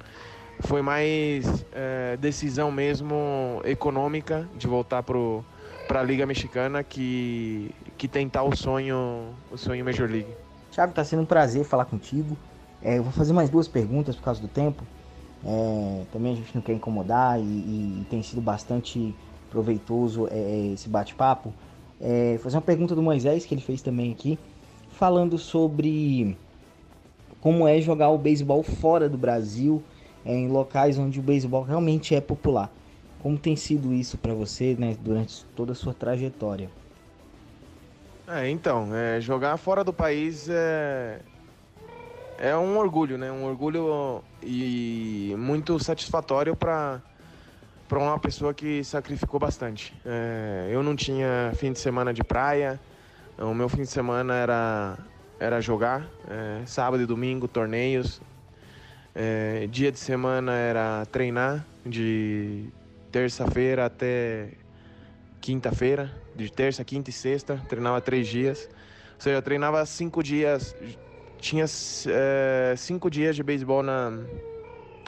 foi 0.64 0.82
mais 0.82 1.66
é, 1.72 2.18
decisão 2.18 2.70
mesmo 2.70 3.62
econômica 3.64 4.46
de 4.58 4.68
voltar 4.68 5.02
para 5.04 6.02
a 6.02 6.04
Liga 6.04 6.26
Mexicana 6.26 6.84
que, 6.84 7.74
que 7.98 8.10
tentar 8.10 8.44
o 8.44 8.54
sonho, 8.54 9.34
o 9.50 9.56
sonho 9.56 9.86
Major 9.86 10.10
League. 10.10 10.36
Thiago, 10.70 10.92
tá 10.92 11.06
sendo 11.06 11.22
um 11.22 11.26
prazer 11.26 11.64
falar 11.64 11.86
contigo. 11.86 12.38
É, 12.82 12.98
eu 12.98 13.04
vou 13.04 13.14
fazer 13.14 13.32
mais 13.32 13.50
duas 13.50 13.70
perguntas 13.70 14.18
por 14.18 14.24
causa 14.24 14.42
do 14.42 14.50
tempo. 14.50 14.84
É, 15.46 16.06
também 16.12 16.34
a 16.34 16.36
gente 16.36 16.54
não 16.54 16.62
quer 16.62 16.74
incomodar 16.74 17.40
e, 17.40 17.44
e 17.44 18.06
tem 18.10 18.22
sido 18.22 18.42
bastante 18.42 19.16
proveitoso 19.50 20.28
é, 20.30 20.72
esse 20.74 20.88
bate-papo. 20.88 21.54
É, 22.00 22.40
fazer 22.42 22.58
uma 22.58 22.62
pergunta 22.62 22.96
do 22.96 23.02
Moisés, 23.02 23.46
que 23.46 23.54
ele 23.54 23.62
fez 23.62 23.82
também 23.82 24.12
aqui, 24.12 24.38
falando 24.92 25.38
sobre 25.38 26.38
como 27.40 27.68
é 27.68 27.82
jogar 27.82 28.10
o 28.10 28.18
beisebol 28.18 28.64
fora 28.64 29.10
do 29.10 29.18
Brasil, 29.18 29.84
é, 30.26 30.34
em 30.34 30.48
locais 30.48 30.98
onde 30.98 31.20
o 31.20 31.24
beisebol 31.24 31.64
realmente 31.64 32.14
é 32.16 32.22
popular. 32.22 32.72
Como 33.22 33.38
tem 33.38 33.56
sido 33.56 33.94
isso 33.94 34.18
para 34.18 34.34
você 34.34 34.76
né, 34.78 34.96
durante 35.00 35.46
toda 35.56 35.74
a 35.74 35.76
sua 35.76 35.94
trajetória? 35.94 36.70
É, 38.28 38.50
então, 38.50 38.96
é, 38.96 39.20
jogar 39.20 39.58
fora 39.58 39.84
do 39.84 39.92
país 39.92 40.48
é, 40.50 41.20
é 42.42 42.58
um 42.58 42.76
orgulho, 42.80 43.20
né? 43.20 43.32
Um 43.32 43.46
orgulho 43.46 44.24
e 44.42 45.36
muito 45.38 45.80
satisfatório 45.80 46.56
para 46.56 47.00
para 47.88 48.00
uma 48.00 48.18
pessoa 48.18 48.54
que 48.54 48.84
sacrificou 48.86 49.40
bastante. 49.40 49.94
É, 50.04 50.70
eu 50.72 50.82
não 50.82 50.96
tinha 50.96 51.52
fim 51.56 51.72
de 51.72 51.78
semana 51.78 52.12
de 52.14 52.24
praia, 52.24 52.80
o 53.38 53.54
meu 53.54 53.70
fim 53.70 53.82
de 53.82 53.90
semana 53.90 54.34
era 54.34 54.98
era 55.40 55.62
jogar, 55.62 56.08
é, 56.28 56.66
sábado 56.66 57.04
e 57.04 57.06
domingo 57.06 57.48
torneios, 57.48 58.20
é, 59.14 59.68
dia 59.68 59.92
de 59.92 60.00
semana 60.00 60.54
era 60.54 61.06
treinar 61.12 61.64
de 61.86 62.70
terça-feira 63.12 63.86
até 63.86 64.50
quinta-feira, 65.40 66.12
de 66.36 66.52
terça, 66.52 66.84
quinta 66.84 67.12
e 67.12 67.14
sexta, 67.14 67.62
treinava 67.70 68.02
três 68.02 68.28
dias. 68.28 68.68
Ou 69.16 69.22
seja, 69.22 69.36
eu 69.36 69.42
treinava 69.42 69.86
cinco 69.86 70.24
dias, 70.24 70.76
tinha 71.42 71.66
é, 71.66 72.76
cinco 72.78 73.10
dias 73.10 73.36
de 73.36 73.44
beisebol 73.44 73.82
na, 73.84 74.12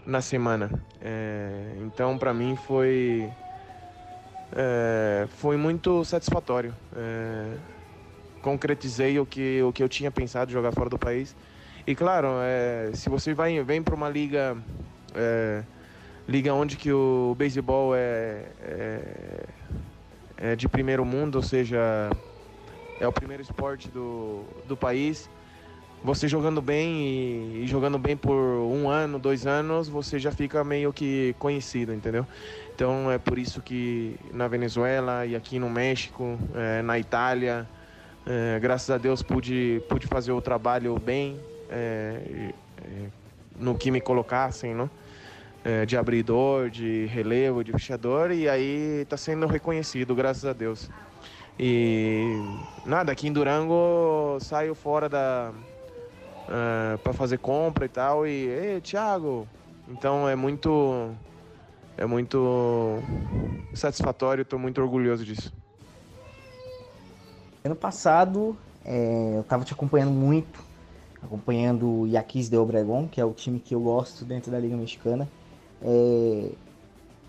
na 0.05 0.19
semana. 0.19 0.69
É, 0.99 1.75
então, 1.79 2.17
para 2.17 2.33
mim 2.33 2.55
foi 2.55 3.31
é, 4.51 5.25
foi 5.29 5.55
muito 5.55 6.03
satisfatório. 6.03 6.75
Concretizei 8.41 9.17
o 9.19 9.25
que 9.25 9.61
o 9.63 9.71
que 9.71 9.81
eu 9.81 9.87
tinha 9.87 10.11
pensado 10.11 10.51
jogar 10.51 10.73
fora 10.73 10.89
do 10.89 10.97
país. 10.99 11.35
E 11.87 11.95
claro, 11.95 12.27
se 12.93 13.09
você 13.09 13.33
vai 13.33 13.63
vem 13.63 13.81
para 13.81 13.95
uma 13.95 14.09
liga 14.09 14.57
liga 16.27 16.53
onde 16.53 16.77
que 16.77 16.91
o 16.91 17.35
beisebol 17.37 17.95
é, 17.95 18.45
é, 18.61 19.43
é 20.37 20.55
de 20.55 20.67
primeiro 20.67 21.05
mundo, 21.05 21.35
ou 21.35 21.43
seja, 21.43 22.09
é 22.99 23.07
o 23.07 23.11
primeiro 23.11 23.43
esporte 23.43 23.89
do, 23.89 24.43
do 24.65 24.75
país 24.77 25.29
você 26.03 26.27
jogando 26.27 26.61
bem 26.61 27.61
e, 27.63 27.67
jogando 27.67 27.97
bem 27.97 28.17
por 28.17 28.35
um 28.35 28.89
ano, 28.89 29.17
dois 29.17 29.47
anos, 29.47 29.87
você 29.87 30.19
já 30.19 30.31
fica 30.31 30.61
meio 30.63 30.91
que 30.91 31.33
conhecido, 31.39 31.93
entendeu? 31.93 32.27
Então 32.75 33.09
é 33.09 33.17
por 33.17 33.39
isso 33.39 33.61
que 33.61 34.19
na 34.33 34.47
Venezuela 34.47 35.25
e 35.25 35.35
aqui 35.35 35.57
no 35.57 35.69
México, 35.69 36.37
é, 36.53 36.81
na 36.81 36.99
Itália, 36.99 37.67
é, 38.25 38.59
graças 38.59 38.89
a 38.89 38.97
Deus 38.97 39.23
pude, 39.23 39.81
pude 39.87 40.05
fazer 40.05 40.33
o 40.33 40.41
trabalho 40.41 40.99
bem 40.99 41.39
é, 41.69 42.51
no 43.57 43.75
que 43.75 43.89
me 43.89 44.01
colocassem, 44.01 44.75
não? 44.75 44.89
de 45.87 45.95
abridor, 45.95 46.69
de 46.69 47.05
relevo, 47.05 47.63
de 47.63 47.71
fechador, 47.71 48.31
e 48.31 48.49
aí 48.49 49.03
está 49.03 49.15
sendo 49.15 49.47
reconhecido, 49.47 50.13
graças 50.13 50.43
a 50.43 50.51
Deus. 50.51 50.89
E 51.57 52.35
nada, 52.85 53.13
aqui 53.13 53.29
em 53.29 53.31
Durango 53.31 54.37
saio 54.41 54.75
fora 54.75 55.07
da, 55.07 55.53
uh, 56.53 56.97
para 56.99 57.13
fazer 57.13 57.39
compra 57.39 57.85
e 57.85 57.89
tal. 57.89 58.27
E, 58.27 58.31
ei, 58.31 58.81
Thiago! 58.81 59.47
Então 59.87 60.29
é 60.29 60.35
muito. 60.35 61.09
É 61.95 62.07
muito 62.07 62.97
satisfatório, 63.73 64.41
estou 64.41 64.57
muito 64.57 64.81
orgulhoso 64.81 65.23
disso. 65.23 65.53
Ano 67.63 67.75
passado, 67.75 68.57
é, 68.83 69.33
eu 69.35 69.41
estava 69.41 69.63
te 69.63 69.73
acompanhando 69.73 70.11
muito, 70.11 70.59
acompanhando 71.21 71.87
o 71.87 72.07
Yaquis 72.07 72.49
de 72.49 72.57
Obregon, 72.57 73.07
que 73.07 73.21
é 73.21 73.25
o 73.25 73.31
time 73.31 73.59
que 73.59 73.75
eu 73.75 73.79
gosto 73.79 74.25
dentro 74.25 74.51
da 74.51 74.59
Liga 74.59 74.75
Mexicana. 74.75 75.29
É, 75.83 76.49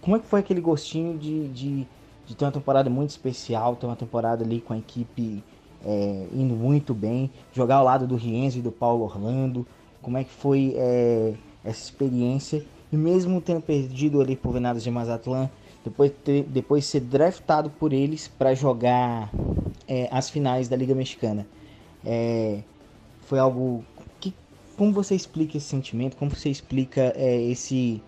como 0.01 0.16
é 0.16 0.18
que 0.18 0.26
foi 0.26 0.40
aquele 0.40 0.62
gostinho 0.62 1.18
de, 1.18 1.48
de, 1.48 1.86
de 2.26 2.34
ter 2.34 2.46
uma 2.46 2.52
temporada 2.52 2.88
muito 2.88 3.10
especial, 3.10 3.76
ter 3.76 3.84
uma 3.84 3.96
temporada 3.96 4.42
ali 4.42 4.62
com 4.62 4.72
a 4.72 4.78
equipe 4.78 5.44
é, 5.85 6.27
indo 6.32 6.55
muito 6.55 6.94
bem, 6.94 7.31
jogar 7.52 7.77
ao 7.77 7.85
lado 7.85 8.06
do 8.06 8.16
Rienzo 8.16 8.59
e 8.59 8.62
do 8.62 8.73
Paulo 8.73 9.05
Orlando, 9.05 9.66
como 10.01 10.16
é 10.16 10.24
que 10.24 10.31
foi 10.31 10.74
é, 10.77 11.35
essa 11.65 11.82
experiência, 11.85 12.65
e 12.93 12.97
mesmo 12.97 13.40
tendo 13.40 13.61
perdido 13.61 14.20
ali 14.20 14.36
por 14.36 14.52
Venados 14.52 14.82
de 14.82 14.90
Mazatlan, 14.90 15.51
depois, 15.85 16.12
ter, 16.24 16.44
depois 16.44 16.86
ser 16.86 17.01
draftado 17.01 17.69
por 17.69 17.93
eles 17.93 18.27
para 18.27 18.55
jogar 18.55 19.31
é, 19.86 20.09
as 20.11 20.31
finais 20.31 20.69
da 20.69 20.77
Liga 20.77 20.94
Mexicana. 20.94 21.47
É, 22.05 22.61
foi 23.23 23.39
algo 23.39 23.85
que, 24.20 24.32
como 24.77 24.93
você 24.93 25.15
explica 25.15 25.59
esse 25.59 25.66
sentimento, 25.66 26.16
como 26.16 26.31
você 26.31 26.48
explica 26.48 27.12
é, 27.16 27.43
esse, 27.43 28.02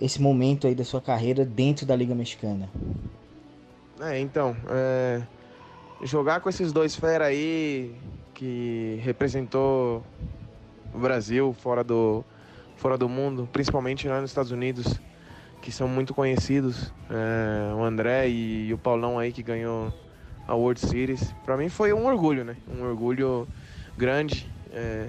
esse 0.00 0.20
momento 0.20 0.66
aí 0.66 0.74
da 0.74 0.84
sua 0.84 1.00
carreira 1.00 1.44
dentro 1.44 1.86
da 1.86 1.96
Liga 1.96 2.14
Mexicana? 2.14 2.68
É, 4.00 4.20
então, 4.20 4.54
é, 4.68 5.22
jogar 6.02 6.40
com 6.40 6.48
esses 6.48 6.72
dois 6.72 6.94
fera 6.94 7.26
aí 7.26 7.94
que 8.34 9.00
representou 9.02 10.04
o 10.94 10.98
Brasil 10.98 11.54
fora 11.60 11.82
do, 11.82 12.24
fora 12.76 12.98
do 12.98 13.08
mundo, 13.08 13.48
principalmente 13.52 14.06
lá 14.06 14.20
nos 14.20 14.30
Estados 14.30 14.50
Unidos, 14.50 15.00
que 15.62 15.72
são 15.72 15.88
muito 15.88 16.14
conhecidos, 16.14 16.92
é, 17.10 17.74
o 17.74 17.82
André 17.82 18.28
e, 18.28 18.68
e, 18.68 18.74
o 18.74 18.78
Paulão 18.78 19.18
aí 19.18 19.32
que 19.32 19.42
ganhou 19.42 19.92
a 20.46 20.54
World 20.54 20.80
Series, 20.80 21.34
para 21.44 21.56
mim 21.56 21.68
foi 21.68 21.92
um 21.92 22.06
orgulho, 22.06 22.44
né? 22.44 22.56
Um 22.68 22.84
orgulho 22.84 23.48
grande 23.96 24.48
é, 24.70 25.08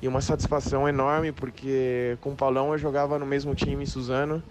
e 0.00 0.08
uma 0.08 0.20
satisfação 0.20 0.88
enorme 0.88 1.32
porque 1.32 2.16
com 2.20 2.30
o 2.30 2.36
Paulão 2.36 2.72
eu 2.72 2.78
jogava 2.78 3.18
no 3.18 3.26
mesmo 3.26 3.54
time 3.54 3.82
em 3.82 3.86
Suzano 3.86 4.42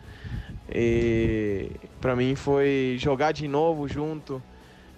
e 0.70 1.72
para 2.02 2.16
mim 2.16 2.36
foi 2.36 2.98
jogar 3.00 3.32
de 3.32 3.48
novo 3.48 3.88
junto 3.88 4.44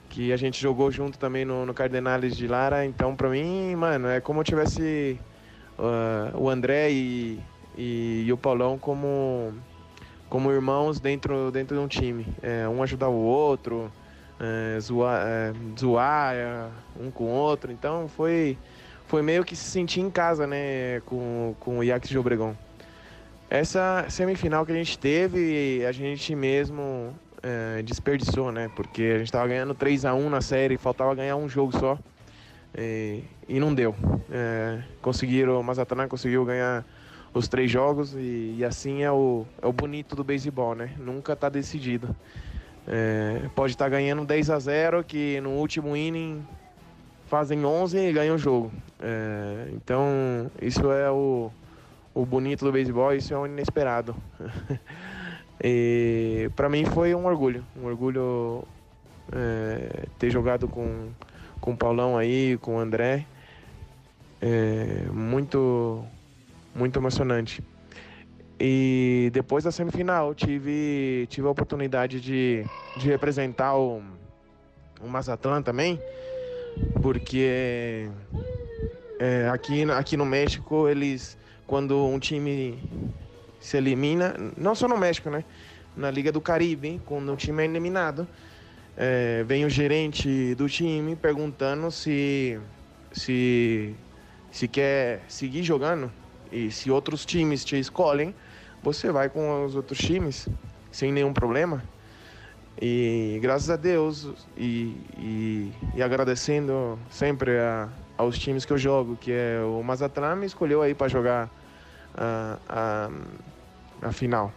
que 0.10 0.34
a 0.34 0.38
gente 0.38 0.60
jogou 0.60 0.92
junto 0.92 1.18
também 1.20 1.46
no, 1.46 1.66
no 1.66 1.74
Cardenales 1.74 2.36
de 2.36 2.48
Lara. 2.48 2.86
Então, 2.86 3.16
para 3.16 3.30
mim, 3.30 3.76
mano, 3.76 4.08
é 4.08 4.20
como 4.20 4.40
eu 4.40 4.44
tivesse 4.44 5.20
uh, 5.78 6.38
o 6.38 6.50
André 6.50 6.92
e, 6.92 7.40
e, 7.78 8.24
e, 8.26 8.34
o 8.34 8.38
Paulão 8.38 8.78
como, 8.78 9.54
como 10.28 10.52
irmãos 10.52 11.00
dentro, 11.00 11.52
dentro 11.52 11.78
de 11.78 11.82
um 11.82 11.88
time. 11.88 12.26
É, 12.42 12.68
um 12.68 12.82
ajudar 12.82 13.08
o 13.08 13.16
outro, 13.16 13.92
é, 14.40 14.80
zoar, 14.80 15.22
é, 15.26 15.54
zoar 15.80 16.34
é, 16.36 16.68
um 17.00 17.12
com 17.12 17.26
o 17.26 17.28
outro. 17.28 17.72
Então, 17.72 18.08
foi, 18.08 18.58
foi 19.06 19.22
meio 19.22 19.46
que 19.46 19.56
se 19.56 19.70
sentir 19.70 20.02
em 20.02 20.10
casa, 20.10 20.48
né, 20.48 21.02
com, 21.06 21.56
com 21.60 21.78
o 21.78 21.84
Iax 21.84 22.10
de 22.10 22.18
Obregon. 22.18 22.56
Essa 23.48 24.06
semifinal 24.10 24.66
que 24.66 24.72
a 24.72 24.76
gente 24.76 24.98
teve, 24.98 25.84
a 25.86 25.92
gente 25.92 26.36
mesmo 26.36 27.16
é, 27.44 27.82
desperdiçou, 27.82 28.52
né? 28.52 28.70
Porque 28.76 29.14
a 29.16 29.20
gente 29.20 29.32
tava 29.32 29.48
ganhando 29.48 29.74
3 29.74 30.06
a 30.06 30.14
1 30.14 30.30
na 30.30 30.42
série, 30.42 30.78
faltava 30.78 31.14
ganhar 31.16 31.36
um 31.36 31.48
jogo 31.48 31.78
só. 31.78 31.98
E, 32.78 33.24
e 33.48 33.60
não 33.60 33.74
deu. 33.74 33.96
É, 34.32 34.82
conseguiram, 35.02 35.60
o 35.60 35.64
Mazatlan 35.64 36.08
conseguiu 36.08 36.46
ganhar 36.46 36.86
os 37.34 37.48
três 37.48 37.70
jogos 37.70 38.14
e, 38.16 38.56
e 38.58 38.66
assim 38.66 39.04
é 39.04 39.12
o, 39.12 39.46
é 39.62 39.68
o 39.68 39.74
bonito 39.74 40.16
do 40.16 40.24
beisebol, 40.24 40.76
né? 40.76 40.92
Nunca 40.98 41.34
está 41.34 41.50
decidido. 41.50 42.16
É, 42.88 43.42
pode 43.56 43.74
estar 43.74 43.90
ganhando 43.90 44.26
10 44.26 44.50
a 44.50 44.60
0 44.60 45.04
que 45.04 45.40
no 45.42 45.52
último 45.52 45.96
inning 45.96 46.46
fazem 47.28 47.64
11 47.64 47.98
e 47.98 48.12
ganham 48.12 48.36
o 48.36 48.40
jogo. 48.40 48.72
É, 49.00 49.70
então, 49.74 50.50
isso 50.62 50.92
é 50.92 51.10
o, 51.12 51.52
o 52.14 52.26
bonito 52.26 52.66
do 52.66 52.72
beisebol, 52.72 53.14
isso 53.14 53.34
é 53.34 53.38
o 53.38 53.46
inesperado. 53.46 54.16
e 55.64 56.50
para 56.56 56.70
mim 56.70 56.86
foi 56.86 57.14
um 57.14 57.26
orgulho, 57.26 57.66
um 57.76 57.86
orgulho 57.86 58.64
é, 59.32 60.06
ter 60.18 60.30
jogado 60.30 60.68
com, 60.68 61.10
com 61.60 61.72
o 61.72 61.78
Paulão 61.78 62.18
aí, 62.18 62.58
com 62.58 62.78
o 62.78 62.80
André. 62.80 63.26
É, 64.42 65.06
muito, 65.12 66.04
muito 66.74 66.98
emocionante. 66.98 67.62
E 68.60 69.30
depois 69.34 69.64
da 69.64 69.72
semifinal, 69.72 70.34
tive, 70.34 71.28
tive 71.30 71.48
a 71.48 71.52
oportunidade 71.52 72.20
de, 72.20 72.66
de 72.98 73.08
representar 73.08 73.78
o, 73.78 74.02
o 75.02 75.08
Mazatlan 75.08 75.62
também, 75.62 76.00
porque 77.02 78.10
é, 79.18 79.50
aqui, 79.50 79.90
aqui 79.92 80.18
no 80.18 80.26
México, 80.26 80.90
eles, 80.90 81.38
quando 81.66 82.06
um 82.06 82.20
time 82.20 82.78
se 83.60 83.78
elimina, 83.78 84.36
não 84.58 84.74
só 84.74 84.88
no 84.88 84.98
México, 84.98 85.30
né? 85.30 85.44
Na 85.96 86.10
Liga 86.10 86.32
do 86.32 86.40
Caribe, 86.40 87.02
quando 87.06 87.32
um 87.32 87.36
time 87.36 87.64
é 87.64 87.66
eliminado, 87.66 88.28
é, 88.96 89.44
vem 89.44 89.66
o 89.66 89.70
gerente 89.70 90.56
do 90.56 90.68
time 90.68 91.16
perguntando 91.16 91.92
se, 91.92 92.60
se, 93.12 93.96
se 94.52 94.68
quer 94.68 95.22
seguir 95.28 95.64
jogando 95.64 96.12
e 96.52 96.72
se 96.72 96.90
outros 96.90 97.26
times 97.26 97.64
te 97.64 97.78
escolhem, 97.78 98.34
você 98.82 99.12
vai 99.12 99.30
com 99.30 99.66
os 99.66 99.76
outros 99.76 100.00
times 100.00 100.48
sem 100.92 101.12
nenhum 101.12 101.34
problema. 101.34 101.84
E 102.82 103.40
graças 103.42 103.70
a 103.70 103.76
Deus 103.76 104.48
e, 104.56 104.96
e, 105.18 105.74
e 105.96 106.02
agradecendo 106.02 106.98
sempre 107.10 107.60
a, 107.60 107.90
aos 108.18 108.38
times 108.40 108.64
que 108.64 108.72
eu 108.72 108.78
jogo, 108.78 109.18
que 109.18 109.32
é 109.32 109.62
o 109.62 109.84
Mazatlan 109.84 110.36
me 110.36 110.46
escolheu 110.46 110.82
aí 110.82 110.96
para 110.96 111.10
jogar 111.10 111.50
a, 112.68 113.10
a, 114.02 114.12
final. 114.12 114.52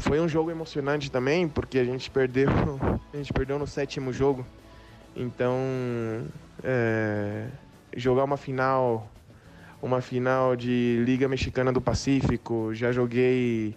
Foi 0.00 0.20
um 0.20 0.28
jogo 0.28 0.50
emocionante 0.50 1.10
também, 1.10 1.48
porque 1.48 1.78
a 1.78 1.84
gente 1.84 2.10
perdeu, 2.10 2.48
a 3.12 3.16
gente 3.16 3.32
perdeu 3.32 3.58
no 3.58 3.66
sétimo 3.66 4.12
jogo. 4.12 4.46
Então, 5.14 5.56
é, 6.62 7.46
jogar 7.96 8.24
uma 8.24 8.36
final, 8.36 9.10
uma 9.82 10.00
final 10.00 10.54
de 10.54 11.02
Liga 11.04 11.26
Mexicana 11.26 11.72
do 11.72 11.80
Pacífico, 11.80 12.74
já 12.74 12.92
joguei 12.92 13.74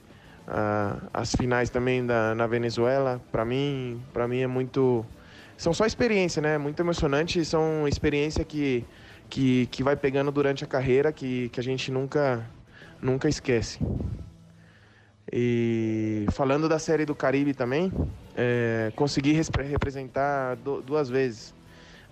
ah, 0.47 0.97
as 1.13 1.33
finais 1.33 1.69
também 1.69 2.05
da, 2.05 2.35
na 2.35 2.45
Venezuela. 2.45 3.21
Para 3.31 3.45
mim, 3.45 4.01
para 4.11 4.27
mim 4.27 4.41
é 4.41 4.47
muito, 4.47 5.05
são 5.55 5.73
só 5.73 5.85
experiência, 5.85 6.41
né? 6.41 6.57
Muito 6.57 6.81
emocionante, 6.81 7.45
são 7.45 7.87
experiência 7.87 8.43
que 8.43 8.85
que, 9.29 9.67
que 9.67 9.83
vai 9.83 9.95
pegando 9.95 10.31
durante 10.31 10.63
a 10.63 10.67
carreira, 10.67 11.11
que, 11.11 11.49
que 11.49 11.59
a 11.59 11.63
gente 11.63 11.91
nunca 11.91 12.45
nunca 13.01 13.27
esquece. 13.27 13.79
E 15.31 16.25
falando 16.31 16.67
da 16.67 16.79
série 16.79 17.05
do 17.05 17.13
Caribe 17.13 17.53
também, 17.53 17.91
é, 18.35 18.91
consegui 18.95 19.33
representar 19.33 20.55
duas 20.55 21.09
vezes, 21.09 21.53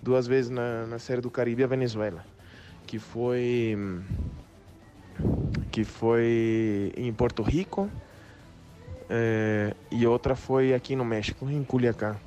duas 0.01 0.27
vezes 0.27 0.51
na, 0.51 0.85
na 0.85 0.99
série 0.99 1.21
do 1.21 1.31
Caribe 1.31 1.63
a 1.63 1.67
Venezuela, 1.67 2.23
que 2.85 2.99
foi 2.99 3.75
que 5.71 5.83
foi 5.83 6.91
em 6.95 7.11
Porto 7.11 7.41
Rico 7.41 7.89
é, 9.09 9.73
e 9.91 10.05
outra 10.05 10.35
foi 10.35 10.73
aqui 10.73 10.95
no 10.95 11.05
México, 11.05 11.49
em 11.49 11.63
Culiacán. 11.63 12.17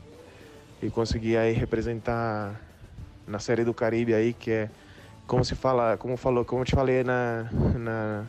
E 0.82 0.90
consegui 0.90 1.36
aí 1.36 1.52
representar 1.52 2.60
na 3.26 3.38
série 3.38 3.64
do 3.64 3.74
Caribe 3.74 4.14
aí 4.14 4.32
que 4.32 4.50
é 4.50 4.70
como 5.26 5.44
se 5.44 5.54
fala, 5.54 5.96
como 5.96 6.16
falou, 6.16 6.44
como 6.44 6.64
te 6.64 6.74
falei 6.74 7.04
na, 7.04 7.48
na 7.78 8.26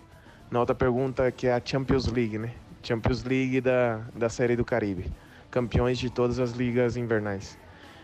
na 0.52 0.60
outra 0.60 0.76
pergunta, 0.76 1.32
que 1.32 1.48
é 1.48 1.53
a 1.53 1.61
Champions 1.64 2.07
League, 2.07 2.38
né? 2.38 2.53
Champions 2.84 3.23
League 3.23 3.61
da, 3.61 4.06
da 4.14 4.28
Série 4.28 4.57
do 4.57 4.65
Caribe. 4.65 5.10
Campeões 5.49 5.98
de 5.98 6.10
todas 6.10 6.40
as 6.40 6.52
ligas 6.52 6.98
invernais. 6.98 7.57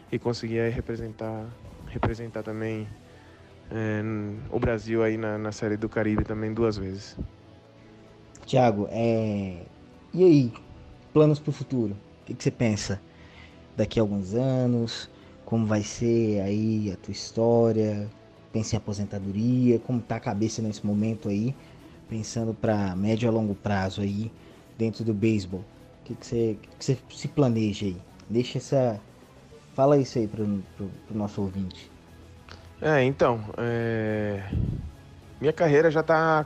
E 0.10 0.18
consegui 0.18 0.58
aí 0.58 0.70
representar, 0.70 1.46
representar 1.88 2.44
também 2.44 2.88
é, 3.70 4.02
o 4.50 4.60
Brasil 4.60 5.04
aí 5.04 5.18
na, 5.18 5.38
na 5.38 5.52
Série 5.52 5.76
do 5.76 5.90
Caribe 5.90 6.24
também 6.24 6.54
duas 6.54 6.78
vezes. 6.78 7.18
Tiago, 8.46 8.88
é... 8.92 9.66
e 10.14 10.24
aí? 10.24 10.54
Planos 11.12 11.40
para 11.40 11.50
o 11.50 11.54
futuro? 11.54 11.96
O 12.22 12.26
que, 12.26 12.34
que 12.34 12.44
você 12.44 12.52
pensa 12.52 13.02
daqui 13.76 14.00
a 14.00 14.04
alguns 14.04 14.34
anos? 14.34 15.10
Como 15.44 15.66
vai 15.66 15.84
ser 15.84 16.40
aí 16.42 16.92
a 16.94 16.98
tua 16.98 17.12
história? 17.12 18.10
Pensa 18.54 18.76
em 18.76 18.78
aposentadoria? 18.78 19.80
Como 19.80 20.02
tá 20.02 20.16
a 20.16 20.20
cabeça 20.20 20.62
nesse 20.62 20.86
momento 20.86 21.28
aí? 21.28 21.54
Pensando 22.10 22.54
para 22.54 22.96
médio 22.96 23.28
a 23.30 23.32
longo 23.32 23.56
prazo 23.56 24.02
aí 24.02 24.32
dentro 24.78 25.04
do 25.04 25.14
beisebol? 25.14 25.62
O 26.02 26.06
que, 26.06 26.16
você, 26.20 26.58
que, 26.80 26.96
que 26.96 27.18
se 27.18 27.28
planeja 27.28 27.86
aí? 27.86 27.98
Deixa 28.30 28.58
essa. 28.58 29.00
Fala 29.76 29.98
isso 29.98 30.18
aí 30.18 30.28
para 30.28 30.44
o 30.44 30.92
nosso 31.12 31.42
ouvinte. 31.42 31.92
É, 32.82 33.04
então. 33.04 33.42
É... 33.58 34.44
Minha 35.40 35.54
carreira 35.54 35.92
já 35.92 36.00
está 36.00 36.46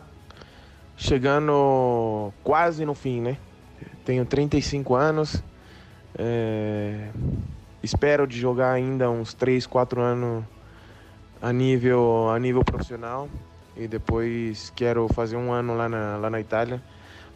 chegando 0.98 2.34
quase 2.44 2.86
no 2.86 2.94
fim, 2.94 3.22
né? 3.22 3.38
Tenho 4.04 4.26
35 4.26 4.96
anos. 4.96 5.44
É... 6.18 7.10
Espero 7.82 8.28
de 8.28 8.38
jogar 8.40 8.74
ainda 8.74 9.10
uns 9.10 9.34
3, 9.34 9.66
4 9.66 10.02
anos 10.02 10.44
a 11.42 11.54
nível, 11.54 12.30
a 12.30 12.38
nível 12.38 12.64
profissional 12.64 13.30
e 13.76 13.88
depois 13.88 14.72
quero 14.76 15.08
fazer 15.10 15.36
um 15.36 15.52
ano 15.52 15.76
lá 15.76 15.88
na, 15.88 16.18
lá 16.18 16.30
na 16.30 16.40
Itália. 16.40 16.82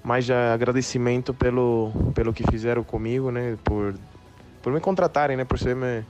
Mas 0.03 0.25
já 0.25 0.53
agradecimento 0.53 1.33
pelo, 1.33 1.91
pelo 2.13 2.31
que 2.31 2.43
fizeram 2.49 2.83
comigo, 2.83 3.31
né? 3.31 3.57
Por, 3.63 3.95
por 4.61 4.71
me 4.71 4.79
contratarem, 4.79 5.35
né? 5.35 5.43
Por 5.43 5.57
ser 5.57 5.75
me, 5.75 6.05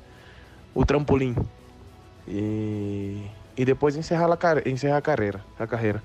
o 0.73 0.85
trampolim. 0.85 1.35
E, 2.27 3.25
e 3.55 3.63
depois 3.63 3.95
encerrar 3.95 4.27
a, 4.29 4.69
encerrar 4.69 4.97
a 4.97 5.01
carreira, 5.01 5.41
a 5.57 5.65
carreira. 5.65 6.03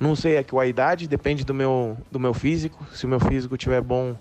Não 0.00 0.14
sei 0.14 0.38
a 0.38 0.44
qual 0.44 0.64
idade, 0.64 1.08
depende 1.08 1.44
do 1.44 1.52
meu, 1.52 1.98
do 2.10 2.18
meu 2.18 2.32
físico. 2.32 2.86
Se 2.94 3.04
o 3.04 3.08
meu 3.08 3.20
físico 3.20 3.56
estiver 3.56 3.82
bom 3.82 4.16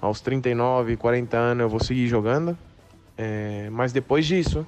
aos 0.00 0.20
39, 0.20 0.96
40 0.96 1.36
anos, 1.36 1.62
eu 1.62 1.68
vou 1.68 1.80
seguir 1.82 2.08
jogando. 2.08 2.58
É, 3.16 3.68
mas 3.70 3.92
depois 3.92 4.26
disso, 4.26 4.66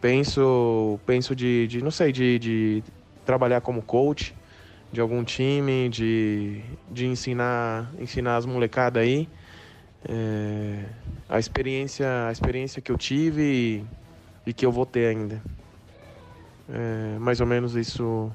penso, 0.00 0.98
penso 1.06 1.34
de, 1.34 1.66
de 1.68 1.82
não 1.82 1.90
sei, 1.90 2.12
de, 2.12 2.38
de 2.38 2.84
trabalhar 3.24 3.60
como 3.60 3.82
coach 3.82 4.34
de 4.92 5.00
algum 5.00 5.24
time, 5.24 5.88
de, 5.88 6.62
de 6.90 7.06
ensinar, 7.06 7.90
ensinar 7.98 8.36
as 8.36 8.46
molecadas 8.46 9.02
aí. 9.02 9.28
É, 10.08 10.84
a 11.28 11.38
experiência 11.38 12.28
a 12.28 12.32
experiência 12.32 12.80
que 12.80 12.92
eu 12.92 12.96
tive 12.96 13.42
e, 13.42 14.50
e 14.50 14.54
que 14.54 14.64
eu 14.64 14.70
vou 14.70 14.86
ter 14.86 15.06
ainda. 15.06 15.42
É, 16.68 17.18
mais 17.18 17.40
ou 17.40 17.46
menos 17.46 17.74
isso 17.74 18.30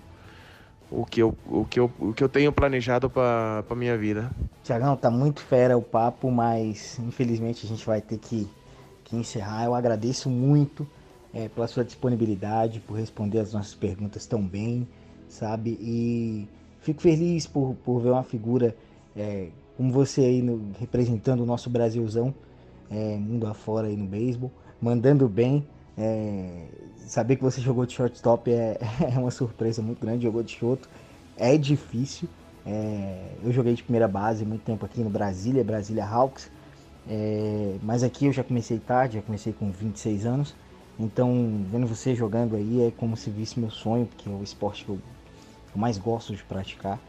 o 0.92 1.06
que 1.06 1.22
eu, 1.22 1.36
o 1.46 1.66
que 1.66 1.80
eu, 1.80 1.92
o 2.00 2.14
que 2.14 2.24
eu 2.24 2.30
tenho 2.30 2.52
planejado 2.52 3.10
para 3.10 3.64
a 3.70 3.76
minha 3.76 3.98
vida. 3.98 4.32
Tiagão, 4.64 4.96
tá 4.96 5.10
muito 5.10 5.42
fera 5.42 5.78
o 5.78 5.82
papo, 5.82 6.30
mas 6.30 7.00
infelizmente 7.00 7.66
a 7.66 7.70
gente 7.70 7.86
vai 7.86 8.02
ter 8.02 8.18
que, 8.18 8.48
que 9.06 9.16
encerrar. 9.16 9.66
Eu 9.66 9.74
agradeço 9.74 10.30
muito 10.30 10.86
é, 11.34 11.48
pela 11.48 11.68
sua 11.68 11.84
disponibilidade, 11.84 12.80
por 12.80 12.98
responder 12.98 13.40
as 13.40 13.54
nossas 13.54 13.76
perguntas 13.76 14.26
tão 14.26 14.42
bem, 14.42 14.88
sabe? 15.28 15.78
E 15.80 16.48
fico 16.82 17.02
feliz 17.02 17.46
por, 17.46 17.76
por 17.84 18.00
ver 18.00 18.12
uma 18.12 18.24
figura 18.24 18.76
é, 19.16 19.50
como 19.78 19.92
você 19.92 20.22
aí 20.22 20.42
no, 20.42 20.72
representando 20.80 21.42
o 21.42 21.46
nosso 21.46 21.70
Brasilzão, 21.70 22.34
é, 22.90 23.16
mundo 23.18 23.48
afora 23.48 23.88
aí 23.88 23.96
no 23.96 24.06
beisebol, 24.06 24.52
mandando 24.82 25.28
bem. 25.28 25.66
É, 25.98 26.66
saber 26.98 27.36
que 27.36 27.44
você 27.44 27.60
jogou 27.60 27.86
de 27.86 27.94
shortstop 27.94 28.52
é, 28.52 28.78
é 29.16 29.18
uma 29.18 29.32
surpresa 29.32 29.82
muito 29.82 30.00
grande, 30.00 30.24
jogou 30.24 30.44
de 30.44 30.52
short, 30.52 30.88
é 31.38 31.58
difícil. 31.58 32.28
É, 32.66 33.36
eu 33.44 33.52
joguei 33.52 33.74
de 33.74 33.84
primeira 33.84 34.08
base 34.08 34.46
muito 34.46 34.64
tempo 34.64 34.86
aqui 34.86 35.02
no 35.02 35.10
Brasília, 35.10 35.64
Brasília 35.64 36.06
Hawks, 36.06 36.52
mas 37.82 38.04
aqui 38.04 38.28
eu 38.28 38.34
já 38.34 38.44
comecei 38.44 38.78
tarde, 38.78 39.16
já 39.16 39.22
comecei 39.24 39.52
com 39.52 39.72
26 39.72 40.26
anos. 40.26 40.56
Então, 41.00 41.66
vendo 41.72 41.88
você 41.88 42.14
jogando 42.14 42.58
aí 42.58 42.82
é 42.82 42.92
como 42.92 43.16
se 43.16 43.30
visse 43.30 43.60
meu 43.60 43.72
sonho, 43.72 44.06
porque 44.06 44.28
é 44.28 44.32
o 44.32 44.44
esporte 44.44 44.84
que 44.84 44.92
eu, 44.92 45.00
eu 45.74 45.80
mais 45.80 45.98
gosto 45.98 46.36
de 46.36 46.44
praticar. 46.44 47.00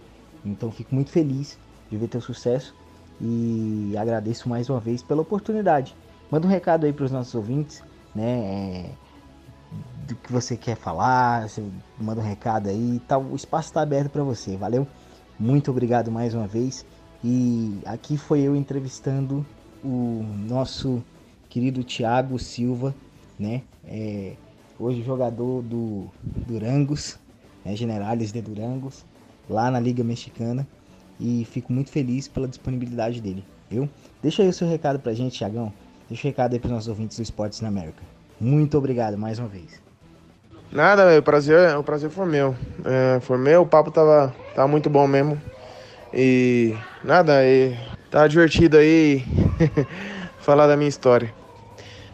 Então, 0.45 0.71
fico 0.71 0.95
muito 0.95 1.11
feliz 1.11 1.59
de 1.91 1.97
ver 1.97 2.07
teu 2.07 2.21
sucesso 2.21 2.75
e 3.21 3.95
agradeço 3.99 4.49
mais 4.49 4.71
uma 4.71 4.79
vez 4.79 5.03
pela 5.03 5.23
oportunidade. 5.23 5.97
Manda 6.31 6.47
um 6.47 6.51
recado 6.51 6.87
aí 6.87 6.93
para 6.93 7.05
os 7.05 7.11
nossos 7.11 7.35
ouvintes, 7.35 7.83
né? 8.15 8.39
É, 8.39 8.91
do 10.07 10.15
que 10.15 10.33
você 10.33 10.57
quer 10.57 10.77
falar, 10.77 11.49
você 11.49 11.63
manda 11.99 12.21
um 12.21 12.25
recado 12.25 12.69
aí 12.69 13.01
tal. 13.09 13.23
O 13.25 13.35
espaço 13.35 13.69
está 13.69 13.83
aberto 13.83 14.11
para 14.11 14.23
você, 14.23 14.57
valeu? 14.57 14.87
Muito 15.39 15.71
obrigado 15.71 16.11
mais 16.11 16.33
uma 16.33 16.47
vez. 16.47 16.87
E 17.23 17.81
aqui 17.85 18.17
foi 18.17 18.41
eu 18.41 18.55
entrevistando 18.55 19.45
o 19.83 20.25
nosso 20.49 21.03
querido 21.49 21.83
Thiago 21.83 22.39
Silva, 22.39 22.95
né? 23.41 23.63
É, 23.89 24.35
hoje 24.79 25.03
jogador 25.03 25.63
do 25.63 26.07
Durangos, 26.47 27.19
né? 27.65 27.75
Generales 27.75 28.31
de 28.31 28.41
Durangos, 28.41 29.05
lá 29.49 29.71
na 29.71 29.81
Liga 29.81 30.05
Mexicana. 30.05 30.67
E 31.19 31.45
fico 31.45 31.73
muito 31.73 31.91
feliz 31.91 32.29
pela 32.29 32.49
disponibilidade 32.49 33.21
dele, 33.21 33.45
viu? 33.69 33.89
Deixa 34.23 34.43
aí 34.43 34.49
o 34.49 34.53
seu 34.53 34.69
recado 34.69 34.99
pra 35.01 35.13
gente, 35.13 35.37
Thiagão. 35.37 35.73
Deixa 36.09 36.27
o 36.27 36.31
recado 36.31 36.55
aí 36.55 36.59
pros 36.59 36.73
nossos 36.73 36.89
ouvintes 36.89 37.17
do 37.17 37.23
Esportes 37.23 37.61
na 37.61 37.69
América. 37.69 38.03
Muito 38.41 38.79
obrigado 38.79 39.19
mais 39.19 39.39
uma 39.39 39.49
vez. 39.49 39.83
Nada, 40.73 41.19
o 41.19 41.23
prazer, 41.23 41.77
o 41.77 41.83
prazer 41.83 42.09
foi 42.11 42.27
meu. 42.27 42.55
É, 42.85 43.21
foi 43.21 43.37
meu, 43.37 43.63
o 43.63 43.67
papo 43.67 43.91
tava, 43.91 44.35
tava 44.55 44.69
muito 44.69 44.89
bom 44.89 45.07
mesmo. 45.07 45.41
E 46.13 46.75
nada, 47.05 47.45
e 47.45 47.77
tá 48.11 48.27
divertido 48.27 48.79
aí 48.79 49.23
falar 50.41 50.67
da 50.67 50.77
minha 50.77 50.89
história. 50.89 51.40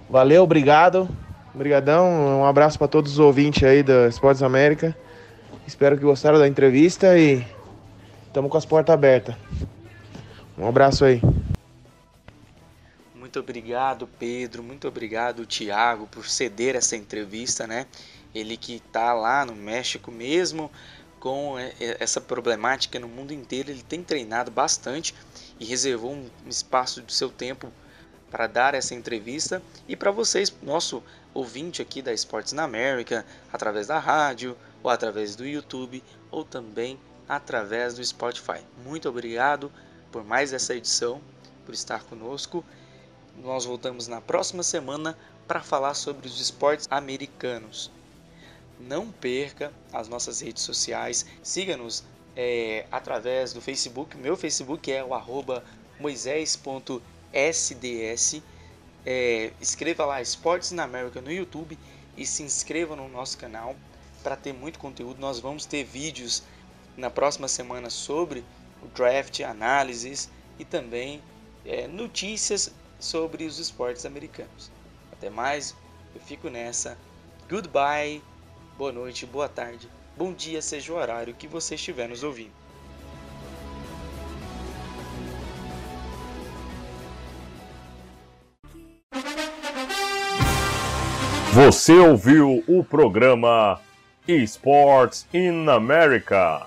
Valeu, 0.09 0.45
obrigado. 0.45 1.09
Obrigadão, 1.55 2.41
um 2.41 2.45
abraço 2.45 2.79
para 2.79 2.87
todos 2.87 3.13
os 3.13 3.19
ouvintes 3.19 3.65
aí 3.65 3.83
da 3.83 4.09
Esportes 4.09 4.43
América. 4.43 4.97
Espero 5.67 5.97
que 5.97 6.05
gostaram 6.05 6.39
da 6.39 6.47
entrevista 6.47 7.19
e 7.19 7.45
estamos 8.27 8.51
com 8.51 8.57
as 8.57 8.65
portas 8.67 8.93
abertas. 8.93 9.35
Um 10.57 10.69
abraço 10.69 11.05
aí. 11.05 11.21
Muito 13.15 13.41
obrigado, 13.41 14.07
Pedro. 14.19 14.63
Muito 14.63 14.87
obrigado, 14.87 15.45
Thiago, 15.45 16.07
por 16.07 16.27
ceder 16.27 16.77
essa 16.77 16.95
entrevista, 16.95 17.67
né? 17.67 17.87
Ele 18.35 18.57
que 18.57 18.77
está 18.77 19.13
lá 19.13 19.45
no 19.45 19.55
México 19.55 20.13
mesmo 20.13 20.71
com 21.19 21.57
essa 21.99 22.21
problemática 22.21 23.01
no 23.01 23.09
mundo 23.09 23.33
inteiro, 23.33 23.71
ele 23.71 23.83
tem 23.83 24.03
treinado 24.03 24.51
bastante 24.51 25.15
e 25.59 25.65
reservou 25.65 26.13
um 26.13 26.29
espaço 26.49 27.01
do 27.01 27.11
seu 27.11 27.29
tempo 27.29 27.73
para 28.31 28.47
dar 28.47 28.75
essa 28.75 28.95
entrevista 28.95 29.63
e 29.89 29.97
para 29.97 30.11
vocês, 30.11 30.53
nosso 30.63 31.03
ouvinte 31.33 31.83
aqui 31.83 32.03
da 32.03 32.13
Esportes 32.13 32.53
na 32.53 32.65
América, 32.65 33.25
através 33.53 33.87
da 33.87 33.99
rádio 33.99 34.57
ou 34.83 34.91
através 34.91 35.37
do 35.37 35.47
YouTube 35.47 36.03
ou 36.31 36.45
também 36.45 36.99
através 37.29 37.95
do 37.95 38.05
Spotify. 38.05 38.61
Muito 38.85 39.09
obrigado 39.09 39.71
por 40.11 40.25
mais 40.25 40.53
essa 40.53 40.75
edição, 40.75 41.21
por 41.65 41.75
estar 41.75 42.03
conosco. 42.05 42.65
Nós 43.43 43.65
voltamos 43.65 44.09
na 44.09 44.21
próxima 44.21 44.63
semana 44.63 45.17
para 45.47 45.61
falar 45.61 45.95
sobre 45.95 46.27
os 46.27 46.41
esportes 46.41 46.87
americanos. 46.91 47.91
Não 48.81 49.11
perca 49.11 49.73
as 49.93 50.09
nossas 50.09 50.41
redes 50.41 50.63
sociais, 50.63 51.27
siga-nos 51.43 52.05
é, 52.35 52.87
através 52.91 53.53
do 53.53 53.61
Facebook. 53.61 54.17
Meu 54.17 54.37
Facebook 54.37 54.91
é 54.93 55.03
o 55.03 55.15
arroba 55.15 55.65
moisés.sds. 57.37 58.43
É, 59.05 59.53
escreva 59.61 60.05
lá 60.05 60.21
Esportes 60.21 60.73
na 60.73 60.83
América 60.85 61.21
no 61.21 61.31
YouTube 61.31 61.79
e 62.17 62.27
se 62.27 62.43
inscreva 62.43 62.97
no 62.97 63.09
nosso 63.09 63.37
canal 63.39 63.77
para 64.23 64.35
ter 64.35 64.53
muito 64.53 64.79
conteúdo. 64.79 65.21
Nós 65.21 65.39
vamos 65.39 65.67
ter 65.67 65.85
vídeos 65.85 66.43
na 66.97 67.11
próxima 67.11 67.47
semana 67.47 67.91
sobre 67.91 68.43
o 68.83 68.89
draft, 68.89 69.41
análises 69.41 70.31
e 70.59 70.65
também 70.65 71.23
é, 71.65 71.87
notícias 71.87 72.73
sobre 72.99 73.45
os 73.45 73.59
esportes 73.59 74.07
americanos. 74.07 74.71
Até 75.13 75.31
mais, 75.31 75.75
eu 76.15 76.21
fico 76.21 76.49
nessa. 76.49 76.99
Goodbye, 77.49 78.23
boa 78.77 78.91
noite, 78.91 79.25
boa 79.25 79.49
tarde, 79.49 79.89
bom 80.17 80.33
dia, 80.33 80.61
seja 80.61 80.93
o 80.93 80.97
horário 80.97 81.35
que 81.35 81.47
você 81.47 81.77
estiver 81.77 82.09
nos 82.09 82.25
ouvindo. 82.25 82.66
Você 91.57 91.95
ouviu 91.95 92.63
o 92.69 92.85
programa 92.85 93.81
Esports 94.29 95.27
in 95.33 95.67
America 95.71 96.67